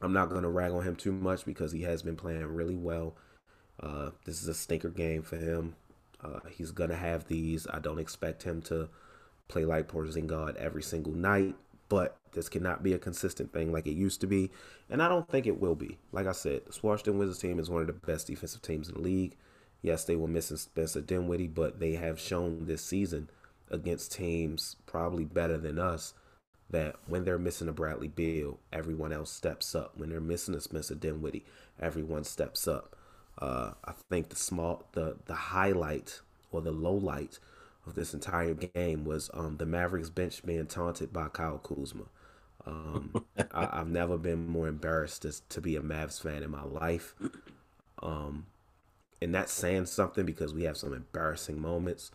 I'm 0.00 0.14
not 0.14 0.30
going 0.30 0.44
to 0.44 0.48
rag 0.48 0.72
on 0.72 0.82
him 0.82 0.96
too 0.96 1.12
much 1.12 1.44
because 1.44 1.72
he 1.72 1.82
has 1.82 2.02
been 2.02 2.16
playing 2.16 2.46
really 2.46 2.76
well. 2.76 3.16
Uh, 3.80 4.10
this 4.24 4.40
is 4.40 4.48
a 4.48 4.54
stinker 4.54 4.88
game 4.88 5.22
for 5.22 5.36
him. 5.36 5.74
Uh, 6.22 6.40
he's 6.50 6.72
gonna 6.72 6.96
have 6.96 7.28
these. 7.28 7.66
I 7.68 7.78
don't 7.78 7.98
expect 7.98 8.42
him 8.42 8.60
to 8.62 8.88
play 9.46 9.64
like 9.64 9.88
Porzingis 9.88 10.56
every 10.56 10.82
single 10.82 11.12
night, 11.12 11.54
but 11.88 12.17
this 12.32 12.48
cannot 12.48 12.82
be 12.82 12.92
a 12.92 12.98
consistent 12.98 13.52
thing 13.52 13.72
like 13.72 13.86
it 13.86 13.94
used 13.96 14.20
to 14.22 14.26
be, 14.26 14.50
and 14.90 15.02
I 15.02 15.08
don't 15.08 15.28
think 15.28 15.46
it 15.46 15.60
will 15.60 15.74
be. 15.74 15.98
Like 16.12 16.26
I 16.26 16.32
said, 16.32 16.62
the 16.66 16.78
Washington 16.82 17.18
Wizards 17.18 17.38
team 17.38 17.58
is 17.58 17.70
one 17.70 17.80
of 17.80 17.86
the 17.86 17.92
best 17.92 18.26
defensive 18.26 18.62
teams 18.62 18.88
in 18.88 18.94
the 18.94 19.00
league. 19.00 19.36
Yes, 19.82 20.04
they 20.04 20.16
were 20.16 20.28
missing 20.28 20.56
Spencer 20.56 21.00
Dinwiddie, 21.00 21.46
but 21.48 21.78
they 21.80 21.92
have 21.92 22.18
shown 22.18 22.66
this 22.66 22.84
season 22.84 23.30
against 23.70 24.12
teams 24.12 24.76
probably 24.86 25.24
better 25.24 25.56
than 25.58 25.78
us 25.78 26.14
that 26.70 26.96
when 27.06 27.24
they're 27.24 27.38
missing 27.38 27.68
a 27.68 27.72
Bradley 27.72 28.08
Beal, 28.08 28.58
everyone 28.72 29.12
else 29.12 29.30
steps 29.30 29.74
up. 29.74 29.96
When 29.96 30.10
they're 30.10 30.20
missing 30.20 30.54
a 30.54 30.60
Spencer 30.60 30.94
Dinwiddie, 30.94 31.44
everyone 31.80 32.24
steps 32.24 32.68
up. 32.68 32.96
Uh, 33.38 33.72
I 33.84 33.92
think 34.10 34.30
the 34.30 34.36
small, 34.36 34.84
the 34.92 35.16
the 35.26 35.34
highlight 35.34 36.20
or 36.50 36.60
the 36.60 36.72
low 36.72 36.94
light 36.94 37.38
of 37.86 37.94
this 37.94 38.12
entire 38.12 38.54
game 38.54 39.04
was 39.04 39.30
um, 39.32 39.56
the 39.56 39.66
Mavericks 39.66 40.10
bench 40.10 40.44
being 40.44 40.66
taunted 40.66 41.12
by 41.12 41.28
Kyle 41.28 41.58
Kuzma. 41.58 42.04
Um, 42.66 43.24
I, 43.52 43.78
have 43.78 43.88
never 43.88 44.18
been 44.18 44.46
more 44.46 44.68
embarrassed 44.68 45.22
to, 45.22 45.32
to 45.48 45.60
be 45.60 45.76
a 45.76 45.80
Mavs 45.80 46.20
fan 46.20 46.42
in 46.42 46.50
my 46.50 46.64
life. 46.64 47.14
Um, 48.02 48.46
and 49.20 49.34
that's 49.34 49.52
saying 49.52 49.86
something 49.86 50.26
because 50.26 50.54
we 50.54 50.64
have 50.64 50.76
some 50.76 50.92
embarrassing 50.92 51.60
moments. 51.60 52.10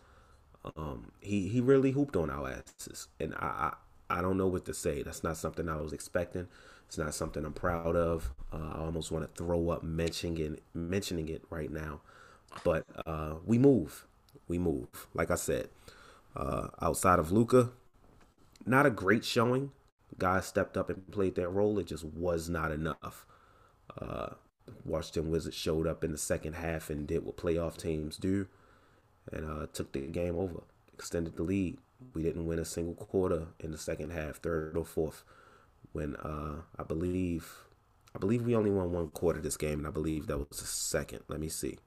Um, 0.76 1.12
he 1.20 1.48
he 1.48 1.60
really 1.60 1.90
hooped 1.92 2.16
on 2.16 2.30
our 2.30 2.48
asses, 2.50 3.08
and 3.20 3.34
I, 3.34 3.74
I 4.10 4.18
I 4.18 4.22
don't 4.22 4.38
know 4.38 4.46
what 4.46 4.64
to 4.66 4.74
say. 4.74 5.02
That's 5.02 5.22
not 5.22 5.36
something 5.36 5.68
I 5.68 5.76
was 5.76 5.92
expecting. 5.92 6.48
It's 6.86 6.98
not 6.98 7.14
something 7.14 7.44
I'm 7.44 7.52
proud 7.52 7.96
of. 7.96 8.32
Uh, 8.52 8.72
I 8.74 8.78
almost 8.80 9.10
want 9.10 9.24
to 9.26 9.42
throw 9.44 9.70
up 9.70 9.82
mentioning 9.82 10.58
mentioning 10.74 11.28
it 11.28 11.42
right 11.50 11.70
now. 11.70 12.00
But 12.64 12.86
uh, 13.06 13.36
we 13.44 13.58
move. 13.58 14.06
We 14.48 14.58
move. 14.58 14.88
Like 15.14 15.30
I 15.30 15.34
said, 15.36 15.68
uh, 16.36 16.68
outside 16.80 17.18
of 17.18 17.32
Luka, 17.32 17.70
not 18.66 18.86
a 18.86 18.90
great 18.90 19.24
showing. 19.24 19.72
Guys 20.18 20.46
stepped 20.46 20.76
up 20.76 20.90
and 20.90 21.10
played 21.10 21.34
their 21.34 21.48
role. 21.48 21.78
It 21.78 21.86
just 21.86 22.04
was 22.04 22.48
not 22.48 22.70
enough. 22.70 23.26
Uh, 24.00 24.30
Washington 24.84 25.30
Wizards 25.30 25.56
showed 25.56 25.86
up 25.86 26.04
in 26.04 26.12
the 26.12 26.18
second 26.18 26.54
half 26.54 26.90
and 26.90 27.06
did 27.06 27.24
what 27.24 27.36
playoff 27.36 27.76
teams 27.76 28.16
do 28.16 28.46
and 29.32 29.44
uh, 29.48 29.66
took 29.72 29.92
the 29.92 30.00
game 30.00 30.36
over, 30.36 30.62
extended 30.92 31.36
the 31.36 31.42
lead. 31.42 31.78
We 32.14 32.22
didn't 32.22 32.46
win 32.46 32.58
a 32.58 32.64
single 32.64 32.94
quarter 32.94 33.48
in 33.58 33.70
the 33.70 33.78
second 33.78 34.10
half, 34.10 34.36
third 34.36 34.76
or 34.76 34.84
fourth 34.84 35.24
when 35.92 36.16
uh, 36.16 36.62
I 36.78 36.82
believe 36.82 37.64
I 38.14 38.18
believe 38.18 38.42
we 38.42 38.54
only 38.54 38.70
won 38.70 38.92
one 38.92 39.08
quarter 39.08 39.40
this 39.40 39.56
game, 39.56 39.78
and 39.78 39.86
I 39.86 39.90
believe 39.90 40.26
that 40.26 40.38
was 40.38 40.60
the 40.60 40.66
second. 40.66 41.20
Let 41.28 41.40
me 41.40 41.48
see. 41.48 41.78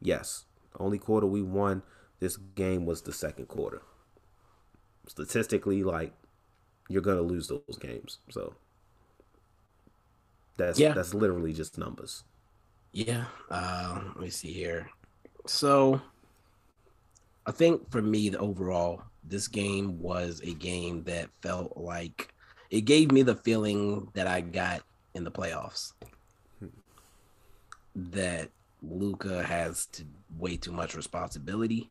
Yes, 0.00 0.44
only 0.78 0.98
quarter 0.98 1.26
we 1.26 1.42
won 1.42 1.82
this 2.20 2.36
game 2.36 2.84
was 2.84 3.02
the 3.02 3.12
second 3.12 3.46
quarter. 3.46 3.82
Statistically, 5.06 5.82
like 5.82 6.12
you're 6.88 7.02
gonna 7.02 7.22
lose 7.22 7.48
those 7.48 7.78
games, 7.80 8.18
so 8.30 8.54
that's 10.56 10.78
yeah. 10.78 10.92
that's 10.92 11.14
literally 11.14 11.52
just 11.52 11.78
numbers. 11.78 12.24
Yeah. 12.92 13.24
Uh, 13.50 14.00
let 14.06 14.20
me 14.20 14.30
see 14.30 14.52
here. 14.52 14.88
So 15.46 16.00
I 17.46 17.52
think 17.52 17.90
for 17.90 18.00
me, 18.00 18.30
the 18.30 18.38
overall, 18.38 19.02
this 19.22 19.48
game 19.48 20.00
was 20.00 20.40
a 20.42 20.54
game 20.54 21.04
that 21.04 21.28
felt 21.42 21.76
like 21.76 22.32
it 22.70 22.82
gave 22.82 23.12
me 23.12 23.22
the 23.22 23.36
feeling 23.36 24.08
that 24.14 24.26
I 24.26 24.40
got 24.40 24.82
in 25.14 25.24
the 25.24 25.30
playoffs. 25.30 25.92
That 27.94 28.50
Luka 28.82 29.42
has 29.42 29.86
to 29.86 30.04
way 30.38 30.56
too 30.56 30.72
much 30.72 30.94
responsibility. 30.94 31.90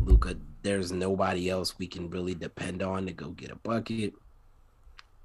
Luka, 0.00 0.36
there's 0.62 0.92
nobody 0.92 1.48
else 1.50 1.78
we 1.78 1.86
can 1.86 2.10
really 2.10 2.34
depend 2.34 2.82
on 2.82 3.06
to 3.06 3.12
go 3.12 3.30
get 3.30 3.50
a 3.50 3.56
bucket. 3.56 4.14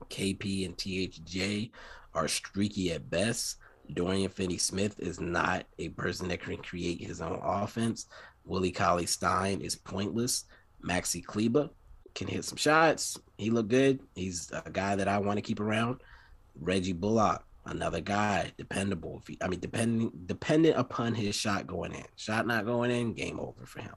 KP 0.10 0.66
and 0.66 0.78
THJ 0.78 1.72
are 2.14 2.28
streaky 2.28 2.92
at 2.92 3.10
best. 3.10 3.58
Dorian 3.94 4.30
Finney 4.30 4.58
Smith 4.58 5.00
is 5.00 5.20
not 5.20 5.66
a 5.80 5.90
person 5.90 6.28
that 6.28 6.42
can 6.42 6.58
create 6.58 7.02
his 7.02 7.22
own 7.22 7.40
offense. 7.42 8.08
Willie 8.46 8.72
Cauley 8.72 9.06
Stein 9.06 9.62
is 9.62 9.76
pointless. 9.76 10.46
Maxi 10.84 11.24
Kleber 11.24 11.70
can 12.16 12.28
hit 12.28 12.46
some 12.46 12.58
shots. 12.58 13.20
He 13.38 13.50
looked 13.50 13.70
good. 13.70 14.00
He's 14.16 14.52
a 14.52 14.70
guy 14.70 14.96
that 14.96 15.08
I 15.08 15.18
want 15.20 15.38
to 15.38 15.42
keep 15.42 15.60
around. 15.60 16.02
Reggie 16.60 16.94
Bullock, 16.94 17.44
another 17.66 18.02
guy, 18.02 18.52
dependable. 18.58 19.22
I 19.42 19.48
mean, 19.48 19.60
depending 19.60 20.12
dependent 20.26 20.78
upon 20.78 21.14
his 21.14 21.36
shot 21.36 21.68
going 21.68 21.94
in. 21.94 22.06
Shot 22.16 22.48
not 22.48 22.66
going 22.66 22.92
in, 22.92 23.14
game 23.14 23.40
over 23.40 23.66
for 23.66 23.82
him. 23.82 23.94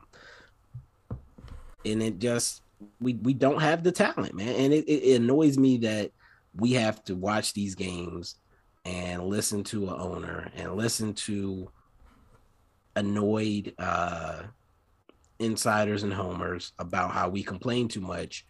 And 1.84 2.02
it 2.02 2.18
just 2.18 2.62
we 3.00 3.14
we 3.14 3.34
don't 3.34 3.60
have 3.60 3.82
the 3.82 3.92
talent, 3.92 4.34
man. 4.34 4.54
And 4.54 4.72
it, 4.72 4.88
it 4.88 5.20
annoys 5.20 5.58
me 5.58 5.78
that 5.78 6.10
we 6.54 6.72
have 6.72 7.02
to 7.04 7.14
watch 7.14 7.52
these 7.52 7.74
games 7.74 8.36
and 8.84 9.24
listen 9.24 9.62
to 9.64 9.88
an 9.88 9.94
owner 9.98 10.50
and 10.56 10.74
listen 10.74 11.14
to 11.14 11.70
annoyed 12.96 13.72
uh 13.78 14.42
insiders 15.38 16.02
and 16.02 16.12
homers 16.12 16.72
about 16.78 17.12
how 17.12 17.28
we 17.28 17.42
complain 17.42 17.88
too 17.88 18.00
much. 18.00 18.46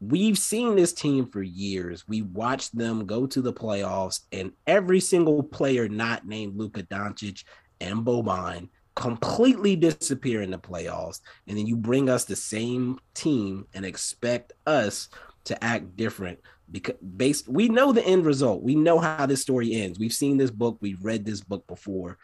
We've 0.00 0.38
seen 0.38 0.76
this 0.76 0.92
team 0.92 1.26
for 1.30 1.42
years. 1.42 2.08
We 2.08 2.22
watched 2.22 2.76
them 2.76 3.06
go 3.06 3.26
to 3.26 3.42
the 3.42 3.52
playoffs, 3.52 4.20
and 4.32 4.52
every 4.66 4.98
single 4.98 5.42
player 5.42 5.88
not 5.88 6.26
named 6.26 6.56
Luka 6.56 6.82
Doncic 6.84 7.44
and 7.80 8.04
Boban 8.04 8.68
completely 9.00 9.76
disappear 9.76 10.42
in 10.42 10.50
the 10.50 10.58
playoffs. 10.58 11.20
And 11.48 11.56
then 11.56 11.66
you 11.66 11.74
bring 11.74 12.10
us 12.10 12.26
the 12.26 12.36
same 12.36 12.98
team 13.14 13.66
and 13.72 13.86
expect 13.86 14.52
us 14.66 15.08
to 15.44 15.64
act 15.64 15.96
different 15.96 16.38
because 16.70 16.96
based 17.16 17.48
we 17.48 17.70
know 17.70 17.92
the 17.92 18.04
end 18.04 18.26
result. 18.26 18.62
We 18.62 18.74
know 18.74 18.98
how 18.98 19.24
this 19.24 19.40
story 19.40 19.72
ends. 19.72 19.98
We've 19.98 20.12
seen 20.12 20.36
this 20.36 20.50
book, 20.50 20.76
we've 20.82 21.02
read 21.02 21.24
this 21.24 21.40
book 21.40 21.66
before 21.66 22.18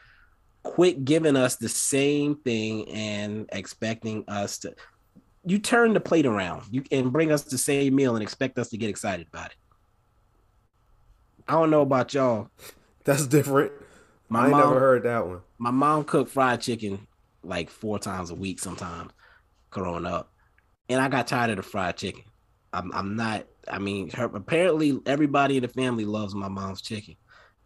quit 0.63 1.05
giving 1.05 1.37
us 1.37 1.57
the 1.57 1.69
same 1.69 2.35
thing 2.35 2.89
and 2.91 3.49
expecting 3.53 4.25
us 4.27 4.59
to 4.59 4.75
you 5.45 5.61
turn 5.61 5.93
the 5.93 6.01
plate 6.01 6.27
around 6.27 6.65
you 6.73 6.83
and 6.91 7.13
bring 7.13 7.31
us 7.31 7.43
the 7.45 7.57
same 7.57 7.95
meal 7.95 8.17
and 8.17 8.23
expect 8.23 8.59
us 8.59 8.69
to 8.69 8.77
get 8.77 8.91
excited 8.91 9.29
about 9.33 9.53
it 9.53 9.57
i 11.47 11.53
don't 11.53 11.71
know 11.71 11.83
about 11.83 12.13
y'all 12.13 12.51
that's 13.05 13.29
different 13.29 13.71
my 14.29 14.47
I 14.47 14.49
mom, 14.49 14.61
never 14.61 14.81
heard 14.81 15.03
that 15.05 15.27
one 15.27 15.41
my 15.59 15.71
mom 15.71 16.05
cooked 16.05 16.31
fried 16.31 16.61
chicken 16.61 17.07
like 17.43 17.71
four 17.71 17.99
times 17.99 18.31
a 18.31 18.35
week 18.35 18.59
sometimes 18.59 19.13
growing 19.71 20.07
up 20.07 20.33
and 20.89 21.01
i 21.01 21.09
got 21.09 21.27
tired 21.27 21.51
of 21.51 21.57
the 21.57 21.63
fried 21.63 21.97
chicken 21.97 22.25
i'm, 22.73 22.91
I'm 22.93 23.17
not 23.17 23.47
i 23.69 23.79
mean 23.79 24.11
her 24.11 24.25
apparently 24.25 25.01
everybody 25.07 25.57
in 25.57 25.63
the 25.63 25.69
family 25.69 26.05
loves 26.05 26.35
my 26.35 26.49
mom's 26.49 26.83
chicken 26.83 27.17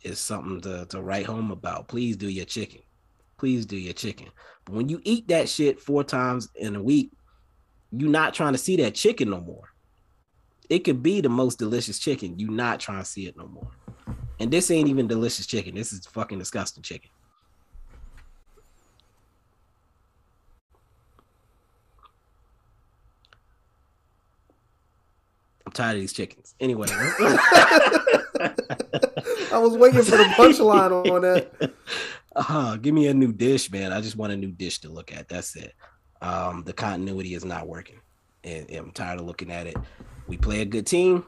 it's 0.03 0.21
something 0.21 0.61
to, 0.63 0.87
to 0.87 1.01
write 1.01 1.27
home 1.27 1.51
about 1.51 1.89
please 1.89 2.17
do 2.17 2.29
your 2.29 2.47
chicken 2.47 2.83
please 3.41 3.65
do 3.65 3.77
your 3.77 3.95
chicken. 3.95 4.29
But 4.67 4.75
when 4.75 4.89
you 4.91 5.01
eat 5.03 5.29
that 5.29 5.49
shit 5.49 5.81
four 5.81 6.05
times 6.05 6.51
in 6.55 6.77
a 6.77 6.83
week, 6.83 7.11
you're 7.91 8.11
not 8.11 8.35
trying 8.35 8.53
to 8.53 8.59
see 8.59 8.77
that 8.77 8.95
chicken 8.95 9.31
no 9.31 9.41
more. 9.41 9.65
It 10.69 10.81
could 10.81 11.03
be 11.03 11.23
the 11.23 11.31
most 11.31 11.59
delicious 11.59 11.99
chicken. 11.99 12.39
You're 12.39 12.53
not 12.53 12.79
trying 12.79 13.01
to 13.01 13.09
see 13.09 13.27
it 13.27 13.37
no 13.37 13.47
more. 13.47 13.71
And 14.41 14.51
this 14.51 14.71
ain't 14.71 14.89
even 14.89 15.07
delicious 15.07 15.47
chicken. 15.47 15.75
This 15.75 15.93
is 15.93 16.07
fucking 16.07 16.39
disgusting 16.39 16.83
chicken. 16.83 17.11
I'm 25.67 25.73
tired 25.73 25.97
of 25.97 26.01
these 26.01 26.13
chickens. 26.13 26.55
Anyway. 26.59 26.89
I 29.53 29.59
was 29.59 29.77
waiting 29.77 30.03
for 30.03 30.17
the 30.17 30.25
punchline 30.37 31.13
on 31.13 31.23
that 31.23 31.73
uh, 32.37 32.77
give 32.77 32.95
me 32.95 33.09
a 33.09 33.15
new 33.15 33.33
dish, 33.33 33.71
man. 33.71 33.93
I 33.93 34.01
just 34.01 34.17
want 34.17 34.33
a 34.33 34.37
new 34.37 34.51
dish 34.51 34.79
to 34.81 34.89
look 34.89 35.13
at. 35.13 35.29
That's 35.29 35.57
it. 35.57 35.75
Um, 36.23 36.63
the 36.65 36.73
continuity 36.73 37.35
is 37.35 37.45
not 37.45 37.67
working, 37.67 38.01
and, 38.45 38.69
and 38.69 38.79
I'm 38.79 38.91
tired 38.93 39.21
of 39.21 39.27
looking 39.27 39.51
at 39.51 39.67
it. 39.67 39.77
We 40.27 40.37
play 40.37 40.61
a 40.61 40.65
good 40.65 40.87
team. 40.87 41.25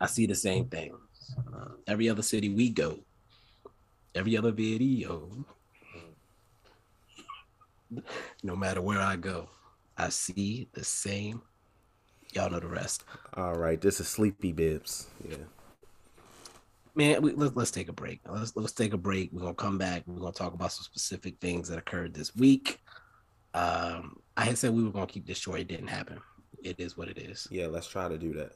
I 0.00 0.06
see 0.06 0.26
the 0.26 0.34
same 0.34 0.66
thing. 0.66 0.94
Uh, 1.54 1.70
every 1.86 2.08
other 2.08 2.22
city 2.22 2.48
we 2.48 2.70
go, 2.70 2.98
every 4.14 4.36
other 4.36 4.52
video, 4.52 5.28
no 8.42 8.56
matter 8.56 8.80
where 8.80 9.00
I 9.00 9.16
go, 9.16 9.48
I 9.96 10.08
see 10.10 10.68
the 10.72 10.84
same. 10.84 11.42
Y'all 12.32 12.50
know 12.50 12.60
the 12.60 12.66
rest. 12.66 13.04
All 13.34 13.54
right, 13.54 13.80
this 13.80 14.00
is 14.00 14.08
Sleepy 14.08 14.52
Bibs. 14.52 15.06
Yeah 15.28 15.36
man, 16.96 17.22
we, 17.22 17.32
let, 17.32 17.56
us 17.56 17.70
take 17.70 17.88
a 17.88 17.92
break. 17.92 18.20
Let's 18.28 18.56
let's 18.56 18.72
take 18.72 18.94
a 18.94 18.98
break. 18.98 19.30
We're 19.32 19.42
gonna 19.42 19.54
come 19.54 19.78
back. 19.78 20.02
We're 20.06 20.18
gonna 20.18 20.32
talk 20.32 20.54
about 20.54 20.72
some 20.72 20.82
specific 20.82 21.38
things 21.40 21.68
that 21.68 21.78
occurred 21.78 22.14
this 22.14 22.34
week. 22.34 22.80
Um, 23.54 24.18
I 24.36 24.44
had 24.44 24.58
said 24.58 24.72
we 24.72 24.82
were 24.82 24.90
gonna 24.90 25.06
keep 25.06 25.26
this 25.26 25.38
short. 25.38 25.60
It 25.60 25.68
didn't 25.68 25.88
happen. 25.88 26.18
It 26.64 26.80
is 26.80 26.96
what 26.96 27.08
it 27.08 27.18
is. 27.18 27.46
Yeah, 27.50 27.66
let's 27.66 27.86
try 27.86 28.08
to 28.08 28.18
do 28.18 28.32
that. 28.34 28.52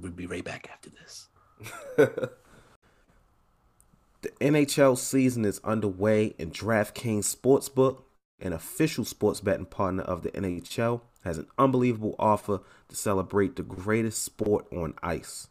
We'll 0.00 0.12
be 0.12 0.26
right 0.26 0.44
back 0.44 0.68
after 0.72 0.90
this. 0.90 1.28
the 1.96 2.30
NHL 4.40 4.96
season 4.96 5.44
is 5.44 5.60
underway, 5.64 6.34
and 6.38 6.52
DraftKings 6.52 7.34
Sportsbook, 7.34 8.02
an 8.40 8.52
official 8.52 9.04
sports 9.04 9.40
betting 9.40 9.66
partner 9.66 10.04
of 10.04 10.22
the 10.22 10.30
NHL, 10.30 11.00
has 11.24 11.38
an 11.38 11.48
unbelievable 11.58 12.14
offer 12.18 12.60
to 12.88 12.96
celebrate 12.96 13.56
the 13.56 13.62
greatest 13.62 14.22
sport 14.22 14.66
on 14.72 14.94
ice. 15.02 15.48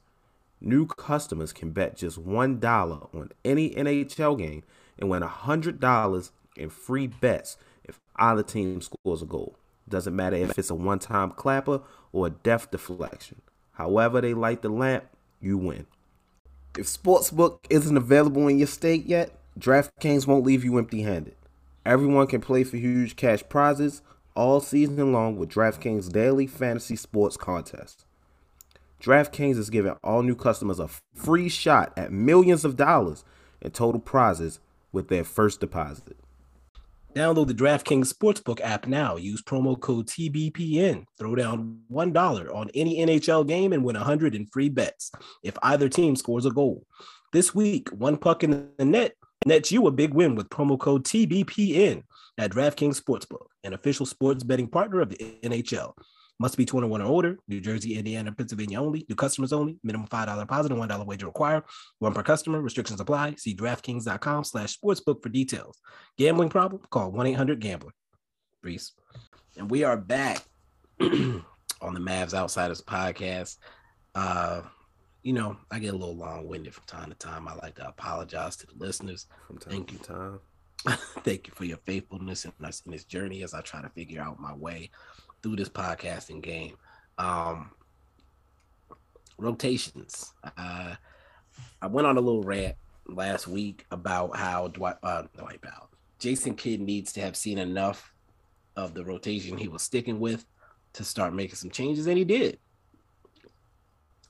New 0.61 0.87
customers 0.87 1.53
can 1.53 1.71
bet 1.71 1.97
just 1.97 2.23
$1 2.23 3.15
on 3.15 3.29
any 3.45 3.71
NHL 3.71 4.37
game 4.37 4.63
and 4.97 5.09
win 5.09 5.21
$100 5.21 6.31
in 6.55 6.69
free 6.69 7.07
bets 7.07 7.57
if 7.83 7.99
either 8.15 8.43
team 8.43 8.81
scores 8.81 9.21
a 9.21 9.25
goal. 9.25 9.57
Doesn't 9.87 10.15
matter 10.15 10.35
if 10.35 10.57
it's 10.57 10.69
a 10.69 10.75
one 10.75 10.99
time 10.99 11.31
clapper 11.31 11.81
or 12.11 12.27
a 12.27 12.29
deflection. 12.29 13.41
However, 13.77 14.21
they 14.21 14.33
light 14.33 14.63
the 14.63 14.69
lamp, 14.69 15.05
you 15.39 15.55
win. 15.55 15.85
If 16.79 16.87
Sportsbook 16.87 17.59
isn't 17.69 17.95
available 17.95 18.47
in 18.47 18.57
your 18.57 18.65
state 18.65 19.05
yet, 19.05 19.37
DraftKings 19.59 20.25
won't 20.25 20.45
leave 20.45 20.63
you 20.63 20.79
empty 20.79 21.03
handed. 21.03 21.35
Everyone 21.85 22.25
can 22.25 22.41
play 22.41 22.63
for 22.63 22.77
huge 22.77 23.15
cash 23.15 23.43
prizes 23.47 24.01
all 24.35 24.61
season 24.61 25.13
long 25.13 25.37
with 25.37 25.51
DraftKings 25.51 26.11
daily 26.11 26.47
fantasy 26.47 26.95
sports 26.95 27.37
contest. 27.37 28.03
DraftKings 28.99 29.57
is 29.57 29.69
giving 29.69 29.95
all 30.03 30.23
new 30.23 30.35
customers 30.35 30.79
a 30.79 30.89
free 31.13 31.47
shot 31.47 31.93
at 31.95 32.11
millions 32.11 32.65
of 32.65 32.77
dollars 32.77 33.23
in 33.61 33.69
total 33.69 34.01
prizes 34.01 34.59
with 34.91 35.07
their 35.07 35.23
first 35.23 35.59
deposit. 35.59 36.17
Download 37.17 37.47
the 37.47 37.53
DraftKings 37.55 38.13
Sportsbook 38.13 38.61
app 38.61 38.85
now. 38.85 39.15
Use 39.15 39.41
promo 39.41 39.79
code 39.79 40.05
TBPN. 40.05 41.03
Throw 41.17 41.33
down 41.33 41.79
$1 41.91 42.55
on 42.55 42.69
any 42.75 42.99
NHL 42.99 43.47
game 43.47 43.73
and 43.73 43.83
win 43.83 43.95
100 43.95 44.35
in 44.35 44.45
free 44.45 44.69
bets 44.69 45.11
if 45.41 45.57
either 45.63 45.89
team 45.89 46.15
scores 46.15 46.45
a 46.45 46.51
goal. 46.51 46.85
This 47.33 47.55
week, 47.55 47.89
one 47.89 48.17
puck 48.17 48.43
in 48.43 48.69
the 48.77 48.85
net 48.85 49.15
nets 49.47 49.71
you 49.71 49.87
a 49.87 49.91
big 49.91 50.13
win 50.13 50.35
with 50.35 50.51
promo 50.51 50.77
code 50.77 51.05
TBPN 51.05 52.03
at 52.37 52.51
DraftKings 52.51 53.01
Sportsbook, 53.01 53.47
an 53.63 53.73
official 53.73 54.05
sports 54.05 54.43
betting 54.43 54.67
partner 54.67 55.01
of 55.01 55.09
the 55.09 55.39
NHL. 55.41 55.93
Must 56.39 56.55
be 56.55 56.65
21 56.65 57.01
or 57.01 57.05
older. 57.05 57.39
New 57.47 57.59
Jersey, 57.59 57.95
Indiana, 57.95 58.31
Pennsylvania 58.31 58.79
only. 58.79 59.05
New 59.09 59.15
customers 59.15 59.51
only. 59.51 59.79
Minimum 59.83 60.07
$5 60.07 60.39
deposit 60.39 60.71
and 60.71 60.81
$1 60.81 61.05
wager 61.05 61.25
required. 61.25 61.63
One 61.97 62.13
per 62.13 62.21
customer. 62.21 62.61
Restrictions 62.61 62.99
apply. 62.99 63.35
See 63.37 63.55
DraftKings.com 63.55 64.43
slash 64.43 64.77
sportsbook 64.77 65.23
for 65.23 65.29
details. 65.29 65.79
Gambling 66.17 66.49
problem? 66.49 66.81
Call 66.91 67.11
1-800-GAMBLER. 67.11 67.91
Brees. 68.63 68.91
And 69.57 69.69
we 69.71 69.83
are 69.83 69.97
back 69.97 70.43
on 70.99 71.43
the 71.81 71.99
Mavs 71.99 72.35
Outsiders 72.35 72.83
podcast. 72.83 73.57
Uh, 74.13 74.61
you 75.23 75.33
know, 75.33 75.57
I 75.71 75.79
get 75.79 75.95
a 75.95 75.97
little 75.97 76.15
long-winded 76.15 76.73
from 76.73 76.83
time 76.85 77.09
to 77.09 77.15
time. 77.15 77.47
I 77.47 77.55
like 77.55 77.75
to 77.75 77.87
apologize 77.87 78.57
to 78.57 78.67
the 78.67 78.75
listeners. 78.77 79.25
From 79.47 79.57
time 79.57 79.71
Thank 79.71 79.91
you. 79.91 79.97
time. 79.97 80.39
Thank 81.23 81.47
you 81.47 81.53
for 81.55 81.65
your 81.65 81.77
faithfulness 81.77 82.45
in 82.45 82.53
this, 82.59 82.83
in 82.85 82.91
this 82.91 83.05
journey 83.05 83.41
as 83.41 83.55
I 83.55 83.61
try 83.61 83.81
to 83.81 83.89
figure 83.89 84.21
out 84.21 84.39
my 84.39 84.53
way 84.53 84.91
through 85.47 85.55
this 85.55 85.69
podcasting 85.69 86.41
game. 86.41 86.75
Um, 87.17 87.71
rotations. 89.37 90.33
Uh, 90.57 90.95
I 91.81 91.87
went 91.87 92.05
on 92.05 92.17
a 92.17 92.21
little 92.21 92.43
rant 92.43 92.75
last 93.07 93.47
week 93.47 93.85
about 93.91 94.35
how 94.35 94.67
Dwight, 94.67 94.97
uh, 95.03 95.23
Dwight 95.37 95.61
Powell, 95.61 95.89
Jason 96.19 96.53
Kidd 96.53 96.81
needs 96.81 97.13
to 97.13 97.21
have 97.21 97.37
seen 97.37 97.59
enough 97.59 98.13
of 98.75 98.93
the 98.93 99.05
rotation 99.05 99.57
he 99.57 99.69
was 99.69 99.81
sticking 99.81 100.19
with 100.19 100.45
to 100.93 101.05
start 101.05 101.33
making 101.33 101.55
some 101.55 101.69
changes, 101.69 102.07
and 102.07 102.17
he 102.17 102.25
did. 102.25 102.59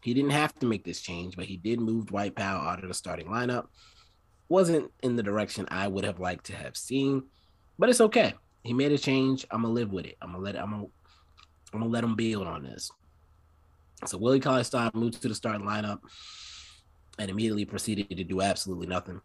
He 0.04 0.14
didn't 0.14 0.32
have 0.32 0.54
to 0.60 0.68
make 0.68 0.84
this 0.84 1.02
change, 1.02 1.36
but 1.36 1.46
he 1.46 1.58
did 1.58 1.80
move 1.80 2.08
Dwight 2.08 2.36
Powell 2.36 2.68
out 2.68 2.84
of 2.84 2.90
the 2.90 2.94
starting 2.94 3.28
lineup. 3.28 3.68
Wasn't 4.50 4.92
in 5.02 5.16
the 5.16 5.24
direction 5.24 5.68
I 5.72 5.88
would 5.88 6.06
have 6.06 6.20
liked 6.20 6.46
to 6.46 6.56
have 6.56 6.78
seen, 6.78 7.24
but 7.80 7.90
it's 7.90 8.02
okay. 8.02 8.36
He 8.64 8.74
made 8.74 8.92
a 8.92 8.98
change. 8.98 9.46
I'm 9.50 9.64
gonna 9.64 9.74
live 9.74 9.92
with 9.92 10.06
it. 10.06 10.18
I'm 10.22 10.32
gonna 10.32 10.44
let 10.44 10.56
it, 10.56 10.60
I'm 10.60 10.72
gonna 10.72 10.88
I'm 11.74 11.80
gonna 11.80 11.92
let 11.92 12.04
him 12.04 12.16
build 12.16 12.48
on 12.48 12.64
this. 12.64 12.92
So 14.06 14.18
Willie 14.18 14.40
Cauley 14.40 14.64
Stein 14.64 14.92
moved 14.94 15.22
to 15.22 15.28
the 15.28 15.36
starting 15.36 15.66
lineup 15.66 16.00
and 17.20 17.30
immediately 17.30 17.66
proceeded 17.66 18.10
to 18.16 18.24
do 18.24 18.42
absolutely 18.42 18.88
nothing. 18.88 19.22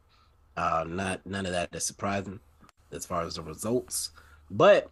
Uh, 0.57 0.85
not 0.87 1.25
none 1.27 1.47
of 1.47 1.53
that 1.53 1.75
is 1.75 1.85
surprising 1.85 2.41
as 2.93 3.07
far 3.07 3.23
as 3.23 3.37
the 3.37 3.43
results, 3.43 4.11
but 4.51 4.91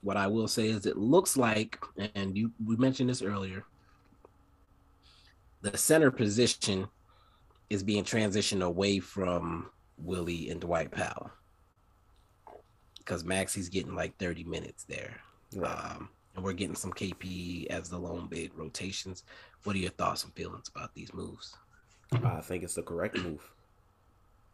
What 0.00 0.16
I 0.16 0.28
will 0.28 0.46
say 0.48 0.68
is, 0.68 0.86
it 0.86 0.96
looks 0.96 1.36
like, 1.36 1.78
and 2.14 2.36
you 2.36 2.52
we 2.64 2.76
mentioned 2.76 3.10
this 3.10 3.22
earlier, 3.22 3.64
the 5.62 5.76
center 5.76 6.10
position 6.10 6.86
is 7.68 7.82
being 7.82 8.04
transitioned 8.04 8.62
away 8.62 9.00
from 9.00 9.70
Willie 9.98 10.50
and 10.50 10.60
Dwight 10.60 10.90
Powell 10.92 11.30
because 12.98 13.24
Maxi's 13.24 13.68
getting 13.68 13.94
like 13.94 14.16
30 14.18 14.44
minutes 14.44 14.84
there. 14.84 15.16
Right. 15.54 15.70
Um, 15.70 16.10
we're 16.42 16.52
getting 16.52 16.76
some 16.76 16.92
KP 16.92 17.66
as 17.66 17.88
the 17.88 17.98
lone 17.98 18.26
big 18.28 18.56
rotations. 18.56 19.24
What 19.64 19.76
are 19.76 19.80
your 19.80 19.90
thoughts 19.90 20.24
and 20.24 20.32
feelings 20.34 20.68
about 20.74 20.94
these 20.94 21.12
moves? 21.12 21.56
I 22.12 22.40
think 22.40 22.64
it's 22.64 22.74
the 22.74 22.82
correct 22.82 23.18
move. 23.18 23.50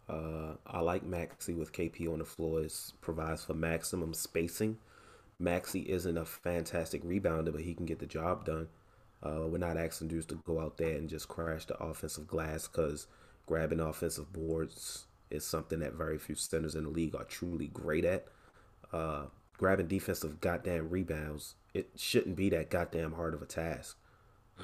Uh, 0.09 0.55
I 0.67 0.81
like 0.81 1.05
Maxi 1.05 1.57
with 1.57 1.73
KP 1.73 2.13
on 2.13 2.19
the 2.19 2.25
floor. 2.25 2.61
It 2.61 2.75
provides 3.01 3.45
for 3.45 3.55
maximum 3.55 4.13
spacing. 4.13 4.79
Maxi 5.41 5.87
isn't 5.87 6.19
a 6.19 6.25
fantastic 6.25 7.03
rebounder, 7.05 7.53
but 7.53 7.63
he 7.63 7.75
can 7.75 7.87
get 7.87 7.99
the 7.99 8.07
job 8.07 8.45
done. 8.45 8.69
Uh, 9.23 9.47
we're 9.47 9.59
not 9.59 9.79
asking 9.79 10.09
dudes 10.09 10.27
to 10.27 10.41
go 10.47 10.61
out 10.61 10.77
there 10.77 10.97
and 10.97 11.09
just 11.09 11.29
crash 11.29 11.65
the 11.65 11.77
offensive 11.79 12.27
glass 12.27 12.69
because 12.69 13.07
grabbing 13.47 13.81
offensive 13.81 14.33
boards 14.33 15.07
is 15.31 15.47
something 15.47 15.81
that 15.81 15.95
very 15.95 16.19
few 16.19 16.35
centers 16.35 16.75
in 16.75 16.85
the 16.85 16.91
league 16.91 17.15
are 17.15 17.25
truly 17.25 17.69
great 17.69 18.05
at. 18.05 18.27
Uh, 18.93 19.25
grabbing 19.57 19.87
defensive 19.87 20.41
goddamn 20.41 20.91
rebounds, 20.91 21.55
it 21.75 21.91
shouldn't 21.97 22.37
be 22.37 22.49
that 22.51 22.71
goddamn 22.71 23.13
hard 23.13 23.35
of 23.35 23.43
a 23.43 23.47
task. 23.47 23.99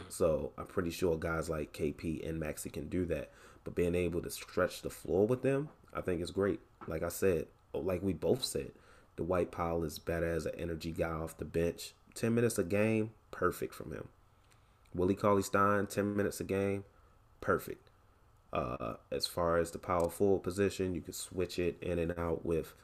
So 0.09 0.53
I'm 0.57 0.67
pretty 0.67 0.91
sure 0.91 1.17
guys 1.17 1.51
like 1.51 1.73
KP 1.73 2.27
and 2.27 2.41
Maxi 2.41 2.73
can 2.73 2.89
do 2.89 3.05
that. 3.07 3.31
But 3.65 3.75
being 3.75 3.95
able 3.95 4.23
to 4.23 4.31
stretch 4.31 4.83
the 4.83 4.91
floor 4.91 5.27
with 5.27 5.43
them, 5.43 5.69
I 5.93 6.01
think 6.01 6.23
is 6.23 6.31
great. 6.31 6.61
Like 6.87 7.03
I 7.03 7.09
said, 7.09 7.47
like 7.75 8.03
we 8.03 8.13
both 8.13 8.45
said, 8.45 8.73
Dwight 9.17 9.51
Powell 9.51 9.85
is 9.85 9.99
better 9.99 10.31
as 10.31 10.47
an 10.47 10.55
energy 10.57 10.93
guy 10.93 11.11
off 11.11 11.37
the 11.37 11.45
bench. 11.45 11.93
10 12.15 12.35
minutes 12.35 12.59
a 12.59 12.65
game, 12.65 13.11
perfect 13.31 13.75
from 13.75 13.93
him. 13.93 14.09
Willie 14.95 15.15
Cauley 15.15 15.43
Stein, 15.43 15.87
10 15.87 16.17
minutes 16.17 16.41
a 16.41 16.45
game, 16.45 16.85
perfect. 17.41 17.91
Uh, 18.53 18.95
as 19.13 19.27
far 19.27 19.59
as 19.59 19.71
the 19.71 19.79
power 19.79 20.09
forward 20.09 20.43
position, 20.43 20.95
you 20.95 21.01
can 21.01 21.13
switch 21.13 21.59
it 21.59 21.77
in 21.83 21.99
and 21.99 22.19
out 22.19 22.45
with 22.45 22.75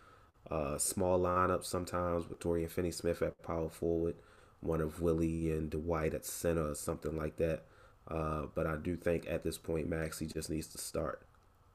uh, 0.50 0.78
small 0.78 1.18
lineups 1.18 1.64
sometimes 1.64 2.28
with 2.28 2.40
Dorian 2.40 2.68
Finney 2.68 2.90
Smith 2.90 3.22
at 3.22 3.42
power 3.42 3.68
forward, 3.68 4.14
one 4.60 4.80
of 4.80 5.00
Willie 5.00 5.50
and 5.50 5.70
Dwight 5.70 6.14
at 6.14 6.24
center 6.24 6.70
or 6.70 6.74
something 6.74 7.16
like 7.16 7.36
that. 7.36 7.64
Uh, 8.08 8.46
but 8.54 8.66
I 8.66 8.76
do 8.76 8.96
think 8.96 9.26
at 9.28 9.42
this 9.42 9.58
point, 9.58 9.90
Maxi 9.90 10.32
just 10.32 10.48
needs 10.48 10.68
to 10.68 10.78
start. 10.78 11.26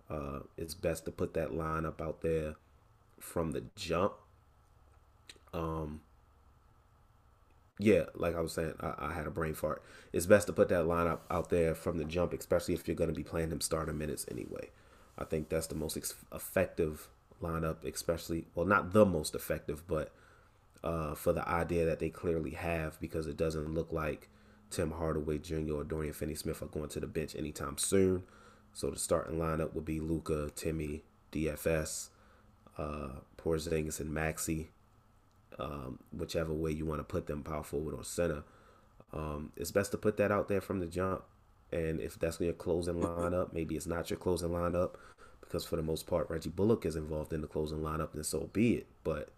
Uh, 0.09 0.39
it's 0.57 0.73
best 0.73 1.05
to 1.05 1.11
put 1.11 1.33
that 1.33 1.51
lineup 1.51 2.01
out 2.01 2.21
there 2.21 2.55
from 3.19 3.51
the 3.51 3.63
jump. 3.75 4.13
Um, 5.53 6.01
yeah, 7.77 8.03
like 8.15 8.35
I 8.35 8.41
was 8.41 8.53
saying, 8.53 8.73
I, 8.79 8.93
I, 8.97 9.13
had 9.13 9.27
a 9.27 9.31
brain 9.31 9.53
fart. 9.53 9.83
It's 10.13 10.25
best 10.25 10.47
to 10.47 10.53
put 10.53 10.69
that 10.69 10.85
lineup 10.85 11.19
out 11.29 11.49
there 11.49 11.75
from 11.75 11.97
the 11.97 12.05
jump, 12.05 12.31
especially 12.31 12.73
if 12.73 12.87
you're 12.87 12.95
going 12.95 13.09
to 13.09 13.15
be 13.15 13.23
playing 13.23 13.51
him 13.51 13.59
starter 13.59 13.91
minutes 13.91 14.25
anyway. 14.31 14.69
I 15.17 15.25
think 15.25 15.49
that's 15.49 15.67
the 15.67 15.75
most 15.75 15.97
ex- 15.97 16.15
effective 16.33 17.09
lineup, 17.41 17.83
especially, 17.83 18.45
well, 18.55 18.65
not 18.65 18.93
the 18.93 19.05
most 19.05 19.35
effective, 19.35 19.83
but 19.87 20.13
uh, 20.83 21.13
for 21.15 21.33
the 21.33 21.47
idea 21.47 21.85
that 21.85 21.99
they 21.99 22.09
clearly 22.09 22.51
have 22.51 22.99
because 22.99 23.27
it 23.27 23.37
doesn't 23.37 23.73
look 23.73 23.91
like 23.91 24.29
Tim 24.69 24.91
Hardaway 24.91 25.37
Jr. 25.39 25.73
or 25.73 25.83
Dorian 25.83 26.13
Finney 26.13 26.35
Smith 26.35 26.61
are 26.61 26.67
going 26.67 26.89
to 26.89 26.99
the 26.99 27.07
bench 27.07 27.35
anytime 27.35 27.77
soon. 27.77 28.23
So 28.73 28.89
the 28.89 28.99
starting 28.99 29.37
lineup 29.37 29.73
would 29.73 29.85
be 29.85 29.99
Luka, 29.99 30.49
Timmy, 30.55 31.03
DFS, 31.31 32.09
uh, 32.77 33.19
Porzingis, 33.37 33.99
and 33.99 34.11
Maxi 34.11 34.67
um, 35.59 35.99
whichever 36.11 36.53
way 36.53 36.71
you 36.71 36.85
want 36.85 36.99
to 36.99 37.03
put 37.03 37.27
them, 37.27 37.43
power 37.43 37.63
forward 37.63 37.93
or 37.93 38.03
center. 38.03 38.43
Um, 39.13 39.51
it's 39.55 39.71
best 39.71 39.91
to 39.91 39.97
put 39.97 40.17
that 40.17 40.31
out 40.31 40.47
there 40.47 40.61
from 40.61 40.79
the 40.79 40.87
jump. 40.87 41.23
And 41.71 42.01
if 42.01 42.19
that's 42.19 42.39
your 42.39 42.53
closing 42.53 42.95
lineup, 42.95 43.53
maybe 43.53 43.75
it's 43.75 43.87
not 43.87 44.09
your 44.09 44.19
closing 44.19 44.49
lineup 44.49 44.95
because 45.51 45.65
for 45.65 45.75
the 45.75 45.83
most 45.83 46.07
part, 46.07 46.29
Reggie 46.29 46.49
Bullock 46.49 46.85
is 46.85 46.95
involved 46.95 47.33
in 47.33 47.41
the 47.41 47.47
closing 47.47 47.79
lineup, 47.79 48.13
and 48.13 48.25
so 48.25 48.49
be 48.53 48.75
it. 48.75 48.87
But 49.03 49.31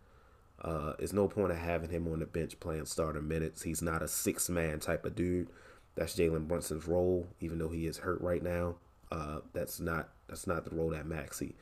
uh, 0.61 0.93
it's 0.99 1.11
no 1.11 1.28
point 1.28 1.51
of 1.51 1.57
having 1.57 1.89
him 1.89 2.07
on 2.07 2.20
the 2.20 2.28
bench 2.28 2.59
playing 2.59 2.86
starter 2.86 3.20
minutes. 3.20 3.64
He's 3.64 3.82
not 3.82 4.03
a 4.03 4.07
six 4.07 4.47
man 4.47 4.80
type 4.80 5.05
of 5.05 5.16
dude. 5.16 5.49
That's 5.95 6.16
Jalen 6.16 6.47
Brunson's 6.47 6.88
role, 6.88 7.28
even 7.39 7.57
though 7.57 7.70
he 7.70 7.88
is 7.88 7.97
hurt 7.97 8.22
right 8.22 8.43
now. 8.43 8.76
Uh, 9.11 9.39
that's 9.53 9.80
not 9.80 10.09
that's 10.28 10.45
not 10.45 10.66
the 10.66 10.76
role 10.76 10.91
that 10.91 11.07
Maxi 11.07 11.53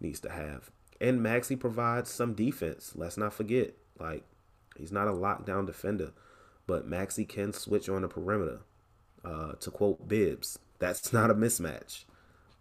needs 0.00 0.18
to 0.20 0.30
have. 0.30 0.72
And 1.00 1.20
Maxi 1.20 1.58
provides 1.58 2.10
some 2.10 2.34
defense. 2.34 2.94
Let's 2.96 3.16
not 3.16 3.32
forget. 3.32 3.74
Like 4.00 4.24
he's 4.76 4.90
not 4.90 5.06
a 5.06 5.12
lockdown 5.12 5.66
defender, 5.66 6.10
but 6.66 6.88
Maxi 6.88 7.28
can 7.28 7.52
switch 7.52 7.88
on 7.88 8.02
the 8.02 8.08
perimeter. 8.08 8.62
Uh, 9.24 9.52
to 9.60 9.70
quote 9.70 10.08
Bibs, 10.08 10.58
that's 10.80 11.12
not 11.12 11.30
a 11.30 11.34
mismatch. 11.34 12.04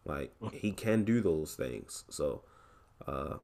Like 0.09 0.33
he 0.51 0.71
can 0.71 1.03
do 1.03 1.21
those 1.21 1.53
things. 1.55 2.03
So 2.09 2.41
uh, 3.07 3.37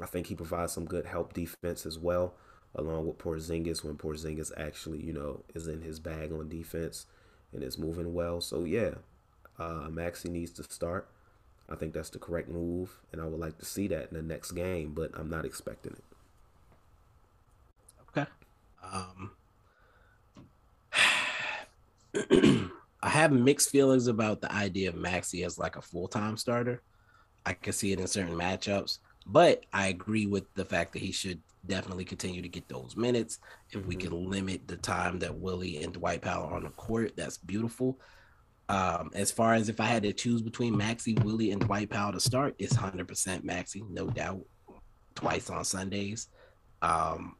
I 0.00 0.06
think 0.06 0.28
he 0.28 0.34
provides 0.36 0.72
some 0.72 0.84
good 0.84 1.06
help 1.06 1.32
defense 1.32 1.84
as 1.84 1.98
well, 1.98 2.34
along 2.76 3.06
with 3.06 3.18
Porzingis 3.18 3.82
when 3.84 3.96
Porzingis 3.96 4.52
actually, 4.56 5.02
you 5.02 5.12
know, 5.12 5.42
is 5.54 5.66
in 5.66 5.82
his 5.82 5.98
bag 5.98 6.32
on 6.32 6.48
defense 6.48 7.06
and 7.52 7.64
is 7.64 7.76
moving 7.76 8.14
well. 8.14 8.40
So 8.40 8.64
yeah, 8.64 8.94
uh, 9.58 9.88
Maxi 9.90 10.30
needs 10.30 10.52
to 10.52 10.62
start. 10.62 11.08
I 11.68 11.74
think 11.74 11.92
that's 11.92 12.10
the 12.10 12.18
correct 12.18 12.48
move, 12.48 12.98
and 13.12 13.20
I 13.20 13.24
would 13.24 13.40
like 13.40 13.58
to 13.58 13.64
see 13.64 13.88
that 13.88 14.10
in 14.10 14.16
the 14.16 14.22
next 14.22 14.52
game, 14.52 14.92
but 14.94 15.10
I'm 15.14 15.30
not 15.30 15.44
expecting 15.44 15.92
it. 15.92 16.04
Okay. 18.10 18.26
Um, 18.92 19.30
I 23.02 23.08
have 23.08 23.32
mixed 23.32 23.70
feelings 23.70 24.06
about 24.06 24.40
the 24.40 24.52
idea 24.52 24.88
of 24.88 24.94
Maxi 24.94 25.44
as 25.44 25.58
like 25.58 25.76
a 25.76 25.82
full 25.82 26.08
time 26.08 26.36
starter. 26.36 26.82
I 27.44 27.54
can 27.54 27.72
see 27.72 27.92
it 27.92 27.98
in 27.98 28.06
certain 28.06 28.36
matchups, 28.36 28.98
but 29.26 29.66
I 29.72 29.88
agree 29.88 30.26
with 30.26 30.52
the 30.54 30.64
fact 30.64 30.92
that 30.92 31.02
he 31.02 31.10
should 31.10 31.40
definitely 31.66 32.04
continue 32.04 32.42
to 32.42 32.48
get 32.48 32.68
those 32.68 32.96
minutes. 32.96 33.38
If 33.70 33.80
mm-hmm. 33.80 33.88
we 33.88 33.96
can 33.96 34.30
limit 34.30 34.68
the 34.68 34.76
time 34.76 35.18
that 35.18 35.34
Willie 35.34 35.82
and 35.82 35.92
Dwight 35.92 36.22
Powell 36.22 36.46
are 36.46 36.56
on 36.56 36.64
the 36.64 36.70
court, 36.70 37.12
that's 37.16 37.38
beautiful. 37.38 37.98
Um, 38.68 39.10
as 39.14 39.32
far 39.32 39.54
as 39.54 39.68
if 39.68 39.80
I 39.80 39.86
had 39.86 40.04
to 40.04 40.12
choose 40.12 40.40
between 40.40 40.74
Maxi, 40.74 41.20
Willie, 41.24 41.50
and 41.50 41.60
Dwight 41.60 41.90
Powell 41.90 42.12
to 42.12 42.20
start, 42.20 42.54
it's 42.58 42.76
100% 42.76 43.06
Maxi, 43.42 43.88
no 43.90 44.06
doubt. 44.08 44.40
Twice 45.14 45.50
on 45.50 45.64
Sundays. 45.64 46.28
Um, 46.80 47.36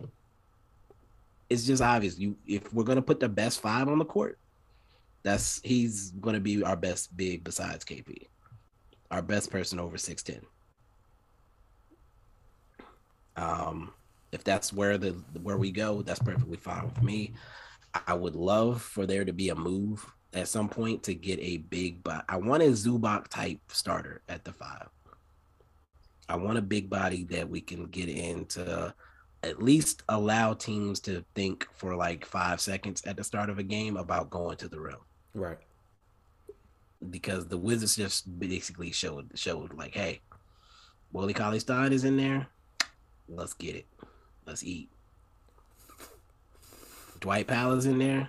it's 1.48 1.64
just 1.64 1.82
obvious. 1.82 2.18
You 2.18 2.36
if 2.46 2.72
we're 2.72 2.84
gonna 2.84 3.02
put 3.02 3.20
the 3.20 3.28
best 3.28 3.60
five 3.60 3.88
on 3.88 3.98
the 3.98 4.04
court, 4.04 4.38
that's 5.22 5.60
he's 5.62 6.10
gonna 6.12 6.40
be 6.40 6.62
our 6.62 6.76
best 6.76 7.16
big 7.16 7.44
besides 7.44 7.84
KP, 7.84 8.26
our 9.10 9.22
best 9.22 9.50
person 9.50 9.78
over 9.78 9.96
six 9.96 10.22
ten. 10.22 10.40
Um, 13.36 13.92
if 14.32 14.44
that's 14.44 14.72
where 14.72 14.98
the 14.98 15.12
where 15.42 15.58
we 15.58 15.70
go, 15.70 16.02
that's 16.02 16.20
perfectly 16.20 16.56
fine 16.56 16.84
with 16.84 17.02
me. 17.02 17.34
I 18.06 18.14
would 18.14 18.36
love 18.36 18.82
for 18.82 19.06
there 19.06 19.24
to 19.24 19.32
be 19.32 19.50
a 19.50 19.54
move 19.54 20.04
at 20.32 20.48
some 20.48 20.68
point 20.68 21.02
to 21.04 21.14
get 21.14 21.38
a 21.40 21.58
big, 21.58 22.02
but 22.02 22.24
I 22.28 22.36
want 22.36 22.62
a 22.62 22.66
Zubac 22.66 23.28
type 23.28 23.60
starter 23.68 24.22
at 24.28 24.44
the 24.44 24.52
five. 24.52 24.88
I 26.28 26.36
want 26.36 26.56
a 26.56 26.62
big 26.62 26.88
body 26.88 27.24
that 27.24 27.48
we 27.48 27.60
can 27.60 27.86
get 27.86 28.08
into 28.08 28.94
at 29.42 29.62
least 29.62 30.02
allow 30.08 30.54
teams 30.54 31.00
to 31.00 31.24
think 31.34 31.66
for 31.74 31.96
like 31.96 32.24
five 32.24 32.60
seconds 32.60 33.02
at 33.04 33.16
the 33.16 33.24
start 33.24 33.50
of 33.50 33.58
a 33.58 33.62
game 33.62 33.96
about 33.96 34.30
going 34.30 34.56
to 34.56 34.68
the 34.68 34.80
rim. 34.80 34.96
Right. 35.34 35.58
Because 37.10 37.48
the 37.48 37.58
Wizards 37.58 37.96
just 37.96 38.38
basically 38.38 38.92
showed 38.92 39.30
showed 39.34 39.74
like, 39.74 39.94
hey, 39.94 40.20
Willie 41.12 41.34
Cauley 41.34 41.58
Stein 41.58 41.92
is 41.92 42.04
in 42.04 42.16
there. 42.16 42.46
Let's 43.28 43.54
get 43.54 43.76
it. 43.76 43.86
Let's 44.46 44.62
eat. 44.62 44.88
Dwight 47.20 47.46
Powell 47.46 47.78
is 47.78 47.86
in 47.86 47.98
there. 47.98 48.28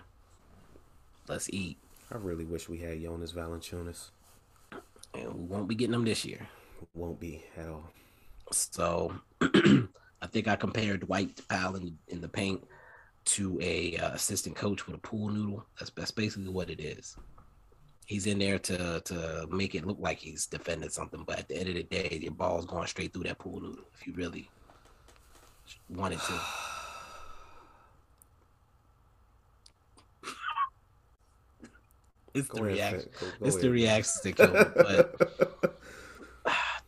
Let's 1.28 1.50
eat. 1.50 1.78
I 2.12 2.18
really 2.18 2.46
wish 2.46 2.70
we 2.70 2.78
had 2.78 3.02
Jonas 3.02 3.32
Valanciunas. 3.32 4.10
And 5.16 5.34
we 5.34 5.46
won't 5.46 5.68
be 5.68 5.76
getting 5.76 5.94
them 5.94 6.06
this 6.06 6.26
year. 6.26 6.48
Won't 6.94 7.20
be 7.20 7.44
at 7.58 7.68
all. 7.68 7.90
So 8.52 9.16
I 9.42 10.28
think 10.28 10.48
I 10.48 10.56
compared 10.56 11.02
Dwight 11.02 11.42
Powell 11.48 11.76
in, 11.76 11.98
in 12.08 12.22
the 12.22 12.28
paint 12.28 12.64
to 13.26 13.60
a 13.62 13.98
uh, 13.98 14.12
assistant 14.12 14.56
coach 14.56 14.86
with 14.86 14.96
a 14.96 15.00
pool 15.00 15.30
noodle. 15.30 15.66
That's 15.80 15.92
that's 15.92 16.12
basically 16.12 16.50
what 16.50 16.70
it 16.70 16.80
is. 16.80 17.16
He's 18.06 18.28
in 18.28 18.40
there 18.40 18.60
to 18.60 19.02
to 19.06 19.48
make 19.50 19.76
it 19.76 19.86
look 19.86 19.98
like 20.00 20.20
he's 20.20 20.46
defending 20.46 20.90
something, 20.90 21.24
but 21.26 21.40
at 21.40 21.48
the 21.48 21.58
end 21.58 21.70
of 21.70 21.76
the 21.76 21.84
day, 21.84 22.20
your 22.22 22.34
ball's 22.34 22.66
going 22.66 22.88
straight 22.88 23.14
through 23.14 23.24
that 23.24 23.40
pool 23.40 23.62
noodle. 23.62 23.86
If 24.00 24.08
you 24.08 24.14
really 24.14 24.50
wanted 25.90 26.20
to. 26.20 26.40
it's 32.34 32.50
the 32.50 32.64
reaction. 32.64 33.10
Go, 33.20 33.26
go 33.28 33.46
it's 33.46 33.56
ahead. 33.56 33.62
the 33.66 33.70
reactions 33.72 34.22
that 34.22 34.36
kill. 34.36 34.52
But 34.52 35.80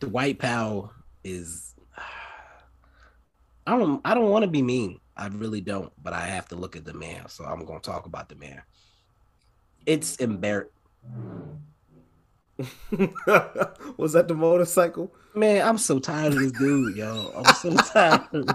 Dwight 0.00 0.38
Powell 0.38 0.92
is 1.24 1.74
I 3.66 3.76
don't 3.76 4.00
I 4.04 4.14
don't 4.14 4.30
want 4.30 4.44
to 4.44 4.50
be 4.50 4.62
mean. 4.62 5.00
I 5.16 5.28
really 5.28 5.60
don't. 5.60 5.92
But 6.02 6.12
I 6.12 6.26
have 6.26 6.48
to 6.48 6.56
look 6.56 6.76
at 6.76 6.84
the 6.84 6.94
man, 6.94 7.28
so 7.28 7.44
I'm 7.44 7.64
gonna 7.64 7.80
talk 7.80 8.06
about 8.06 8.28
the 8.28 8.36
man. 8.36 8.62
It's 9.86 10.16
embarrassing. 10.16 10.70
Was 13.96 14.12
that 14.14 14.28
the 14.28 14.34
motorcycle? 14.34 15.14
Man, 15.34 15.66
I'm 15.66 15.78
so 15.78 15.98
tired 15.98 16.32
of 16.32 16.38
this 16.38 16.52
dude, 16.52 16.96
yo. 16.96 17.32
I'm 17.36 17.54
so 17.54 17.74
tired. 17.92 18.54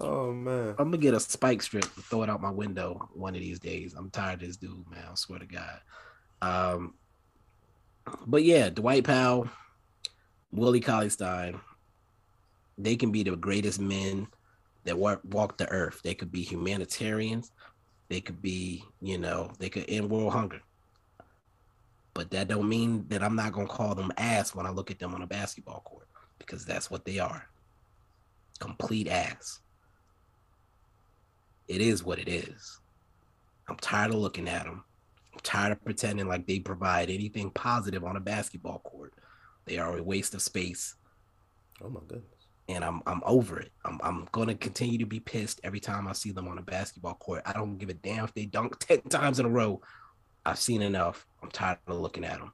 Oh 0.00 0.32
man. 0.32 0.70
I'm 0.78 0.86
gonna 0.86 0.98
get 0.98 1.14
a 1.14 1.20
spike 1.20 1.62
strip 1.62 1.84
and 1.84 2.04
throw 2.04 2.22
it 2.22 2.30
out 2.30 2.40
my 2.40 2.50
window 2.50 3.08
one 3.12 3.34
of 3.34 3.40
these 3.40 3.58
days. 3.58 3.94
I'm 3.94 4.10
tired 4.10 4.42
of 4.42 4.48
this 4.48 4.56
dude, 4.56 4.88
man. 4.90 5.04
I 5.10 5.14
swear 5.14 5.38
to 5.38 5.46
God. 5.46 5.80
Um, 6.42 6.94
but 8.26 8.42
yeah, 8.42 8.70
Dwight 8.70 9.04
Powell, 9.04 9.48
Willie 10.52 10.80
Cauley 10.80 11.10
Stein, 11.10 11.60
they 12.84 12.96
can 12.96 13.10
be 13.10 13.22
the 13.22 13.36
greatest 13.36 13.80
men 13.80 14.26
that 14.84 14.98
walk, 14.98 15.56
the 15.56 15.68
earth. 15.70 16.00
They 16.02 16.14
could 16.14 16.32
be 16.32 16.42
humanitarians. 16.42 17.52
They 18.08 18.20
could 18.20 18.42
be, 18.42 18.84
you 19.00 19.18
know, 19.18 19.52
they 19.58 19.68
could 19.68 19.84
end 19.88 20.10
world 20.10 20.32
hunger. 20.32 20.60
But 22.14 22.30
that 22.32 22.48
don't 22.48 22.68
mean 22.68 23.06
that 23.08 23.22
I'm 23.22 23.36
not 23.36 23.52
gonna 23.52 23.68
call 23.68 23.94
them 23.94 24.12
ass 24.16 24.54
when 24.54 24.66
I 24.66 24.70
look 24.70 24.90
at 24.90 24.98
them 24.98 25.14
on 25.14 25.22
a 25.22 25.26
basketball 25.26 25.80
court 25.84 26.08
because 26.38 26.64
that's 26.64 26.90
what 26.90 27.04
they 27.04 27.18
are. 27.18 27.46
Complete 28.58 29.08
ass 29.08 29.60
it 31.70 31.80
is 31.80 32.02
what 32.02 32.18
it 32.18 32.28
is. 32.28 32.80
I'm 33.68 33.76
tired 33.76 34.12
of 34.12 34.16
looking 34.16 34.48
at 34.48 34.64
them. 34.64 34.82
I'm 35.32 35.40
tired 35.44 35.70
of 35.70 35.84
pretending 35.84 36.26
like 36.26 36.44
they 36.44 36.58
provide 36.58 37.08
anything 37.08 37.50
positive 37.52 38.02
on 38.02 38.16
a 38.16 38.20
basketball 38.20 38.80
court. 38.80 39.14
They 39.66 39.78
are 39.78 39.96
a 39.96 40.02
waste 40.02 40.34
of 40.34 40.42
space. 40.42 40.96
Oh 41.80 41.88
my 41.88 42.00
goodness. 42.08 42.39
And 42.70 42.84
I'm 42.84 43.02
I'm 43.06 43.20
over 43.26 43.58
it. 43.58 43.72
I'm 43.84 43.98
I'm 44.02 44.28
gonna 44.30 44.54
continue 44.54 44.98
to 44.98 45.06
be 45.06 45.18
pissed 45.18 45.60
every 45.64 45.80
time 45.80 46.06
I 46.06 46.12
see 46.12 46.30
them 46.30 46.46
on 46.46 46.58
a 46.58 46.62
basketball 46.62 47.14
court. 47.14 47.42
I 47.44 47.52
don't 47.52 47.78
give 47.78 47.88
a 47.88 47.94
damn 47.94 48.24
if 48.24 48.32
they 48.32 48.46
dunk 48.46 48.78
10 48.86 49.02
times 49.02 49.40
in 49.40 49.46
a 49.46 49.50
row. 49.50 49.80
I've 50.46 50.58
seen 50.58 50.80
enough. 50.80 51.26
I'm 51.42 51.50
tired 51.50 51.78
of 51.88 51.98
looking 51.98 52.24
at 52.24 52.38
them. 52.38 52.52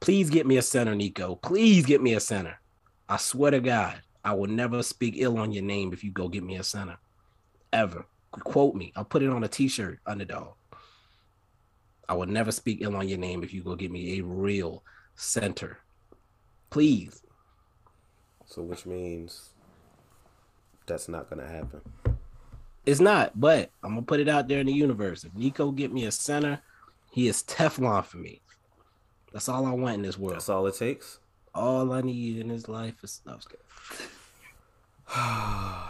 Please 0.00 0.30
get 0.30 0.46
me 0.46 0.56
a 0.56 0.62
center, 0.62 0.94
Nico. 0.94 1.36
Please 1.36 1.84
get 1.84 2.02
me 2.02 2.14
a 2.14 2.20
center. 2.20 2.58
I 3.08 3.18
swear 3.18 3.50
to 3.50 3.60
God, 3.60 4.00
I 4.24 4.32
will 4.34 4.48
never 4.48 4.82
speak 4.82 5.14
ill 5.18 5.38
on 5.38 5.52
your 5.52 5.62
name 5.62 5.92
if 5.92 6.02
you 6.02 6.10
go 6.10 6.28
get 6.28 6.42
me 6.42 6.56
a 6.56 6.64
center. 6.64 6.96
Ever 7.72 8.06
quote 8.30 8.74
me. 8.74 8.92
I'll 8.96 9.04
put 9.04 9.22
it 9.22 9.30
on 9.30 9.44
a 9.44 9.48
t-shirt, 9.48 10.00
underdog. 10.06 10.54
I 12.08 12.14
will 12.14 12.26
never 12.26 12.50
speak 12.50 12.78
ill 12.80 12.96
on 12.96 13.08
your 13.08 13.18
name 13.18 13.42
if 13.42 13.52
you 13.52 13.62
go 13.62 13.76
get 13.76 13.90
me 13.90 14.18
a 14.18 14.24
real 14.24 14.82
center. 15.14 15.78
Please. 16.70 17.22
So 18.50 18.62
which 18.62 18.84
means 18.84 19.50
that's 20.84 21.08
not 21.08 21.30
gonna 21.30 21.46
happen. 21.46 21.80
It's 22.84 22.98
not, 22.98 23.38
but 23.38 23.70
I'm 23.84 23.90
gonna 23.90 24.02
put 24.02 24.18
it 24.18 24.28
out 24.28 24.48
there 24.48 24.58
in 24.58 24.66
the 24.66 24.72
universe. 24.72 25.22
If 25.22 25.32
Nico 25.36 25.70
get 25.70 25.92
me 25.92 26.06
a 26.06 26.10
center, 26.10 26.60
he 27.12 27.28
is 27.28 27.44
Teflon 27.44 28.04
for 28.04 28.16
me. 28.16 28.40
That's 29.32 29.48
all 29.48 29.64
I 29.66 29.70
want 29.70 29.94
in 29.94 30.02
this 30.02 30.18
world. 30.18 30.34
That's 30.34 30.48
all 30.48 30.66
it 30.66 30.74
takes. 30.74 31.20
All 31.54 31.92
I 31.92 32.00
need 32.00 32.38
in 32.38 32.48
this 32.48 32.66
life 32.66 33.04
is 33.04 33.22
no, 33.24 33.38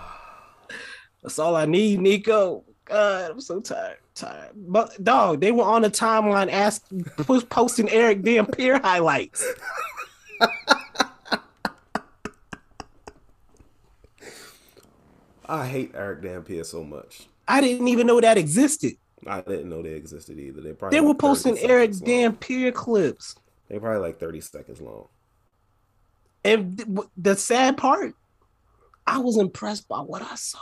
That's 1.22 1.38
all 1.38 1.56
I 1.56 1.64
need, 1.64 2.00
Nico. 2.00 2.64
God, 2.84 3.30
I'm 3.30 3.40
so 3.40 3.60
tired. 3.60 4.00
Tired. 4.14 4.50
But 4.54 5.02
dog, 5.02 5.40
they 5.40 5.52
were 5.52 5.64
on 5.64 5.80
the 5.80 5.90
timeline 5.90 6.52
asking 6.52 7.04
posting 7.48 7.88
Erick 7.88 8.20
Dampier 8.20 8.78
highlights. 8.80 9.46
I 15.50 15.66
hate 15.66 15.90
Erick 15.94 16.22
Dampier 16.22 16.62
so 16.62 16.84
much. 16.84 17.26
I 17.48 17.60
didn't 17.60 17.88
even 17.88 18.06
know 18.06 18.20
that 18.20 18.38
existed. 18.38 18.92
I 19.26 19.40
didn't 19.40 19.68
know 19.68 19.82
they 19.82 19.90
existed 19.90 20.38
either. 20.38 20.60
They 20.60 20.72
probably 20.72 20.96
they 20.96 21.00
were 21.00 21.08
like 21.08 21.18
posting 21.18 21.56
long. 21.56 21.90
Dampier 21.90 22.70
clips. 22.70 23.34
They 23.68 23.80
probably 23.80 24.00
like 24.00 24.20
30 24.20 24.40
seconds 24.42 24.80
long. 24.80 25.08
And 26.44 27.08
the 27.16 27.34
sad 27.34 27.76
part, 27.76 28.14
I 29.06 29.18
was 29.18 29.38
impressed 29.38 29.88
by 29.88 29.98
what 29.98 30.22
I 30.22 30.36
saw. 30.36 30.60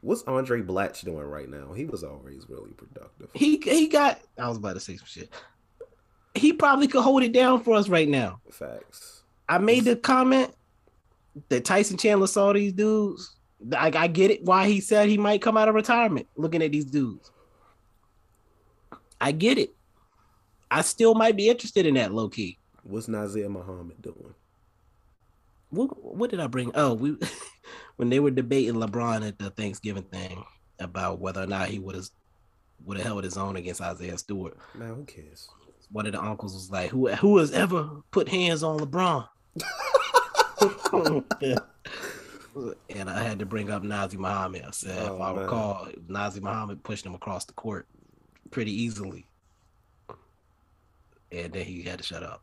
What's 0.00 0.24
Andray 0.24 0.66
Blatche 0.66 1.04
doing 1.04 1.24
right 1.24 1.48
now? 1.48 1.72
He 1.72 1.84
was 1.84 2.02
always 2.02 2.46
really 2.48 2.72
productive. 2.72 3.30
He 3.34 3.56
he 3.58 3.86
got. 3.86 4.20
I 4.36 4.48
was 4.48 4.58
about 4.58 4.74
to 4.74 4.80
say 4.80 4.96
some 4.96 5.06
shit. 5.06 5.32
He 6.34 6.52
probably 6.52 6.88
could 6.88 7.02
hold 7.02 7.22
it 7.22 7.32
down 7.32 7.62
for 7.62 7.76
us 7.76 7.88
right 7.88 8.08
now. 8.08 8.40
Facts. 8.50 9.22
I 9.48 9.58
made 9.58 9.84
the 9.84 9.94
comment 9.94 10.52
that 11.48 11.64
Tyson 11.64 11.96
Chandler 11.96 12.26
saw 12.26 12.52
these 12.52 12.72
dudes. 12.72 13.35
I, 13.76 13.90
I 13.94 14.06
get 14.06 14.30
it 14.30 14.44
why 14.44 14.68
he 14.68 14.80
said 14.80 15.08
he 15.08 15.18
might 15.18 15.42
come 15.42 15.56
out 15.56 15.68
of 15.68 15.74
retirement 15.74 16.26
looking 16.36 16.62
at 16.62 16.72
these 16.72 16.84
dudes. 16.84 17.30
I 19.20 19.32
get 19.32 19.58
it. 19.58 19.74
I 20.70 20.82
still 20.82 21.14
might 21.14 21.36
be 21.36 21.48
interested 21.48 21.86
in 21.86 21.94
that 21.94 22.12
low 22.12 22.28
key. 22.28 22.58
What's 22.82 23.06
Nazr 23.06 23.48
Mohammed 23.48 24.02
doing? 24.02 24.34
What, 25.70 26.04
what 26.04 26.30
did 26.30 26.40
I 26.40 26.46
bring? 26.46 26.70
Oh, 26.74 26.94
we 26.94 27.16
when 27.96 28.10
they 28.10 28.20
were 28.20 28.30
debating 28.30 28.74
LeBron 28.74 29.26
at 29.26 29.38
the 29.38 29.50
Thanksgiving 29.50 30.04
thing 30.04 30.44
about 30.78 31.18
whether 31.18 31.42
or 31.42 31.46
not 31.46 31.68
he 31.68 31.78
would 31.78 31.94
have 31.94 32.08
would 32.84 32.98
have 32.98 33.06
held 33.06 33.24
his 33.24 33.38
own 33.38 33.56
against 33.56 33.80
Isaiah 33.80 34.18
Stewart. 34.18 34.56
Man, 34.74 34.94
who 34.94 35.04
cares? 35.04 35.48
One 35.90 36.06
of 36.06 36.12
the 36.12 36.22
uncles 36.22 36.52
was 36.52 36.70
like, 36.70 36.90
"Who 36.90 37.08
who 37.08 37.38
has 37.38 37.52
ever 37.52 37.88
put 38.10 38.28
hands 38.28 38.62
on 38.62 38.78
LeBron?" 38.78 39.26
and 42.90 43.10
I 43.10 43.22
had 43.22 43.38
to 43.40 43.46
bring 43.46 43.70
up 43.70 43.82
Nazr 43.82 44.16
Mohammed. 44.16 44.64
I 44.66 44.70
said, 44.70 44.96
Oh, 45.10 45.16
if 45.16 45.20
I 45.20 45.32
man. 45.32 45.42
recall, 45.42 45.88
Nazr 46.08 46.40
Mohammed 46.40 46.82
pushed 46.82 47.04
him 47.04 47.14
across 47.14 47.44
the 47.44 47.52
court 47.52 47.86
pretty 48.50 48.72
easily, 48.72 49.26
and 51.32 51.52
then 51.52 51.64
he 51.64 51.82
had 51.82 51.98
to 51.98 52.04
shut 52.04 52.22
up. 52.22 52.42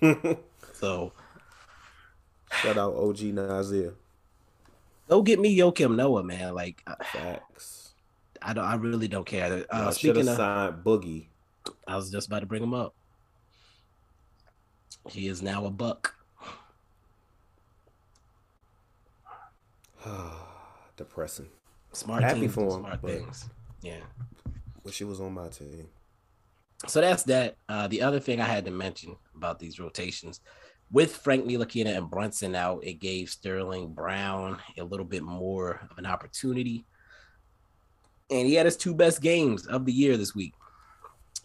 So 0.74 1.12
Shout 2.60 2.76
out 2.76 2.94
OG 2.94 3.16
Nazr. 3.18 3.94
go 5.08 5.22
get 5.22 5.38
me 5.38 5.56
Joakim 5.56 5.94
Noah, 5.94 6.22
man. 6.24 6.54
Like 6.54 6.82
I, 6.86 6.94
Facts. 7.04 7.94
I 8.42 8.52
don't, 8.52 8.64
I 8.64 8.74
really 8.74 9.06
don't 9.08 9.24
care. 9.24 9.64
Uh, 9.70 9.86
should 9.92 10.14
speaking 10.16 10.28
of, 10.28 10.36
signed 10.36 10.84
Boogie. 10.84 11.26
I 11.86 11.96
was 11.96 12.10
just 12.10 12.26
about 12.26 12.40
to 12.40 12.46
bring 12.46 12.62
him 12.62 12.74
up. 12.74 12.94
He 15.08 15.28
is 15.28 15.40
now 15.42 15.64
a 15.66 15.70
buck. 15.70 16.14
Depressing. 20.96 21.48
Smart 21.92 22.22
Happy 22.22 22.40
teams 22.40 22.54
for 22.54 22.76
him, 22.76 22.80
smart 22.80 23.02
things. 23.02 23.48
Yeah. 23.82 24.00
Wish 24.84 24.98
he 24.98 25.04
was 25.04 25.20
on 25.20 25.34
my 25.34 25.48
team. 25.48 25.88
So 26.86 27.00
that's 27.00 27.22
that. 27.24 27.56
Uh, 27.68 27.86
the 27.88 28.02
other 28.02 28.18
thing 28.18 28.40
I 28.40 28.44
had 28.44 28.64
to 28.64 28.70
mention 28.70 29.16
about 29.36 29.58
these 29.58 29.78
rotations, 29.78 30.40
with 30.90 31.16
Frank 31.16 31.46
Ntilikina 31.46 31.96
and 31.96 32.10
Brunson 32.10 32.54
out, 32.54 32.84
it 32.84 32.94
gave 32.94 33.30
Sterling 33.30 33.92
Brown 33.94 34.58
a 34.78 34.84
little 34.84 35.06
bit 35.06 35.22
more 35.22 35.86
of 35.90 35.98
an 35.98 36.06
opportunity, 36.06 36.84
and 38.30 38.46
he 38.46 38.54
had 38.54 38.66
his 38.66 38.76
two 38.76 38.94
best 38.94 39.22
games 39.22 39.66
of 39.66 39.86
the 39.86 39.92
year 39.92 40.16
this 40.16 40.34
week. 40.34 40.54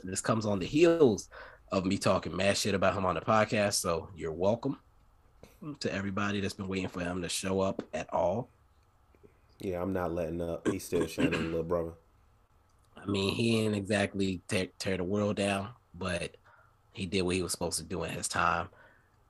This 0.03 0.21
comes 0.21 0.45
on 0.45 0.59
the 0.59 0.65
heels 0.65 1.29
of 1.71 1.85
me 1.85 1.97
talking 1.97 2.35
mad 2.35 2.57
shit 2.57 2.73
about 2.73 2.95
him 2.95 3.05
on 3.05 3.15
the 3.15 3.21
podcast. 3.21 3.75
So 3.75 4.09
you're 4.15 4.33
welcome 4.33 4.79
to 5.79 5.93
everybody 5.93 6.39
that's 6.39 6.53
been 6.53 6.67
waiting 6.67 6.89
for 6.89 7.01
him 7.01 7.21
to 7.21 7.29
show 7.29 7.59
up 7.61 7.81
at 7.93 8.11
all. 8.13 8.49
Yeah, 9.59 9.81
I'm 9.81 9.93
not 9.93 10.13
letting 10.13 10.41
up. 10.41 10.67
He's 10.67 10.85
still 10.85 11.07
shining, 11.07 11.45
little 11.45 11.63
brother. 11.63 11.93
I 12.95 13.05
mean, 13.05 13.33
he 13.33 13.59
ain't 13.61 13.75
exactly 13.75 14.41
tear, 14.47 14.67
tear 14.77 14.97
the 14.97 15.03
world 15.03 15.37
down, 15.37 15.69
but 15.93 16.37
he 16.91 17.05
did 17.05 17.21
what 17.23 17.35
he 17.35 17.41
was 17.41 17.51
supposed 17.51 17.77
to 17.79 17.83
do 17.83 18.03
in 18.03 18.11
his 18.11 18.27
time. 18.27 18.69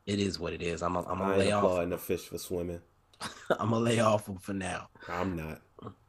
It 0.05 0.19
is 0.19 0.39
what 0.39 0.53
it 0.53 0.61
is. 0.61 0.81
I'm, 0.81 0.95
I'm 0.97 1.05
I 1.21 1.25
gonna 1.25 1.37
lay 1.37 1.51
off. 1.51 1.63
applauding 1.63 1.89
the 1.89 1.97
fish 1.97 2.21
for 2.27 2.37
swimming. 2.37 2.81
I'm 3.59 3.69
gonna 3.71 3.79
lay 3.79 3.99
off 3.99 4.27
him 4.27 4.37
for 4.37 4.53
now. 4.53 4.89
I'm 5.09 5.35
not. 5.35 5.61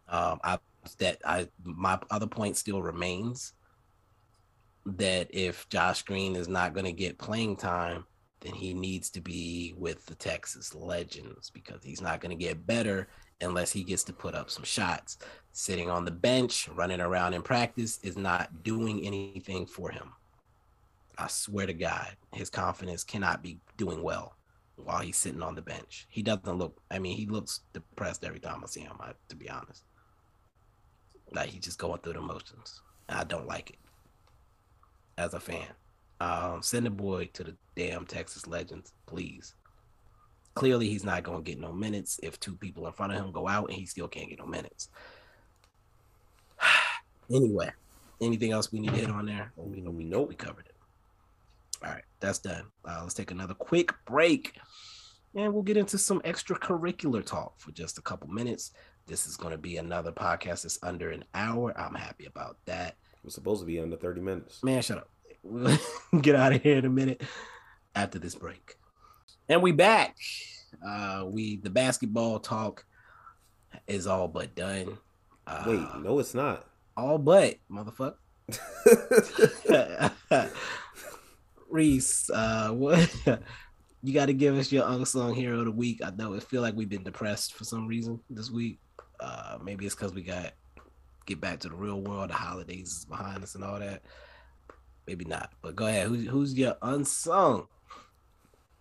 Um, 0.09 0.41
I 0.45 0.59
that 0.99 1.19
I 1.25 1.49
my 1.64 1.99
other 2.11 2.27
point 2.27 2.57
still 2.57 2.81
remains 2.81 3.53
that 4.87 5.29
if 5.35 5.69
Josh 5.69 6.03
Green 6.03 6.37
is 6.37 6.49
not 6.49 6.75
gonna 6.75 6.93
get 6.93 7.19
playing 7.19 7.57
time, 7.57 8.05
then 8.41 8.55
he 8.55 8.72
needs 8.72 9.11
to 9.11 9.20
be 9.20 9.74
with 9.76 10.07
the 10.07 10.14
Texas 10.14 10.74
Legends 10.74 11.51
because 11.51 11.82
he's 11.82 12.01
not 12.01 12.20
gonna 12.20 12.34
get 12.34 12.66
better 12.66 13.09
unless 13.41 13.72
he 13.72 13.82
gets 13.82 14.05
to 14.05 14.12
put 14.12 14.34
up 14.34 14.51
some 14.51 14.64
shots. 14.64 15.18
Sitting 15.53 15.91
on 15.91 16.05
the 16.05 16.11
bench, 16.11 16.68
running 16.68 17.01
around 17.01 17.34
in 17.34 17.43
practice 17.43 17.99
is 18.03 18.16
not 18.16 18.62
doing 18.62 19.05
anything 19.05 19.66
for 19.66 19.91
him. 19.91 20.12
I 21.16 21.26
swear 21.26 21.66
to 21.66 21.74
God, 21.74 22.16
his 22.32 22.49
confidence 22.51 23.03
cannot 23.03 23.43
be 23.43 23.59
doing 23.76 24.03
well 24.03 24.36
while 24.76 25.01
he's 25.01 25.16
sitting 25.16 25.43
on 25.43 25.57
the 25.57 25.62
bench. 25.62 26.07
He 26.09 26.22
doesn't 26.22 26.59
look, 26.59 26.80
I 26.91 27.01
mean, 27.01 27.16
he 27.16 27.26
looks 27.26 27.61
depressed 27.72 28.24
every 28.24 28.39
time 28.39 28.62
I 28.62 28.66
see 28.68 28.80
him, 28.80 28.97
I, 29.01 29.12
to 29.28 29.36
be 29.36 29.51
honest. 29.51 29.82
Like 31.32 31.51
he's 31.51 31.64
just 31.64 31.78
going 31.78 32.01
through 32.01 32.14
the 32.14 32.20
motions. 32.20 32.82
I 33.09 33.24
don't 33.24 33.47
like 33.47 33.70
it 33.70 33.78
as 35.16 35.34
a 35.34 35.41
fan. 35.41 35.66
Um, 36.21 36.62
send 36.62 36.87
the 36.87 36.91
boy 36.91 37.31
to 37.35 37.45
the 37.45 37.57
damn 37.77 38.05
Texas 38.07 38.47
Legends, 38.47 38.93
please. 39.07 39.55
clearly 40.55 40.89
he's 40.89 41.05
not 41.05 41.23
going 41.23 41.45
to 41.45 41.51
get 41.51 41.61
no 41.61 41.73
minutes 41.73 42.19
if 42.23 42.41
two 42.41 42.57
people 42.57 42.87
in 42.87 42.93
front 42.93 43.12
of 43.12 43.19
him 43.19 43.31
go 43.31 43.47
out 43.47 43.69
and 43.69 43.79
he 43.79 43.87
still 43.87 44.09
can't 44.09 44.29
get 44.29 44.41
no 44.41 44.47
minutes. 44.47 44.89
anyway, 47.31 47.71
anything 48.21 48.51
else 48.53 48.73
we 48.73 48.81
need 48.81 48.91
to 48.91 48.97
hit 48.97 49.11
on 49.11 49.27
there? 49.27 49.53
We, 49.57 49.81
we 49.83 50.05
know 50.05 50.23
we 50.23 50.35
covered 50.35 50.66
it. 50.66 50.75
All 51.85 51.93
right, 51.93 52.03
that's 52.19 52.41
done. 52.41 52.64
Uh, 52.85 53.01
let's 53.03 53.14
take 53.14 53.31
another 53.31 53.55
quick 53.55 53.93
break 54.05 54.59
and 55.35 55.53
we'll 55.53 55.62
get 55.62 55.77
into 55.77 55.99
some 55.99 56.21
extracurricular 56.23 57.25
talk 57.25 57.59
for 57.61 57.71
just 57.71 57.99
a 57.99 58.03
couple 58.03 58.29
minutes. 58.29 58.73
This 59.07 59.27
is 59.27 59.37
going 59.37 59.53
to 59.53 59.59
be 59.59 59.77
another 59.77 60.11
podcast 60.11 60.62
that's 60.62 60.79
under 60.83 61.11
an 61.11 61.25
hour. 61.35 61.73
I'm 61.79 61.95
happy 61.95 62.27
about 62.27 62.57
that. 62.66 62.97
It's 63.25 63.35
supposed 63.35 63.61
to 63.61 63.66
be 63.66 63.79
under 63.79 63.97
30 63.97 64.21
minutes. 64.21 64.62
Man, 64.64 64.83
shut 64.83 64.99
up. 64.99 65.09
We'll 65.49 65.78
get 66.20 66.34
out 66.34 66.53
of 66.53 66.62
here 66.62 66.76
in 66.78 66.84
a 66.84 66.90
minute 66.90 67.22
after 67.94 68.18
this 68.18 68.34
break. 68.34 68.76
And 69.49 69.62
we 69.62 69.72
back. 69.72 70.16
Uh 70.86 71.24
we 71.26 71.57
the 71.57 71.70
basketball 71.70 72.40
talk 72.40 72.84
is 73.86 74.07
all 74.07 74.28
but 74.28 74.55
done. 74.55 74.99
Uh, 75.46 75.64
Wait, 75.66 76.03
no, 76.03 76.18
it's 76.18 76.34
not. 76.34 76.66
All 76.96 77.18
but, 77.18 77.57
motherfucker. 77.70 78.16
Reese, 81.70 82.30
uh 82.30 82.70
what 82.70 83.14
you 84.03 84.14
got 84.14 84.26
to 84.26 84.32
give 84.32 84.57
us 84.57 84.70
your 84.70 84.88
unsung 84.88 85.34
hero 85.34 85.61
of 85.61 85.64
the 85.64 85.70
week. 85.70 86.01
I 86.05 86.11
know 86.11 86.34
it 86.34 86.42
feel 86.42 86.62
like 86.62 86.74
we've 86.74 86.88
been 86.88 87.03
depressed 87.03 87.55
for 87.55 87.64
some 87.64 87.86
reason 87.86 88.20
this 88.30 88.51
week. 88.51 88.78
Uh, 89.20 89.59
maybe 89.62 89.86
it's 89.86 89.94
because 89.94 90.14
we 90.14 90.22
got 90.22 90.53
get 91.26 91.40
back 91.40 91.61
to 91.61 91.68
the 91.68 91.74
real 91.74 92.01
world. 92.01 92.30
The 92.30 92.34
holidays 92.34 92.88
is 92.99 93.05
behind 93.05 93.42
us 93.42 93.55
and 93.55 93.64
all 93.64 93.78
that. 93.78 94.03
Maybe 95.09 95.24
not. 95.24 95.52
But 95.62 95.74
go 95.74 95.86
ahead. 95.86 96.09
Who's 96.09 96.28
who's 96.28 96.54
your 96.54 96.76
unsung 96.82 97.66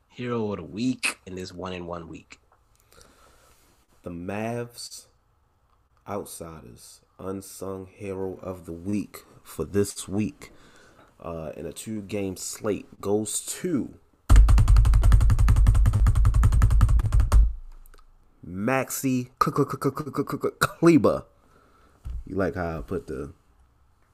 hero 0.09 0.51
of 0.51 0.57
the 0.57 0.63
week 0.65 1.19
in 1.25 1.35
this 1.35 1.53
one 1.53 1.71
in 1.71 1.85
one 1.85 2.09
week? 2.09 2.41
The 4.03 4.09
Mavs 4.09 5.05
outsiders 6.05 6.99
unsung 7.17 7.87
hero 7.89 8.39
of 8.41 8.65
the 8.65 8.73
week 8.73 9.23
for 9.41 9.63
this 9.63 10.05
week 10.09 10.51
uh, 11.21 11.53
in 11.55 11.65
a 11.65 11.71
two 11.71 12.01
game 12.01 12.35
slate 12.35 12.99
goes 12.99 13.39
to 13.61 13.93
Maxi 18.45 19.29
Kleber. 19.39 21.23
You 22.25 22.35
like 22.35 22.55
how 22.55 22.79
I 22.79 22.81
put 22.81 23.07
the 23.07 23.31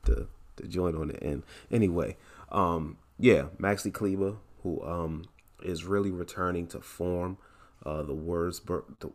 the 0.04 0.28
the 0.56 0.68
joint 0.68 0.96
on 0.96 1.10
the 1.10 1.24
end. 1.24 1.44
Anyway, 1.72 2.18
um, 2.52 2.98
yeah, 3.20 3.46
Maxi 3.60 3.94
Kleber, 3.94 4.36
who 4.64 4.82
um 4.84 5.26
is 5.62 5.84
really 5.86 6.12
returning 6.12 6.68
to 6.68 6.82
form. 6.82 7.38
Uh, 7.86 8.02
the 8.04 8.14
words, 8.14 8.62
the 8.62 9.12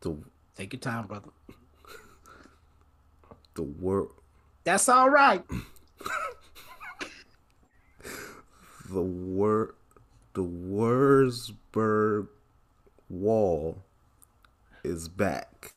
the 0.00 0.16
take 0.56 0.72
your 0.72 0.80
time, 0.80 1.06
brother. 1.06 1.30
The 3.54 3.62
word. 3.62 4.08
That's 4.64 4.88
all 4.88 5.08
right. 5.10 5.44
the 8.90 9.02
word, 9.02 9.74
the 10.34 10.42
Wurzburg 10.42 12.28
wall 13.08 13.82
is 14.82 15.08
back. 15.08 15.74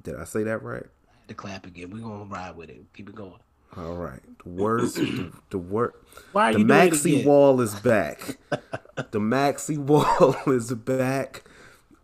Did 0.00 0.16
I 0.16 0.24
say 0.24 0.44
that 0.44 0.62
right? 0.62 0.86
To 1.28 1.34
clap 1.34 1.66
again. 1.66 1.90
We're 1.90 2.00
gonna 2.00 2.24
ride 2.24 2.56
with 2.56 2.70
it. 2.70 2.84
Keep 2.94 3.10
it 3.10 3.14
going. 3.14 3.38
All 3.76 3.94
right. 3.94 4.20
The 4.44 4.50
words 4.50 4.94
the, 4.94 5.32
the 5.50 5.58
word 5.58 5.92
Why 6.32 6.50
are 6.50 6.52
the 6.52 6.58
you 6.60 6.64
maxi 6.64 7.24
wall 7.24 7.60
is 7.60 7.74
back. 7.74 8.36
the 8.50 9.18
maxi 9.18 9.78
wall 9.78 10.36
is 10.46 10.72
back. 10.72 11.44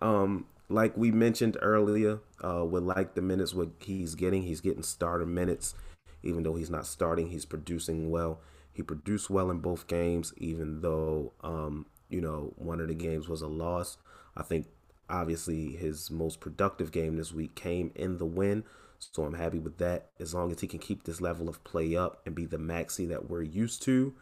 Um, 0.01 0.47
like 0.69 0.97
we 0.97 1.11
mentioned 1.11 1.57
earlier, 1.61 2.21
uh, 2.43 2.65
with 2.65 2.83
like 2.85 3.15
the 3.15 3.23
minutes 3.23 3.55
what 3.55 3.71
he's 3.79 4.15
getting, 4.15 4.43
he's 4.43 4.61
getting 4.61 4.83
starter 4.83 5.27
minutes. 5.27 5.75
Even 6.23 6.43
though 6.43 6.55
he's 6.55 6.71
not 6.71 6.87
starting, 6.87 7.29
he's 7.29 7.45
producing 7.45 8.11
well. 8.11 8.41
He 8.73 8.83
produced 8.83 9.31
well 9.31 9.51
in 9.51 9.59
both 9.59 9.87
games, 9.87 10.33
even 10.39 10.81
though 10.81 11.33
um, 11.43 11.87
you 12.09 12.21
know, 12.21 12.53
one 12.57 12.81
of 12.81 12.89
the 12.89 12.95
games 12.95 13.29
was 13.29 13.43
a 13.43 13.47
loss. 13.47 13.97
I 14.37 14.43
think 14.43 14.67
obviously 15.09 15.73
his 15.73 16.11
most 16.11 16.41
productive 16.41 16.93
game 16.93 17.17
this 17.17 17.33
week 17.33 17.55
came 17.55 17.93
in 17.95 18.19
the 18.19 18.27
win. 18.27 18.65
So 19.01 19.25
I'm 19.25 19.35
happy 19.35 19.59
with 19.59 19.79
that. 19.79 20.11
As 20.21 20.35
long 20.35 20.53
as 20.53 20.61
he 20.61 20.67
can 20.67 20.79
keep 20.79 21.05
this 21.05 21.21
level 21.21 21.49
of 21.49 21.63
play 21.65 21.97
up 21.97 22.21
and 22.27 22.35
be 22.35 22.45
the 22.45 22.59
maxi 22.59 23.09
that 23.09 23.31
we're 23.31 23.43
used 23.43 23.83
to, 23.83 24.15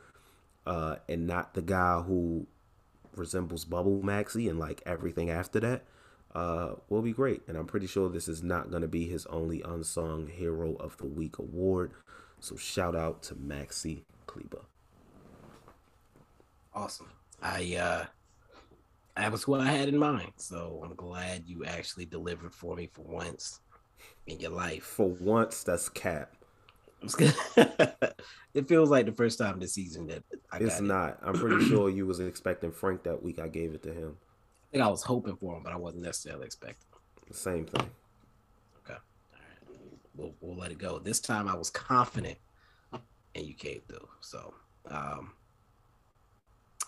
uh, 0.67 0.97
and 1.09 1.27
not 1.27 1.55
the 1.55 1.63
guy 1.63 2.01
who 2.01 2.47
resembles 3.17 3.65
Bubble 3.65 4.01
Maxi 4.03 4.49
and 4.49 4.59
like 4.59 4.83
everything 4.87 5.31
after 5.31 5.61
that, 5.61 5.85
uh, 6.35 6.75
will 6.89 7.03
be 7.03 7.13
great. 7.13 7.43
And 7.49 7.57
I'm 7.57 7.67
pretty 7.67 7.87
sure 7.87 8.09
this 8.09 8.29
is 8.29 8.43
not 8.43 8.71
going 8.71 8.83
to 8.83 8.89
be 8.89 9.09
his 9.09 9.27
only 9.27 9.63
unsung 9.63 10.29
hero 10.29 10.77
of 10.77 10.97
the 10.99 11.07
week 11.07 11.39
award. 11.39 11.93
So 12.41 12.57
shout 12.57 12.95
out 12.95 13.23
to 13.25 13.35
Maxi 13.35 14.03
Kleber. 14.27 14.63
Awesome. 16.73 17.11
I 17.43 17.77
uh 17.77 18.05
that 19.17 19.33
was 19.33 19.49
what 19.49 19.61
I 19.61 19.73
had 19.73 19.89
in 19.89 19.99
mind. 19.99 20.33
So 20.37 20.81
I'm 20.85 20.95
glad 20.95 21.43
you 21.47 21.65
actually 21.65 22.05
delivered 22.05 22.53
for 22.55 22.77
me 22.77 22.89
for 22.93 23.03
once 23.03 23.61
in 24.27 24.41
your 24.41 24.51
life. 24.51 24.85
For 24.85 25.09
once, 25.09 25.63
that's 25.63 25.89
cap. 25.89 26.35
it 28.55 28.67
feels 28.67 28.91
like 28.91 29.07
the 29.07 29.13
first 29.13 29.39
time 29.39 29.61
this 29.61 29.75
season 29.75 30.09
that 30.09 30.25
I 30.51 30.59
it's 30.59 30.81
not. 30.81 31.11
It. 31.11 31.19
I'm 31.23 31.35
pretty 31.35 31.65
sure 31.69 31.89
you 31.89 32.07
was 32.07 32.21
expecting 32.21 32.73
Frank 32.73 33.05
that 33.05 33.23
week. 33.23 33.39
I 33.39 33.49
gave 33.49 33.75
it 33.75 33.83
to 33.85 33.93
him. 33.93 34.17
I 34.17 34.67
think 34.73 34.85
I 34.85 34.89
was 34.89 35.03
hoping 35.03 35.37
for 35.37 35.57
him, 35.57 35.63
but 35.63 35.73
I 35.73 35.77
wasn't 35.77 36.03
necessarily 36.03 36.47
expecting. 36.47 36.87
The 37.29 37.35
same 37.35 37.67
thing. 37.67 37.89
Okay. 38.85 38.99
All 38.99 39.39
right. 39.39 39.79
We'll 40.17 40.35
we'll 40.41 40.57
let 40.57 40.73
it 40.73 40.79
go. 40.79 40.99
This 40.99 41.21
time 41.21 41.47
I 41.49 41.55
was 41.55 41.71
confident, 41.71 42.39
and 42.93 43.47
you 43.47 43.55
came 43.55 43.81
through. 43.89 44.09
So, 44.21 44.55
um, 44.91 45.33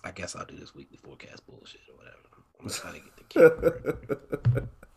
I 0.03 0.11
guess 0.11 0.35
I'll 0.35 0.47
do 0.47 0.57
this 0.57 0.75
weekly 0.75 0.97
forecast 0.97 1.47
bullshit 1.47 1.83
or 1.91 1.97
whatever. 1.97 2.17
I'm 2.61 2.69
trying 2.69 2.95
to 2.95 3.01
get 3.01 3.17
the 3.17 4.53
camera. 4.53 4.69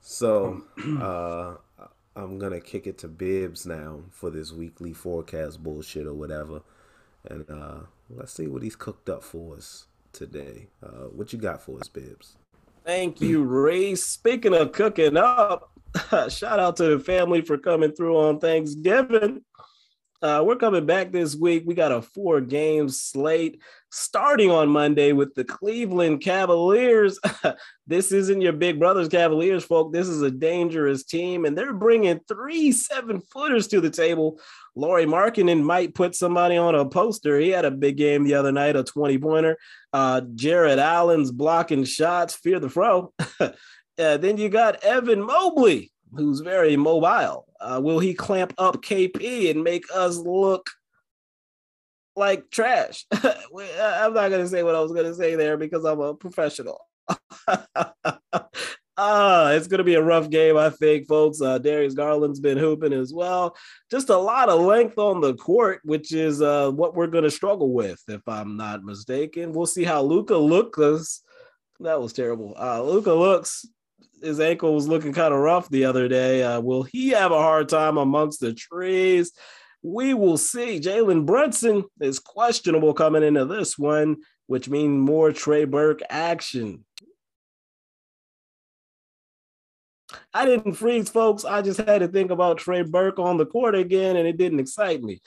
so, 0.00 0.62
uh, 1.00 1.54
I'm 2.16 2.38
gonna 2.38 2.60
kick 2.60 2.86
it 2.86 2.98
to 2.98 3.08
Bibs 3.08 3.64
now 3.66 4.00
for 4.10 4.30
this 4.30 4.52
weekly 4.52 4.92
forecast 4.92 5.62
bullshit 5.62 6.06
or 6.06 6.14
whatever, 6.14 6.62
and 7.28 7.48
uh, 7.48 7.80
let's 8.10 8.32
see 8.32 8.46
what 8.46 8.62
he's 8.62 8.76
cooked 8.76 9.08
up 9.08 9.22
for 9.22 9.56
us 9.56 9.86
today. 10.12 10.68
Uh, 10.82 11.06
what 11.12 11.32
you 11.32 11.38
got 11.38 11.62
for 11.62 11.78
us, 11.78 11.88
Bibs? 11.88 12.36
Thank 12.84 13.20
you, 13.20 13.44
Ray. 13.44 13.94
Speaking 13.94 14.54
of 14.54 14.72
cooking 14.72 15.16
up, 15.16 15.70
shout 16.28 16.58
out 16.58 16.76
to 16.76 16.96
the 16.96 16.98
family 16.98 17.42
for 17.42 17.58
coming 17.58 17.92
through 17.92 18.16
on 18.16 18.40
Thanksgiving. 18.40 19.42
Uh, 20.20 20.42
we're 20.44 20.56
coming 20.56 20.84
back 20.84 21.12
this 21.12 21.36
week. 21.36 21.62
We 21.64 21.74
got 21.74 21.92
a 21.92 22.02
four 22.02 22.40
game 22.40 22.88
slate 22.88 23.60
starting 23.92 24.50
on 24.50 24.68
Monday 24.68 25.12
with 25.12 25.32
the 25.34 25.44
Cleveland 25.44 26.22
Cavaliers. 26.22 27.20
this 27.86 28.10
isn't 28.10 28.40
your 28.40 28.52
big 28.52 28.80
brothers 28.80 29.08
Cavaliers, 29.08 29.64
folk. 29.64 29.92
This 29.92 30.08
is 30.08 30.22
a 30.22 30.30
dangerous 30.30 31.04
team, 31.04 31.44
and 31.44 31.56
they're 31.56 31.72
bringing 31.72 32.18
three 32.26 32.72
seven 32.72 33.20
footers 33.20 33.68
to 33.68 33.80
the 33.80 33.90
table. 33.90 34.40
Lauri 34.74 35.06
Markkanen 35.06 35.62
might 35.62 35.94
put 35.94 36.16
somebody 36.16 36.56
on 36.56 36.74
a 36.74 36.84
poster. 36.84 37.38
He 37.38 37.50
had 37.50 37.64
a 37.64 37.70
big 37.70 37.96
game 37.96 38.24
the 38.24 38.34
other 38.34 38.52
night, 38.52 38.74
a 38.74 38.82
20 38.82 39.18
pointer. 39.18 39.56
Uh, 39.92 40.22
Jarrett 40.34 40.80
Allen's 40.80 41.30
blocking 41.30 41.84
shots, 41.84 42.34
fear 42.34 42.58
the 42.58 42.68
fro. 42.68 43.12
uh, 43.40 43.50
then 43.96 44.36
you 44.36 44.48
got 44.48 44.82
Evan 44.82 45.22
Mobley 45.22 45.92
who's 46.14 46.40
very 46.40 46.76
mobile. 46.76 47.46
Uh, 47.60 47.80
will 47.82 47.98
he 47.98 48.14
clamp 48.14 48.54
up 48.58 48.82
KP 48.82 49.50
and 49.50 49.64
make 49.64 49.84
us 49.94 50.16
look 50.16 50.70
like 52.16 52.50
trash? 52.50 53.06
I'm 53.12 54.14
not 54.14 54.30
going 54.30 54.42
to 54.42 54.48
say 54.48 54.62
what 54.62 54.74
I 54.74 54.80
was 54.80 54.92
going 54.92 55.06
to 55.06 55.14
say 55.14 55.34
there 55.34 55.56
because 55.56 55.84
I'm 55.84 56.00
a 56.00 56.14
professional. 56.14 56.80
Ah, 59.00 59.52
it's 59.52 59.68
going 59.68 59.78
to 59.78 59.84
be 59.84 59.94
a 59.94 60.02
rough 60.02 60.28
game, 60.28 60.56
I 60.56 60.70
think, 60.70 61.06
folks. 61.06 61.40
Uh, 61.40 61.58
Darius 61.58 61.94
Garland's 61.94 62.40
been 62.40 62.58
hooping 62.58 62.92
as 62.92 63.14
well. 63.14 63.56
Just 63.92 64.08
a 64.08 64.16
lot 64.16 64.48
of 64.48 64.60
length 64.60 64.98
on 64.98 65.20
the 65.20 65.34
court, 65.34 65.80
which 65.84 66.12
is 66.12 66.42
uh, 66.42 66.72
what 66.72 66.96
we're 66.96 67.06
going 67.06 67.22
to 67.22 67.30
struggle 67.30 67.72
with, 67.72 68.02
if 68.08 68.22
I'm 68.26 68.56
not 68.56 68.82
mistaken. 68.82 69.52
We'll 69.52 69.66
see 69.66 69.84
how 69.84 70.02
Luka 70.02 70.36
looks. 70.36 71.22
That 71.78 72.00
was 72.00 72.12
terrible. 72.12 72.56
Uh, 72.58 72.82
Luka 72.82 73.14
looks 73.14 73.64
his 74.22 74.40
ankle 74.40 74.74
was 74.74 74.88
looking 74.88 75.12
kind 75.12 75.32
of 75.32 75.40
rough 75.40 75.68
the 75.68 75.84
other 75.84 76.08
day. 76.08 76.42
Uh, 76.42 76.60
will 76.60 76.82
he 76.82 77.10
have 77.10 77.32
a 77.32 77.38
hard 77.38 77.68
time 77.68 77.96
amongst 77.96 78.40
the 78.40 78.52
trees? 78.52 79.32
We 79.82 80.14
will 80.14 80.36
see. 80.36 80.80
Jalen 80.80 81.24
Brunson 81.24 81.84
is 82.00 82.18
questionable 82.18 82.94
coming 82.94 83.22
into 83.22 83.44
this 83.44 83.78
one, 83.78 84.16
which 84.46 84.68
means 84.68 85.06
more 85.06 85.32
Trey 85.32 85.64
Burke 85.64 86.00
action. 86.08 86.84
I 90.32 90.46
didn't 90.46 90.74
freeze, 90.74 91.10
folks. 91.10 91.44
I 91.44 91.62
just 91.62 91.80
had 91.80 91.98
to 91.98 92.08
think 92.08 92.30
about 92.30 92.58
Trey 92.58 92.82
Burke 92.82 93.18
on 93.18 93.36
the 93.36 93.46
court 93.46 93.74
again, 93.74 94.16
and 94.16 94.26
it 94.26 94.36
didn't 94.36 94.60
excite 94.60 95.02
me. 95.02 95.20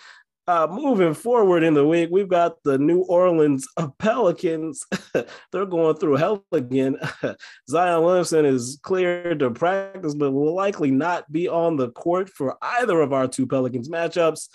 Uh, 0.51 0.67
moving 0.69 1.13
forward 1.13 1.63
in 1.63 1.73
the 1.73 1.87
week, 1.87 2.09
we've 2.11 2.27
got 2.27 2.61
the 2.65 2.77
New 2.77 3.03
Orleans 3.03 3.65
Pelicans. 3.99 4.85
They're 5.53 5.65
going 5.65 5.95
through 5.95 6.17
hell 6.17 6.43
again. 6.51 6.97
Zion 7.69 8.03
Williamson 8.03 8.43
is 8.43 8.77
cleared 8.83 9.39
to 9.39 9.51
practice, 9.51 10.13
but 10.13 10.31
will 10.31 10.53
likely 10.53 10.91
not 10.91 11.31
be 11.31 11.47
on 11.47 11.77
the 11.77 11.91
court 11.91 12.29
for 12.29 12.57
either 12.61 12.99
of 12.99 13.13
our 13.13 13.29
two 13.29 13.47
Pelicans 13.47 13.87
matchups. 13.87 14.49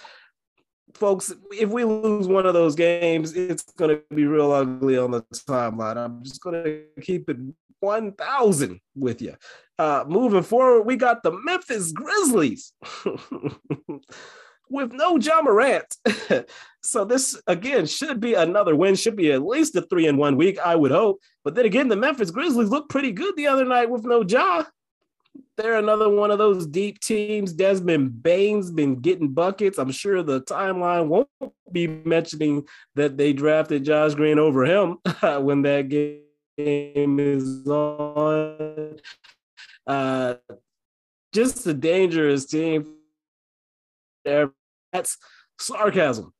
Folks, 0.92 1.32
if 1.52 1.70
we 1.70 1.84
lose 1.84 2.28
one 2.28 2.44
of 2.44 2.52
those 2.52 2.74
games, 2.74 3.32
it's 3.32 3.62
going 3.62 3.96
to 3.96 4.14
be 4.14 4.26
real 4.26 4.52
ugly 4.52 4.98
on 4.98 5.12
the 5.12 5.22
timeline. 5.48 5.96
I'm 5.96 6.22
just 6.22 6.42
going 6.42 6.62
to 6.62 6.82
keep 7.00 7.30
it 7.30 7.38
1,000 7.80 8.80
with 8.94 9.22
you. 9.22 9.34
Uh, 9.78 10.04
moving 10.06 10.42
forward, 10.42 10.82
we 10.82 10.96
got 10.96 11.22
the 11.22 11.32
Memphis 11.32 11.90
Grizzlies. 11.92 12.74
With 14.68 14.92
no 14.92 15.16
Ja 15.16 15.42
Morant. 15.42 15.96
so 16.82 17.04
this 17.04 17.40
again 17.46 17.86
should 17.86 18.20
be 18.20 18.34
another 18.34 18.74
win, 18.74 18.94
should 18.94 19.16
be 19.16 19.32
at 19.32 19.44
least 19.44 19.76
a 19.76 19.82
three 19.82 20.06
in 20.06 20.16
one 20.16 20.36
week, 20.36 20.58
I 20.58 20.74
would 20.74 20.90
hope. 20.90 21.20
But 21.44 21.54
then 21.54 21.66
again, 21.66 21.88
the 21.88 21.96
Memphis 21.96 22.30
Grizzlies 22.30 22.68
looked 22.68 22.90
pretty 22.90 23.12
good 23.12 23.36
the 23.36 23.46
other 23.46 23.64
night 23.64 23.90
with 23.90 24.04
no 24.04 24.22
Ja. 24.22 24.64
They're 25.56 25.78
another 25.78 26.08
one 26.08 26.30
of 26.30 26.38
those 26.38 26.66
deep 26.66 27.00
teams. 27.00 27.52
Desmond 27.52 28.22
Bane's 28.22 28.70
been 28.70 28.96
getting 28.96 29.32
buckets. 29.32 29.78
I'm 29.78 29.90
sure 29.90 30.22
the 30.22 30.42
timeline 30.42 31.08
won't 31.08 31.28
be 31.72 31.86
mentioning 31.86 32.66
that 32.94 33.16
they 33.16 33.32
drafted 33.32 33.84
Josh 33.84 34.14
Green 34.14 34.38
over 34.38 34.64
him 34.64 34.98
when 35.42 35.62
that 35.62 35.88
game 35.88 37.20
is 37.20 37.66
on. 37.66 38.98
Uh, 39.86 40.34
just 41.32 41.66
a 41.66 41.74
dangerous 41.74 42.46
team 42.46 42.96
that's 44.96 45.18
sarcasm. 45.58 46.32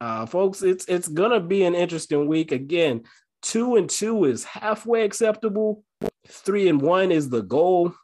Uh, 0.00 0.26
folks, 0.26 0.62
it's 0.62 0.86
it's 0.86 1.08
gonna 1.08 1.40
be 1.40 1.64
an 1.64 1.74
interesting 1.74 2.26
week. 2.26 2.52
Again, 2.52 3.02
two 3.40 3.76
and 3.76 3.90
two 3.90 4.24
is 4.24 4.44
halfway 4.44 5.04
acceptable. 5.04 5.84
Three 6.28 6.68
and 6.68 6.80
one 6.80 7.12
is 7.12 7.28
the 7.28 7.42
goal. 7.42 7.94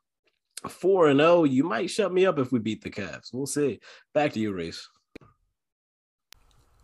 Four 0.69 1.09
and 1.09 1.21
zero, 1.21 1.45
you 1.45 1.63
might 1.63 1.91
shut 1.91 2.13
me 2.13 2.27
up 2.27 2.39
if 2.39 2.51
we 2.51 2.59
beat 2.59 2.83
the 2.83 2.91
Cavs. 2.91 3.33
We'll 3.33 3.47
see. 3.47 3.79
Back 4.13 4.33
to 4.33 4.41
you, 4.41 4.53
Reese. 4.53 4.89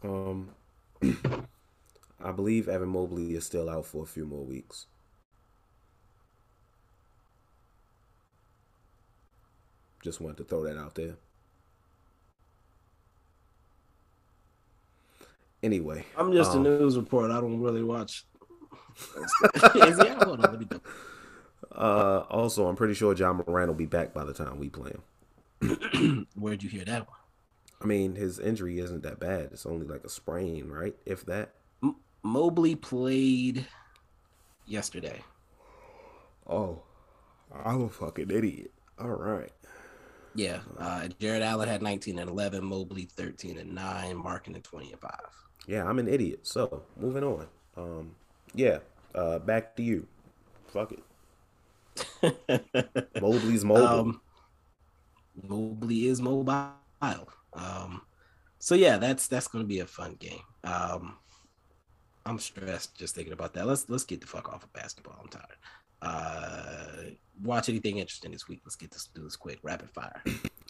Um, 0.02 0.50
I 2.22 2.30
believe 2.30 2.68
Evan 2.68 2.90
Mobley 2.90 3.34
is 3.34 3.44
still 3.44 3.68
out 3.68 3.86
for 3.86 4.04
a 4.04 4.06
few 4.06 4.26
more 4.26 4.44
weeks. 4.44 4.86
Just 10.02 10.20
wanted 10.20 10.36
to 10.36 10.44
throw 10.44 10.62
that 10.64 10.78
out 10.78 10.94
there. 10.94 11.16
Anyway, 15.64 16.04
I'm 16.18 16.30
just 16.30 16.52
um, 16.52 16.66
a 16.66 16.68
news 16.68 16.98
reporter. 16.98 17.32
I 17.32 17.40
don't 17.40 17.58
really 17.58 17.82
watch. 17.82 18.26
Is 19.74 19.98
he 19.98 20.08
out? 20.08 20.22
Hold 20.24 20.44
on, 20.44 20.52
let 20.52 20.60
me 20.60 20.66
Uh, 21.72 22.24
also, 22.28 22.66
I'm 22.68 22.76
pretty 22.76 22.92
sure 22.92 23.14
Ja 23.14 23.32
Morant 23.32 23.68
will 23.68 23.74
be 23.74 23.86
back 23.86 24.12
by 24.12 24.24
the 24.24 24.34
time 24.34 24.58
we 24.58 24.68
play 24.68 24.92
him. 25.62 26.26
Where'd 26.36 26.62
you 26.62 26.68
hear 26.68 26.84
that 26.84 27.08
one? 27.08 27.16
I 27.80 27.86
mean, 27.86 28.14
his 28.14 28.38
injury 28.38 28.78
isn't 28.78 29.04
that 29.04 29.18
bad. 29.18 29.48
It's 29.52 29.64
only 29.64 29.86
like 29.86 30.04
a 30.04 30.10
sprain, 30.10 30.68
right? 30.68 30.94
If 31.06 31.24
that. 31.24 31.54
M- 31.82 31.96
Mobley 32.22 32.76
played 32.76 33.66
yesterday. 34.66 35.22
Oh, 36.46 36.82
I'm 37.64 37.84
a 37.84 37.88
fucking 37.88 38.30
idiot. 38.30 38.70
All 38.98 39.08
right. 39.08 39.50
Yeah, 40.34 40.58
uh, 40.78 41.08
Jarrett 41.18 41.42
Allen 41.42 41.70
had 41.70 41.80
19 41.80 42.18
and 42.18 42.28
11, 42.28 42.62
Mobley 42.62 43.04
13 43.04 43.56
and 43.56 43.74
9, 43.74 44.16
Markkanen 44.16 44.62
20 44.62 44.92
and 44.92 45.00
5 45.00 45.10
yeah, 45.66 45.84
I'm 45.84 45.98
an 45.98 46.08
idiot. 46.08 46.40
So 46.42 46.82
moving 46.96 47.24
on. 47.24 47.46
Um, 47.76 48.14
yeah, 48.54 48.78
uh, 49.14 49.38
back 49.38 49.76
to 49.76 49.82
you. 49.82 50.06
Fuck 50.68 50.92
it. 50.92 51.02
Mobley's 53.20 53.64
mobile. 53.64 53.86
Um, 53.86 54.20
Mobley 55.42 56.06
is 56.06 56.20
mobile. 56.20 56.72
Um, 57.52 58.02
so 58.58 58.74
yeah, 58.74 58.96
that's 58.98 59.28
that's 59.28 59.48
gonna 59.48 59.64
be 59.64 59.80
a 59.80 59.86
fun 59.86 60.16
game. 60.18 60.42
Um, 60.64 61.16
I'm 62.26 62.38
stressed 62.38 62.96
just 62.96 63.14
thinking 63.14 63.32
about 63.32 63.54
that. 63.54 63.66
Let's 63.66 63.88
let's 63.88 64.04
get 64.04 64.20
the 64.20 64.26
fuck 64.26 64.52
off 64.52 64.64
of 64.64 64.72
basketball. 64.72 65.18
I'm 65.20 65.28
tired. 65.28 65.56
Uh, 66.02 67.10
watch 67.42 67.68
anything 67.68 67.98
interesting 67.98 68.32
this 68.32 68.48
week? 68.48 68.60
Let's 68.64 68.76
get 68.76 68.90
this 68.90 69.08
do 69.14 69.22
this 69.22 69.36
quick, 69.36 69.58
rapid 69.62 69.90
fire. 69.90 70.22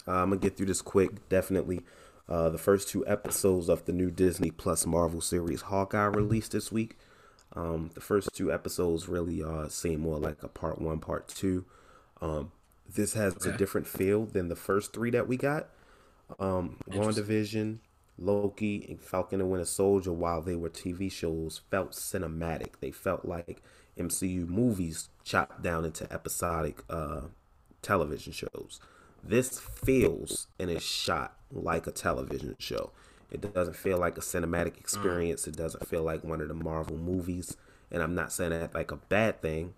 I'm 0.06 0.30
gonna 0.30 0.36
get 0.36 0.56
through 0.56 0.66
this 0.66 0.82
quick. 0.82 1.28
Definitely. 1.28 1.82
Uh, 2.28 2.48
the 2.48 2.58
first 2.58 2.88
two 2.88 3.06
episodes 3.06 3.68
of 3.68 3.84
the 3.84 3.92
new 3.92 4.10
Disney 4.10 4.50
Plus 4.50 4.86
Marvel 4.86 5.20
series 5.20 5.62
Hawkeye 5.62 6.06
released 6.06 6.52
this 6.52 6.72
week. 6.72 6.96
Um, 7.54 7.90
the 7.94 8.00
first 8.00 8.30
two 8.34 8.52
episodes 8.52 9.08
really 9.08 9.42
uh, 9.42 9.68
seem 9.68 10.00
more 10.00 10.18
like 10.18 10.42
a 10.42 10.48
part 10.48 10.80
one, 10.80 10.98
part 10.98 11.28
two. 11.28 11.66
Um, 12.20 12.52
this 12.88 13.12
has 13.14 13.36
okay. 13.36 13.50
a 13.50 13.56
different 13.56 13.86
feel 13.86 14.24
than 14.24 14.48
the 14.48 14.56
first 14.56 14.92
three 14.92 15.10
that 15.10 15.28
we 15.28 15.36
got. 15.36 15.68
Um, 16.38 16.78
WandaVision, 16.90 17.78
Loki, 18.18 18.86
and 18.88 19.00
Falcon 19.00 19.40
and 19.40 19.50
Winter 19.50 19.66
Soldier, 19.66 20.12
while 20.12 20.40
they 20.40 20.56
were 20.56 20.70
TV 20.70 21.12
shows, 21.12 21.60
felt 21.70 21.92
cinematic. 21.92 22.80
They 22.80 22.90
felt 22.90 23.24
like 23.24 23.62
MCU 23.98 24.48
movies 24.48 25.10
chopped 25.22 25.62
down 25.62 25.84
into 25.84 26.10
episodic 26.12 26.82
uh, 26.88 27.22
television 27.82 28.32
shows. 28.32 28.80
This 29.22 29.60
feels 29.60 30.48
and 30.58 30.70
is 30.70 30.82
shot 30.82 31.36
like 31.54 31.86
a 31.86 31.90
television 31.90 32.56
show. 32.58 32.90
It 33.30 33.52
doesn't 33.54 33.76
feel 33.76 33.98
like 33.98 34.16
a 34.18 34.20
cinematic 34.20 34.78
experience. 34.78 35.46
It 35.46 35.56
doesn't 35.56 35.88
feel 35.88 36.02
like 36.02 36.22
one 36.22 36.40
of 36.40 36.48
the 36.48 36.54
Marvel 36.54 36.96
movies. 36.96 37.56
And 37.90 38.02
I'm 38.02 38.14
not 38.14 38.32
saying 38.32 38.50
that 38.50 38.74
like 38.74 38.90
a 38.90 38.96
bad 38.96 39.40
thing. 39.40 39.74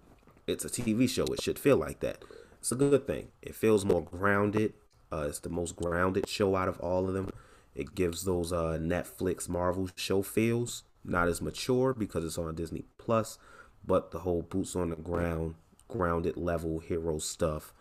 It's 0.47 0.65
a 0.65 0.69
TV 0.69 1.09
show. 1.09 1.25
It 1.25 1.43
should 1.43 1.59
feel 1.59 1.77
like 1.77 2.01
that. 2.01 2.23
It's 2.59 2.73
a 2.73 2.77
good 2.77 3.07
thing. 3.07 3.29
It 3.43 3.55
feels 3.55 3.85
more 3.85 4.03
grounded. 4.03 4.75
Uh, 5.13 5.27
it's 5.29 5.39
the 5.39 5.49
most 5.49 5.77
grounded 5.77 6.29
show 6.29 6.57
out 6.57 6.69
of 6.69 6.81
all 6.81 7.09
of 7.09 7.15
them. 7.15 7.31
It 7.75 7.95
gives 7.95 8.25
those 8.25 8.53
uh, 8.53 8.79
Netflix 8.81 9.49
Marvel 9.49 9.89
show 9.95 10.23
feels. 10.23 10.83
Not 11.05 11.29
as 11.29 11.41
mature 11.41 11.95
because 11.95 12.25
it's 12.25 12.39
on 12.39 12.55
Disney 12.57 12.85
Plus, 12.99 13.39
but 13.87 14.11
the 14.11 14.21
whole 14.21 14.43
boots 14.43 14.75
on 14.75 14.91
the 14.91 14.97
ground, 14.97 15.55
grounded 15.89 16.37
level 16.37 16.81
hero 16.81 17.19
stuff 17.19 17.73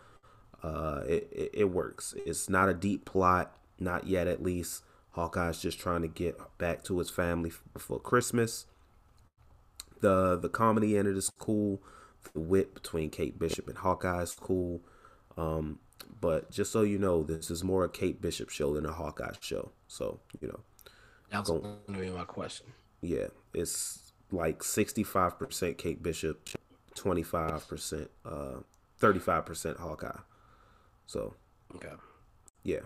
uh, 0.62 1.02
it, 1.06 1.28
it, 1.32 1.50
it 1.54 1.64
works. 1.64 2.14
It's 2.24 2.48
not 2.48 2.68
a 2.68 2.74
deep 2.74 3.04
plot, 3.04 3.56
not 3.78 4.06
yet 4.06 4.26
at 4.26 4.42
least. 4.42 4.82
Hawkeye's 5.12 5.60
just 5.60 5.78
trying 5.78 6.02
to 6.02 6.08
get 6.08 6.38
back 6.58 6.84
to 6.84 6.98
his 6.98 7.08
family 7.08 7.52
before 7.72 8.00
Christmas. 8.00 8.66
The 10.00 10.36
the 10.36 10.48
comedy 10.48 10.96
in 10.96 11.06
it 11.06 11.16
is 11.16 11.30
cool. 11.38 11.82
The 12.34 12.40
wit 12.40 12.74
between 12.74 13.10
Kate 13.10 13.38
Bishop 13.38 13.68
and 13.68 13.78
Hawkeye 13.78 14.22
is 14.22 14.34
cool. 14.34 14.82
Um, 15.36 15.78
but 16.20 16.50
just 16.50 16.70
so 16.72 16.82
you 16.82 16.98
know, 16.98 17.22
this 17.22 17.50
is 17.50 17.64
more 17.64 17.84
a 17.84 17.88
Kate 17.88 18.20
Bishop 18.20 18.50
show 18.50 18.74
than 18.74 18.84
a 18.84 18.92
Hawkeye 18.92 19.32
show. 19.40 19.72
So 19.88 20.20
you 20.40 20.48
know, 20.48 20.60
that's 21.30 21.48
going 21.48 21.76
to 21.86 21.92
be 21.92 22.10
my 22.10 22.24
question. 22.24 22.66
Yeah, 23.00 23.28
it's 23.54 24.12
like 24.30 24.62
sixty 24.62 25.02
five 25.02 25.38
percent 25.38 25.78
Kate 25.78 26.02
Bishop, 26.02 26.48
twenty 26.94 27.22
five 27.22 27.66
percent, 27.68 28.10
uh, 28.24 28.56
thirty 28.98 29.20
five 29.20 29.46
percent 29.46 29.78
Hawkeye. 29.78 30.20
So, 31.06 31.34
okay, 31.74 31.92
yeah, 32.64 32.80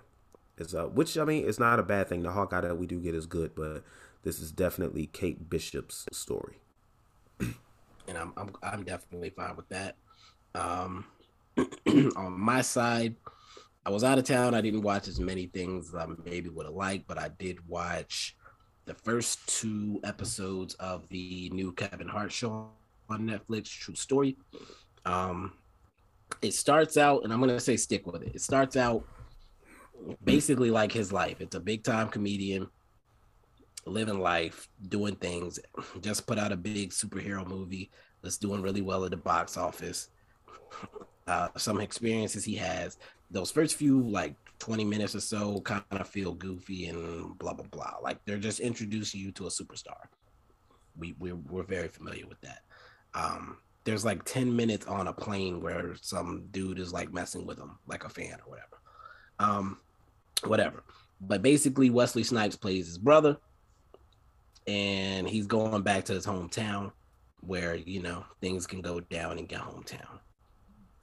it's 0.60 0.74
uh, 0.74 0.84
which 0.84 1.16
I 1.16 1.24
mean, 1.24 1.48
it's 1.48 1.58
not 1.58 1.78
a 1.78 1.82
bad 1.82 2.08
thing. 2.08 2.22
The 2.22 2.32
Hawkeye 2.32 2.60
that 2.60 2.76
we 2.76 2.86
do 2.86 3.00
get 3.00 3.14
is 3.14 3.26
good, 3.26 3.54
but 3.54 3.82
this 4.22 4.38
is 4.40 4.52
definitely 4.52 5.06
Kate 5.06 5.48
Bishop's 5.48 6.06
story. 6.12 6.58
and 7.40 8.18
I'm 8.18 8.32
I'm 8.36 8.54
I'm 8.62 8.84
definitely 8.84 9.30
fine 9.30 9.56
with 9.56 9.68
that. 9.70 9.96
Um, 10.54 11.06
on 12.16 12.38
my 12.38 12.60
side, 12.60 13.16
I 13.86 13.90
was 13.90 14.04
out 14.04 14.18
of 14.18 14.24
town. 14.24 14.54
I 14.54 14.60
didn't 14.60 14.82
watch 14.82 15.08
as 15.08 15.18
many 15.18 15.46
things 15.46 15.94
I 15.94 16.06
maybe 16.24 16.50
would 16.50 16.66
have 16.66 16.74
liked, 16.74 17.08
but 17.08 17.18
I 17.18 17.30
did 17.38 17.66
watch 17.66 18.36
the 18.84 18.94
first 18.94 19.46
two 19.48 20.00
episodes 20.04 20.74
of 20.74 21.08
the 21.08 21.48
new 21.50 21.72
Kevin 21.72 22.08
Hart 22.08 22.32
show 22.32 22.68
on 23.08 23.26
Netflix, 23.26 23.70
True 23.70 23.94
Story. 23.94 24.36
Um, 25.06 25.54
it 26.42 26.52
starts 26.52 26.98
out, 26.98 27.24
and 27.24 27.32
I'm 27.32 27.40
gonna 27.40 27.58
say 27.60 27.78
stick 27.78 28.06
with 28.06 28.22
it. 28.22 28.32
It 28.34 28.42
starts 28.42 28.76
out 28.76 29.06
basically 30.24 30.70
like 30.70 30.92
his 30.92 31.12
life. 31.12 31.40
It's 31.40 31.56
a 31.56 31.60
big 31.60 31.82
time 31.82 32.08
comedian 32.08 32.68
living 33.86 34.20
life, 34.20 34.68
doing 34.88 35.16
things. 35.16 35.58
Just 36.00 36.26
put 36.26 36.38
out 36.38 36.52
a 36.52 36.56
big 36.56 36.90
superhero 36.90 37.46
movie 37.46 37.90
that's 38.22 38.38
doing 38.38 38.62
really 38.62 38.82
well 38.82 39.04
at 39.04 39.10
the 39.10 39.16
box 39.16 39.56
office. 39.56 40.08
Uh, 41.26 41.48
some 41.56 41.80
experiences 41.80 42.44
he 42.44 42.56
has. 42.56 42.98
Those 43.30 43.50
first 43.50 43.76
few 43.76 44.02
like 44.02 44.34
20 44.58 44.84
minutes 44.84 45.14
or 45.14 45.20
so 45.20 45.60
kind 45.60 45.82
of 45.90 46.08
feel 46.08 46.34
goofy 46.34 46.86
and 46.86 47.38
blah 47.38 47.54
blah 47.54 47.66
blah. 47.70 47.96
Like 48.02 48.24
they're 48.24 48.38
just 48.38 48.60
introducing 48.60 49.20
you 49.20 49.32
to 49.32 49.46
a 49.46 49.50
superstar. 49.50 50.08
We 50.98 51.14
we're, 51.18 51.36
we're 51.36 51.62
very 51.62 51.88
familiar 51.88 52.26
with 52.26 52.40
that. 52.40 52.62
Um, 53.14 53.58
there's 53.84 54.04
like 54.04 54.24
10 54.24 54.54
minutes 54.54 54.86
on 54.86 55.08
a 55.08 55.12
plane 55.12 55.60
where 55.60 55.94
some 56.00 56.46
dude 56.50 56.78
is 56.78 56.92
like 56.92 57.12
messing 57.12 57.46
with 57.46 57.58
him 57.58 57.78
like 57.86 58.04
a 58.04 58.08
fan 58.08 58.36
or 58.44 58.50
whatever 58.50 58.80
um 59.38 59.78
whatever 60.46 60.82
but 61.20 61.42
basically, 61.42 61.90
Wesley 61.90 62.24
Snipes 62.24 62.56
plays 62.56 62.86
his 62.86 62.98
brother, 62.98 63.36
and 64.66 65.28
he's 65.28 65.46
going 65.46 65.82
back 65.82 66.04
to 66.06 66.14
his 66.14 66.26
hometown 66.26 66.92
where 67.46 67.74
you 67.74 68.02
know 68.02 68.24
things 68.40 68.66
can 68.66 68.80
go 68.80 69.00
down 69.00 69.38
and 69.38 69.48
get 69.48 69.60
hometown. 69.60 70.18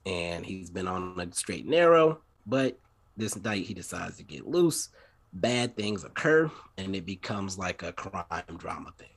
And 0.05 0.45
he's 0.45 0.69
been 0.69 0.87
on 0.87 1.19
a 1.19 1.31
straight 1.35 1.63
and 1.63 1.71
narrow, 1.71 2.19
but 2.45 2.79
this 3.15 3.41
night 3.43 3.65
he 3.65 3.73
decides 3.73 4.17
to 4.17 4.23
get 4.23 4.47
loose. 4.47 4.89
Bad 5.33 5.75
things 5.75 6.03
occur, 6.03 6.49
and 6.77 6.95
it 6.95 7.05
becomes 7.05 7.57
like 7.57 7.83
a 7.83 7.93
crime 7.93 8.57
drama 8.57 8.91
thing 8.97 9.09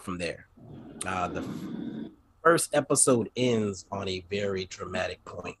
from 0.00 0.18
there. 0.18 0.48
Uh, 1.04 1.28
the 1.28 1.44
first 2.42 2.74
episode 2.74 3.30
ends 3.36 3.84
on 3.92 4.08
a 4.08 4.24
very 4.28 4.64
dramatic 4.64 5.24
point. 5.24 5.56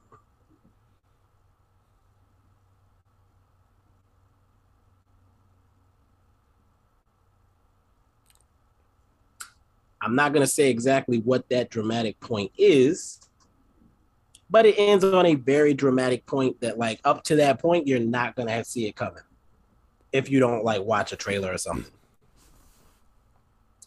I'm 10.06 10.14
not 10.14 10.32
going 10.32 10.46
to 10.46 10.50
say 10.50 10.70
exactly 10.70 11.18
what 11.18 11.48
that 11.48 11.68
dramatic 11.68 12.20
point 12.20 12.52
is, 12.56 13.20
but 14.48 14.64
it 14.64 14.76
ends 14.78 15.02
on 15.02 15.26
a 15.26 15.34
very 15.34 15.74
dramatic 15.74 16.24
point 16.26 16.60
that, 16.60 16.78
like, 16.78 17.00
up 17.04 17.24
to 17.24 17.34
that 17.36 17.58
point, 17.58 17.88
you're 17.88 17.98
not 17.98 18.36
going 18.36 18.46
to 18.46 18.64
see 18.64 18.86
it 18.86 18.94
coming 18.94 19.24
if 20.12 20.30
you 20.30 20.38
don't 20.38 20.64
like 20.64 20.80
watch 20.80 21.12
a 21.12 21.16
trailer 21.16 21.52
or 21.52 21.58
something. 21.58 21.92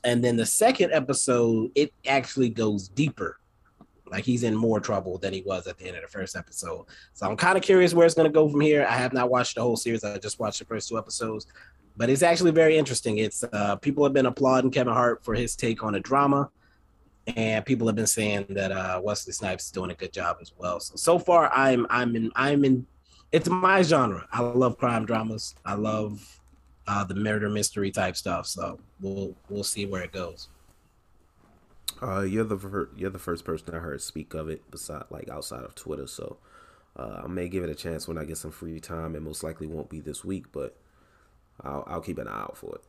And 0.04 0.22
then 0.22 0.36
the 0.36 0.46
second 0.46 0.92
episode, 0.92 1.72
it 1.74 1.94
actually 2.06 2.50
goes 2.50 2.90
deeper. 2.90 3.40
Like 4.12 4.26
he's 4.26 4.44
in 4.44 4.56
more 4.56 4.82
trouble 4.82 5.20
than 5.20 5.34
he 5.34 5.42
was 5.42 5.68
at 5.68 5.78
the 5.78 5.86
end 5.86 5.96
of 5.96 6.02
the 6.02 6.10
first 6.10 6.36
episode. 6.36 6.86
So 7.14 7.30
I'm 7.30 7.38
kind 7.38 7.58
of 7.58 7.64
curious 7.64 7.94
where 7.94 8.06
it's 8.06 8.16
going 8.16 8.28
to 8.28 8.34
go 8.34 8.50
from 8.50 8.60
here. 8.60 8.86
I 8.86 8.98
have 8.98 9.14
not 9.14 9.30
watched 9.30 9.56
the 9.56 9.62
whole 9.62 9.78
series. 9.78 10.04
I 10.04 10.18
just 10.18 10.38
watched 10.38 10.60
the 10.60 10.66
first 10.66 10.90
two 10.90 10.98
episodes, 10.98 11.48
but 12.00 12.10
it's 12.10 12.24
actually 12.24 12.52
very 12.52 12.78
interesting. 12.78 13.18
It's 13.18 13.44
uh, 13.44 13.76
people 13.76 14.06
have 14.06 14.14
been 14.14 14.26
applauding 14.26 14.72
Kevin 14.72 14.94
Hart 14.94 15.22
for 15.22 15.36
his 15.36 15.54
take 15.58 15.84
on 15.84 15.96
a 15.96 16.00
drama, 16.00 16.50
and 17.28 17.66
people 17.66 17.86
have 17.88 17.96
been 17.98 18.08
saying 18.08 18.46
that 18.52 18.72
uh, 18.72 19.02
Wesley 19.04 19.34
Snipes 19.34 19.66
is 19.66 19.72
doing 19.72 19.92
a 19.92 19.94
good 19.94 20.14
job 20.14 20.38
as 20.42 20.54
well. 20.58 20.80
So 20.80 20.96
so 20.96 21.20
far, 21.20 21.52
I'm 21.54 21.86
I'm 21.90 22.16
in 22.16 22.32
I'm 22.38 22.64
in. 22.64 22.88
It's 23.34 23.50
my 23.50 23.82
genre. 23.82 24.26
I 24.32 24.42
love 24.42 24.78
crime 24.78 25.06
dramas. 25.06 25.56
I 25.66 25.74
love 25.74 26.40
uh, 26.88 27.04
the 27.04 27.16
murder 27.16 27.50
mystery 27.50 27.92
type 27.92 28.16
stuff. 28.16 28.48
So 28.48 28.80
we'll 29.02 29.36
we'll 29.50 29.66
see 29.66 29.86
where 29.86 30.02
it 30.02 30.14
goes. 30.14 30.48
Uh, 32.02 32.22
you're 32.22 32.46
the 32.46 32.58
fir- 32.58 32.92
you're 32.96 33.10
the 33.10 33.20
first 33.20 33.44
person 33.44 33.76
I 33.76 33.80
heard 33.80 34.02
speak 34.02 34.34
of 34.34 34.48
it, 34.48 34.72
beside 34.72 35.04
like 35.10 35.28
outside 35.28 35.66
of 35.66 35.76
Twitter. 35.76 36.08
So 36.08 36.38
uh, 36.96 37.24
I 37.26 37.28
may 37.28 37.50
give 37.50 37.66
it 37.66 37.70
a 37.70 37.76
chance 37.76 38.08
when 38.08 38.18
I 38.18 38.24
get 38.24 38.38
some 38.38 38.52
free 38.52 38.80
time. 38.80 39.16
It 39.16 39.22
most 39.22 39.44
likely 39.44 39.68
won't 39.68 39.90
be 39.90 40.00
this 40.00 40.24
week, 40.24 40.46
but 40.54 40.78
I'll 41.64 41.84
I'll 41.88 42.02
keep 42.02 42.18
an 42.18 42.28
eye 42.28 42.42
out 42.42 42.58
for 42.58 42.76
it. 42.76 42.82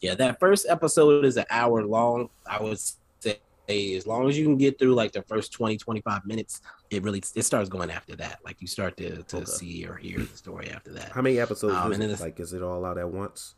Yeah, 0.00 0.14
that 0.14 0.38
first 0.38 0.66
episode 0.68 1.24
is 1.24 1.36
an 1.36 1.46
hour 1.50 1.84
long. 1.84 2.30
I 2.46 2.62
would 2.62 2.78
say 2.78 3.40
as 3.96 4.06
long 4.06 4.28
as 4.28 4.38
you 4.38 4.44
can 4.44 4.56
get 4.56 4.78
through 4.78 4.94
like 4.94 5.12
the 5.12 5.20
first 5.22 5.52
20 5.52 5.76
25 5.76 6.24
minutes 6.24 6.62
it 6.90 7.02
really 7.02 7.22
it 7.36 7.42
starts 7.42 7.68
going 7.68 7.90
after 7.90 8.16
that 8.16 8.38
like 8.42 8.56
you 8.62 8.66
start 8.66 8.96
to, 8.96 9.22
to 9.24 9.36
Okay. 9.38 9.44
see 9.44 9.86
or 9.86 9.94
hear 9.96 10.20
the 10.20 10.36
story 10.38 10.70
after 10.70 10.90
that 10.94 11.12
How 11.12 11.20
many 11.20 11.38
episodes? 11.38 11.74
Um, 11.74 11.92
is 11.92 11.96
and 11.96 12.02
then 12.02 12.08
it's- 12.10 12.20
Like, 12.22 12.40
is 12.40 12.54
it 12.54 12.62
all 12.62 12.86
out 12.86 12.96
at 12.96 13.10
once? 13.10 13.56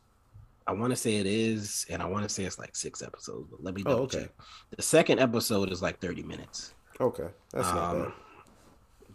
i 0.67 0.73
want 0.73 0.91
to 0.91 0.97
say 0.97 1.15
it 1.15 1.25
is 1.25 1.85
and 1.89 2.01
i 2.01 2.05
want 2.05 2.23
to 2.23 2.29
say 2.29 2.43
it's 2.43 2.59
like 2.59 2.75
six 2.75 3.01
episodes 3.01 3.47
but 3.49 3.63
let 3.63 3.73
me 3.73 3.83
Oh, 3.85 3.91
double 3.91 4.03
okay. 4.03 4.23
check 4.23 4.31
the 4.75 4.81
second 4.81 5.19
episode 5.21 5.71
is 5.71 5.81
like 5.81 5.99
30 6.01 6.23
minutes 6.23 6.73
Okay, 6.99 7.29
that's 7.53 7.69
not 7.69 7.95
Um, 7.95 8.01
bad. 8.03 8.11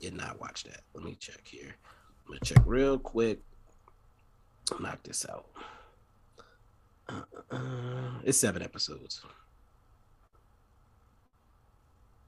did 0.00 0.14
not 0.14 0.40
watch 0.40 0.64
that 0.64 0.80
let 0.94 1.04
me 1.04 1.14
check 1.20 1.42
here 1.44 1.76
i'm 2.24 2.28
gonna 2.32 2.40
check 2.40 2.62
real 2.64 2.98
quick 2.98 3.38
knock 4.80 5.02
this 5.02 5.26
out 5.28 5.46
uh, 7.08 7.22
uh, 7.50 8.20
it's 8.24 8.38
seven 8.38 8.62
episodes 8.62 9.22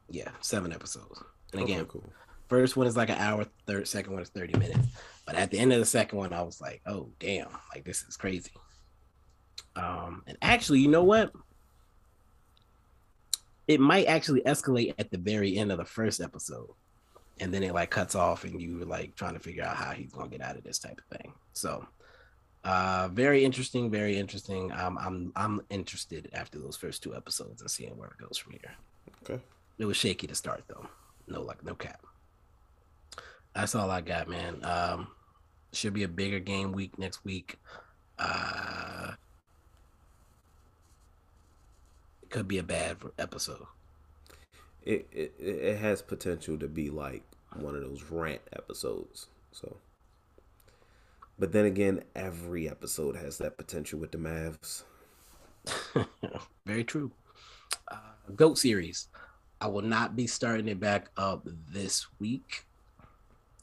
yeah 0.09 0.31
seven 0.41 0.73
episodes 0.73 1.23
and 1.53 1.63
again 1.63 1.81
okay, 1.81 1.91
cool. 1.93 2.13
First 2.49 2.79
one 2.79 2.87
is 2.87 2.97
like 2.97 3.11
an 3.11 3.19
hour, 3.19 3.45
third, 3.67 3.87
second 3.87 4.15
one 4.15 4.23
is 4.23 4.31
30 4.31 4.59
minutes. 4.59 4.89
But 5.27 5.37
at 5.37 5.51
the 5.51 5.59
end 5.59 5.73
of 5.73 5.81
the 5.81 5.85
second 5.87 6.19
one, 6.19 6.33
I 6.33 6.41
was 6.41 6.61
like, 6.61 6.81
oh 6.87 7.11
damn, 7.19 7.49
like 7.75 7.85
this 7.85 8.03
is 8.05 8.17
crazy. 8.17 8.53
Um, 9.77 10.23
and 10.27 10.39
actually, 10.41 10.81
you 10.81 10.89
know 10.89 11.05
what? 11.05 11.31
It 13.67 13.81
might 13.81 14.07
actually 14.07 14.41
escalate 14.43 14.95
at 14.99 15.11
the 15.11 15.19
very 15.19 15.59
end 15.59 15.71
of 15.71 15.79
the 15.79 15.85
first 15.85 16.23
episode. 16.23 16.71
And 17.39 17.53
then 17.53 17.63
it 17.63 17.75
like 17.75 17.91
cuts 17.91 18.15
off 18.15 18.45
and 18.45 18.61
you 18.61 18.79
were 18.79 18.87
like 18.87 19.15
trying 19.15 19.35
to 19.35 19.41
figure 19.41 19.63
out 19.63 19.77
how 19.77 19.91
he's 19.91 20.11
gonna 20.11 20.31
get 20.31 20.41
out 20.41 20.57
of 20.57 20.65
this 20.65 20.79
type 20.79 20.99
of 20.99 21.19
thing. 21.19 21.35
So 21.53 21.87
uh 22.65 23.09
very 23.13 23.45
interesting, 23.45 23.91
very 23.91 24.19
interesting. 24.19 24.73
Um, 24.73 24.99
I'm 24.99 25.33
I'm 25.37 25.61
interested 25.71 26.29
after 26.33 26.59
those 26.59 26.77
first 26.77 27.03
two 27.03 27.15
episodes 27.15 27.61
and 27.61 27.71
seeing 27.71 27.97
where 27.97 28.09
it 28.09 28.19
goes 28.19 28.37
from 28.37 28.53
here. 28.53 28.75
Okay. 29.23 29.43
It 29.79 29.85
was 29.85 29.97
shaky 29.97 30.27
to 30.27 30.35
start 30.35 30.65
though. 30.69 30.87
No 31.27 31.43
like 31.43 31.65
no 31.65 31.75
cap. 31.75 32.05
That's 33.55 33.75
all 33.75 33.91
I 33.91 34.01
got, 34.01 34.29
man. 34.29 34.65
Um 34.65 35.09
should 35.73 35.95
be 35.95 36.05
a 36.05 36.09
bigger 36.09 36.41
game 36.41 36.73
week 36.73 36.99
next 36.99 37.25
week. 37.25 37.59
Uh 38.19 39.13
it 42.23 42.31
could 42.31 42.49
be 42.49 42.59
a 42.59 42.63
bad 42.63 42.97
episode. 43.19 43.67
It, 44.85 45.07
it 45.13 45.35
it 45.39 45.77
has 45.79 46.03
potential 46.03 46.59
to 46.59 46.69
be 46.69 46.91
like 46.91 47.23
one 47.55 47.75
of 47.75 47.83
those 47.83 48.03
rant 48.11 48.43
episodes. 48.53 49.27
So, 49.53 49.77
but 51.39 51.53
then 51.53 51.67
again, 51.67 52.03
every 52.15 52.69
episode 52.69 53.17
has 53.17 53.39
that 53.39 53.57
potential 53.57 53.99
with 53.99 54.13
the 54.13 54.19
Mavs. 54.19 54.85
Very 56.67 56.85
true. 56.85 57.11
Uh, 57.91 57.97
Goat 58.35 58.59
series. 58.59 59.09
I 59.61 59.67
will 59.67 59.83
not 59.83 60.17
be 60.17 60.27
starting 60.27 60.69
it 60.69 60.81
back 60.81 61.11
up 61.17 61.47
this 61.71 62.07
week. 62.19 62.65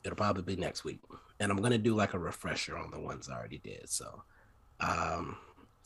It'll 0.04 0.16
probably 0.16 0.44
be 0.44 0.60
next 0.60 0.84
week. 0.84 1.00
And 1.40 1.52
I'm 1.52 1.62
gonna 1.62 1.78
do 1.78 1.96
like 1.96 2.14
a 2.14 2.20
refresher 2.20 2.78
on 2.78 2.92
the 2.92 3.00
ones 3.00 3.30
I 3.30 3.36
already 3.36 3.60
did. 3.60 3.90
So 3.90 4.24
um 4.80 5.38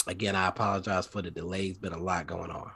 again, 0.08 0.36
I 0.36 0.48
apologize 0.48 1.06
for 1.06 1.22
the 1.22 1.32
delays. 1.32 1.72
It's 1.72 1.80
been 1.80 1.94
a 1.94 2.02
lot 2.02 2.28
going 2.28 2.52
on. 2.52 2.72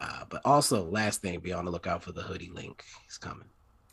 Uh, 0.00 0.24
but 0.28 0.40
also, 0.44 0.84
last 0.84 1.22
thing, 1.22 1.40
be 1.40 1.52
on 1.52 1.64
the 1.64 1.70
lookout 1.70 2.02
for 2.02 2.12
the 2.12 2.22
hoodie 2.22 2.50
link. 2.52 2.84
He's 3.04 3.18
coming. 3.18 3.48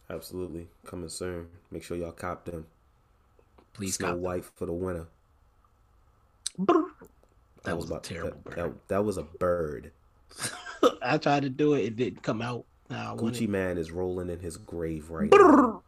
Absolutely 0.09 0.67
coming 0.85 1.09
soon. 1.09 1.47
Make 1.71 1.83
sure 1.83 1.97
y'all 1.97 2.11
cop 2.11 2.45
them. 2.45 2.65
Please 3.75 3.97
cop 3.97 4.11
them. 4.11 4.21
White 4.21 4.45
for 4.45 4.65
the 4.65 4.73
winner. 4.73 5.07
That 6.57 7.75
was 7.77 7.85
a 7.89 7.93
about- 7.93 8.03
terrible 8.03 8.29
that, 8.31 8.43
bird. 8.43 8.55
that, 8.55 8.87
that 8.87 9.05
was 9.05 9.17
a 9.17 9.23
bird. 9.23 9.91
I 11.01 11.17
tried 11.17 11.43
to 11.43 11.49
do 11.49 11.73
it. 11.73 11.81
It 11.85 11.95
didn't 11.95 12.23
come 12.23 12.41
out. 12.41 12.65
Nah, 12.89 13.15
Gucci 13.15 13.47
Mane 13.47 13.77
is 13.77 13.91
rolling 13.91 14.29
in 14.29 14.39
his 14.39 14.57
grave 14.57 15.09
right 15.09 15.29
now. 15.31 15.81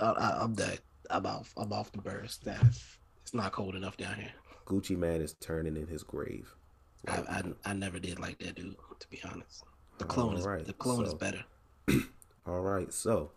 I, 0.00 0.04
I, 0.06 0.42
I'm 0.42 0.54
done. 0.54 0.76
I'm 1.10 1.26
off. 1.26 1.52
I'm 1.56 1.72
off 1.72 1.90
the 1.92 1.98
birds. 2.02 2.38
That's 2.44 2.98
it's 3.22 3.32
not 3.34 3.52
cold 3.52 3.74
enough 3.74 3.96
down 3.96 4.14
here. 4.14 4.32
Gucci 4.66 4.96
Mane 4.96 5.22
is 5.22 5.34
turning 5.40 5.76
in 5.76 5.86
his 5.86 6.02
grave. 6.02 6.54
I, 7.08 7.16
I 7.28 7.42
I 7.70 7.72
never 7.72 7.98
did 7.98 8.20
like 8.20 8.38
that 8.38 8.54
dude. 8.54 8.76
To 9.00 9.08
be 9.08 9.20
honest, 9.24 9.64
the 9.98 10.04
clone 10.04 10.36
is 10.36 10.46
Alright, 10.46 10.66
the 10.66 10.72
clone 10.74 11.04
is 11.04 11.14
better. 11.14 11.42
All 12.46 12.60
right, 12.60 12.92
so 12.92 13.30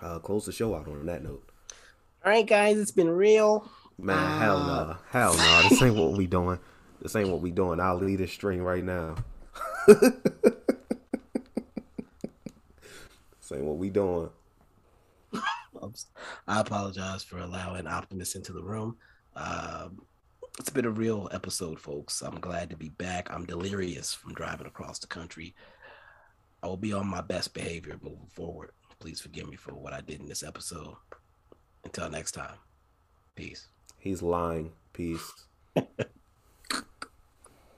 uh, 0.00 0.18
close 0.20 0.46
the 0.46 0.52
show 0.52 0.74
out 0.74 0.86
on 0.88 1.04
that 1.06 1.22
note. 1.22 1.50
All 2.26 2.32
right, 2.32 2.44
guys, 2.44 2.76
it's 2.76 2.90
been 2.90 3.08
real. 3.08 3.70
Man, 3.98 4.40
hell 4.40 4.56
Uh, 4.56 4.84
no, 4.84 4.96
hell 5.10 5.36
no. 5.36 5.68
This 5.68 5.80
ain't 5.80 5.94
what 5.94 6.14
we 6.14 6.26
doing. 6.26 6.58
This 7.00 7.14
ain't 7.14 7.28
what 7.28 7.40
we 7.40 7.52
doing. 7.52 7.78
I'll 7.78 7.98
lead 7.98 8.18
this 8.18 8.32
string 8.32 8.64
right 8.64 8.82
now. 8.82 9.14
this 9.86 10.02
ain't 13.52 13.62
what 13.62 13.76
we 13.76 13.90
doing. 13.90 14.30
Oops. 15.84 16.06
I 16.48 16.60
apologize 16.60 17.22
for 17.22 17.38
allowing 17.38 17.86
Optimus 17.86 18.34
into 18.34 18.52
the 18.52 18.62
room. 18.62 18.96
Um, 19.36 20.02
it's 20.58 20.70
been 20.70 20.84
a 20.84 20.90
real 20.90 21.28
episode, 21.32 21.78
folks. 21.78 22.22
I'm 22.22 22.40
glad 22.40 22.70
to 22.70 22.76
be 22.76 22.88
back. 22.88 23.32
I'm 23.32 23.46
delirious 23.46 24.12
from 24.12 24.34
driving 24.34 24.66
across 24.66 24.98
the 24.98 25.06
country. 25.06 25.54
I 26.60 26.66
will 26.66 26.76
be 26.76 26.92
on 26.92 27.06
my 27.06 27.20
best 27.20 27.54
behavior 27.54 27.96
moving 28.02 28.26
forward. 28.32 28.72
Please 28.98 29.20
forgive 29.20 29.48
me 29.48 29.54
for 29.54 29.74
what 29.76 29.92
I 29.92 30.00
did 30.00 30.18
in 30.18 30.26
this 30.26 30.42
episode. 30.42 30.96
Until 31.84 32.10
next 32.10 32.32
time, 32.32 32.58
peace. 33.34 33.68
He's 33.98 34.22
lying. 34.22 34.72
Peace. 34.92 35.32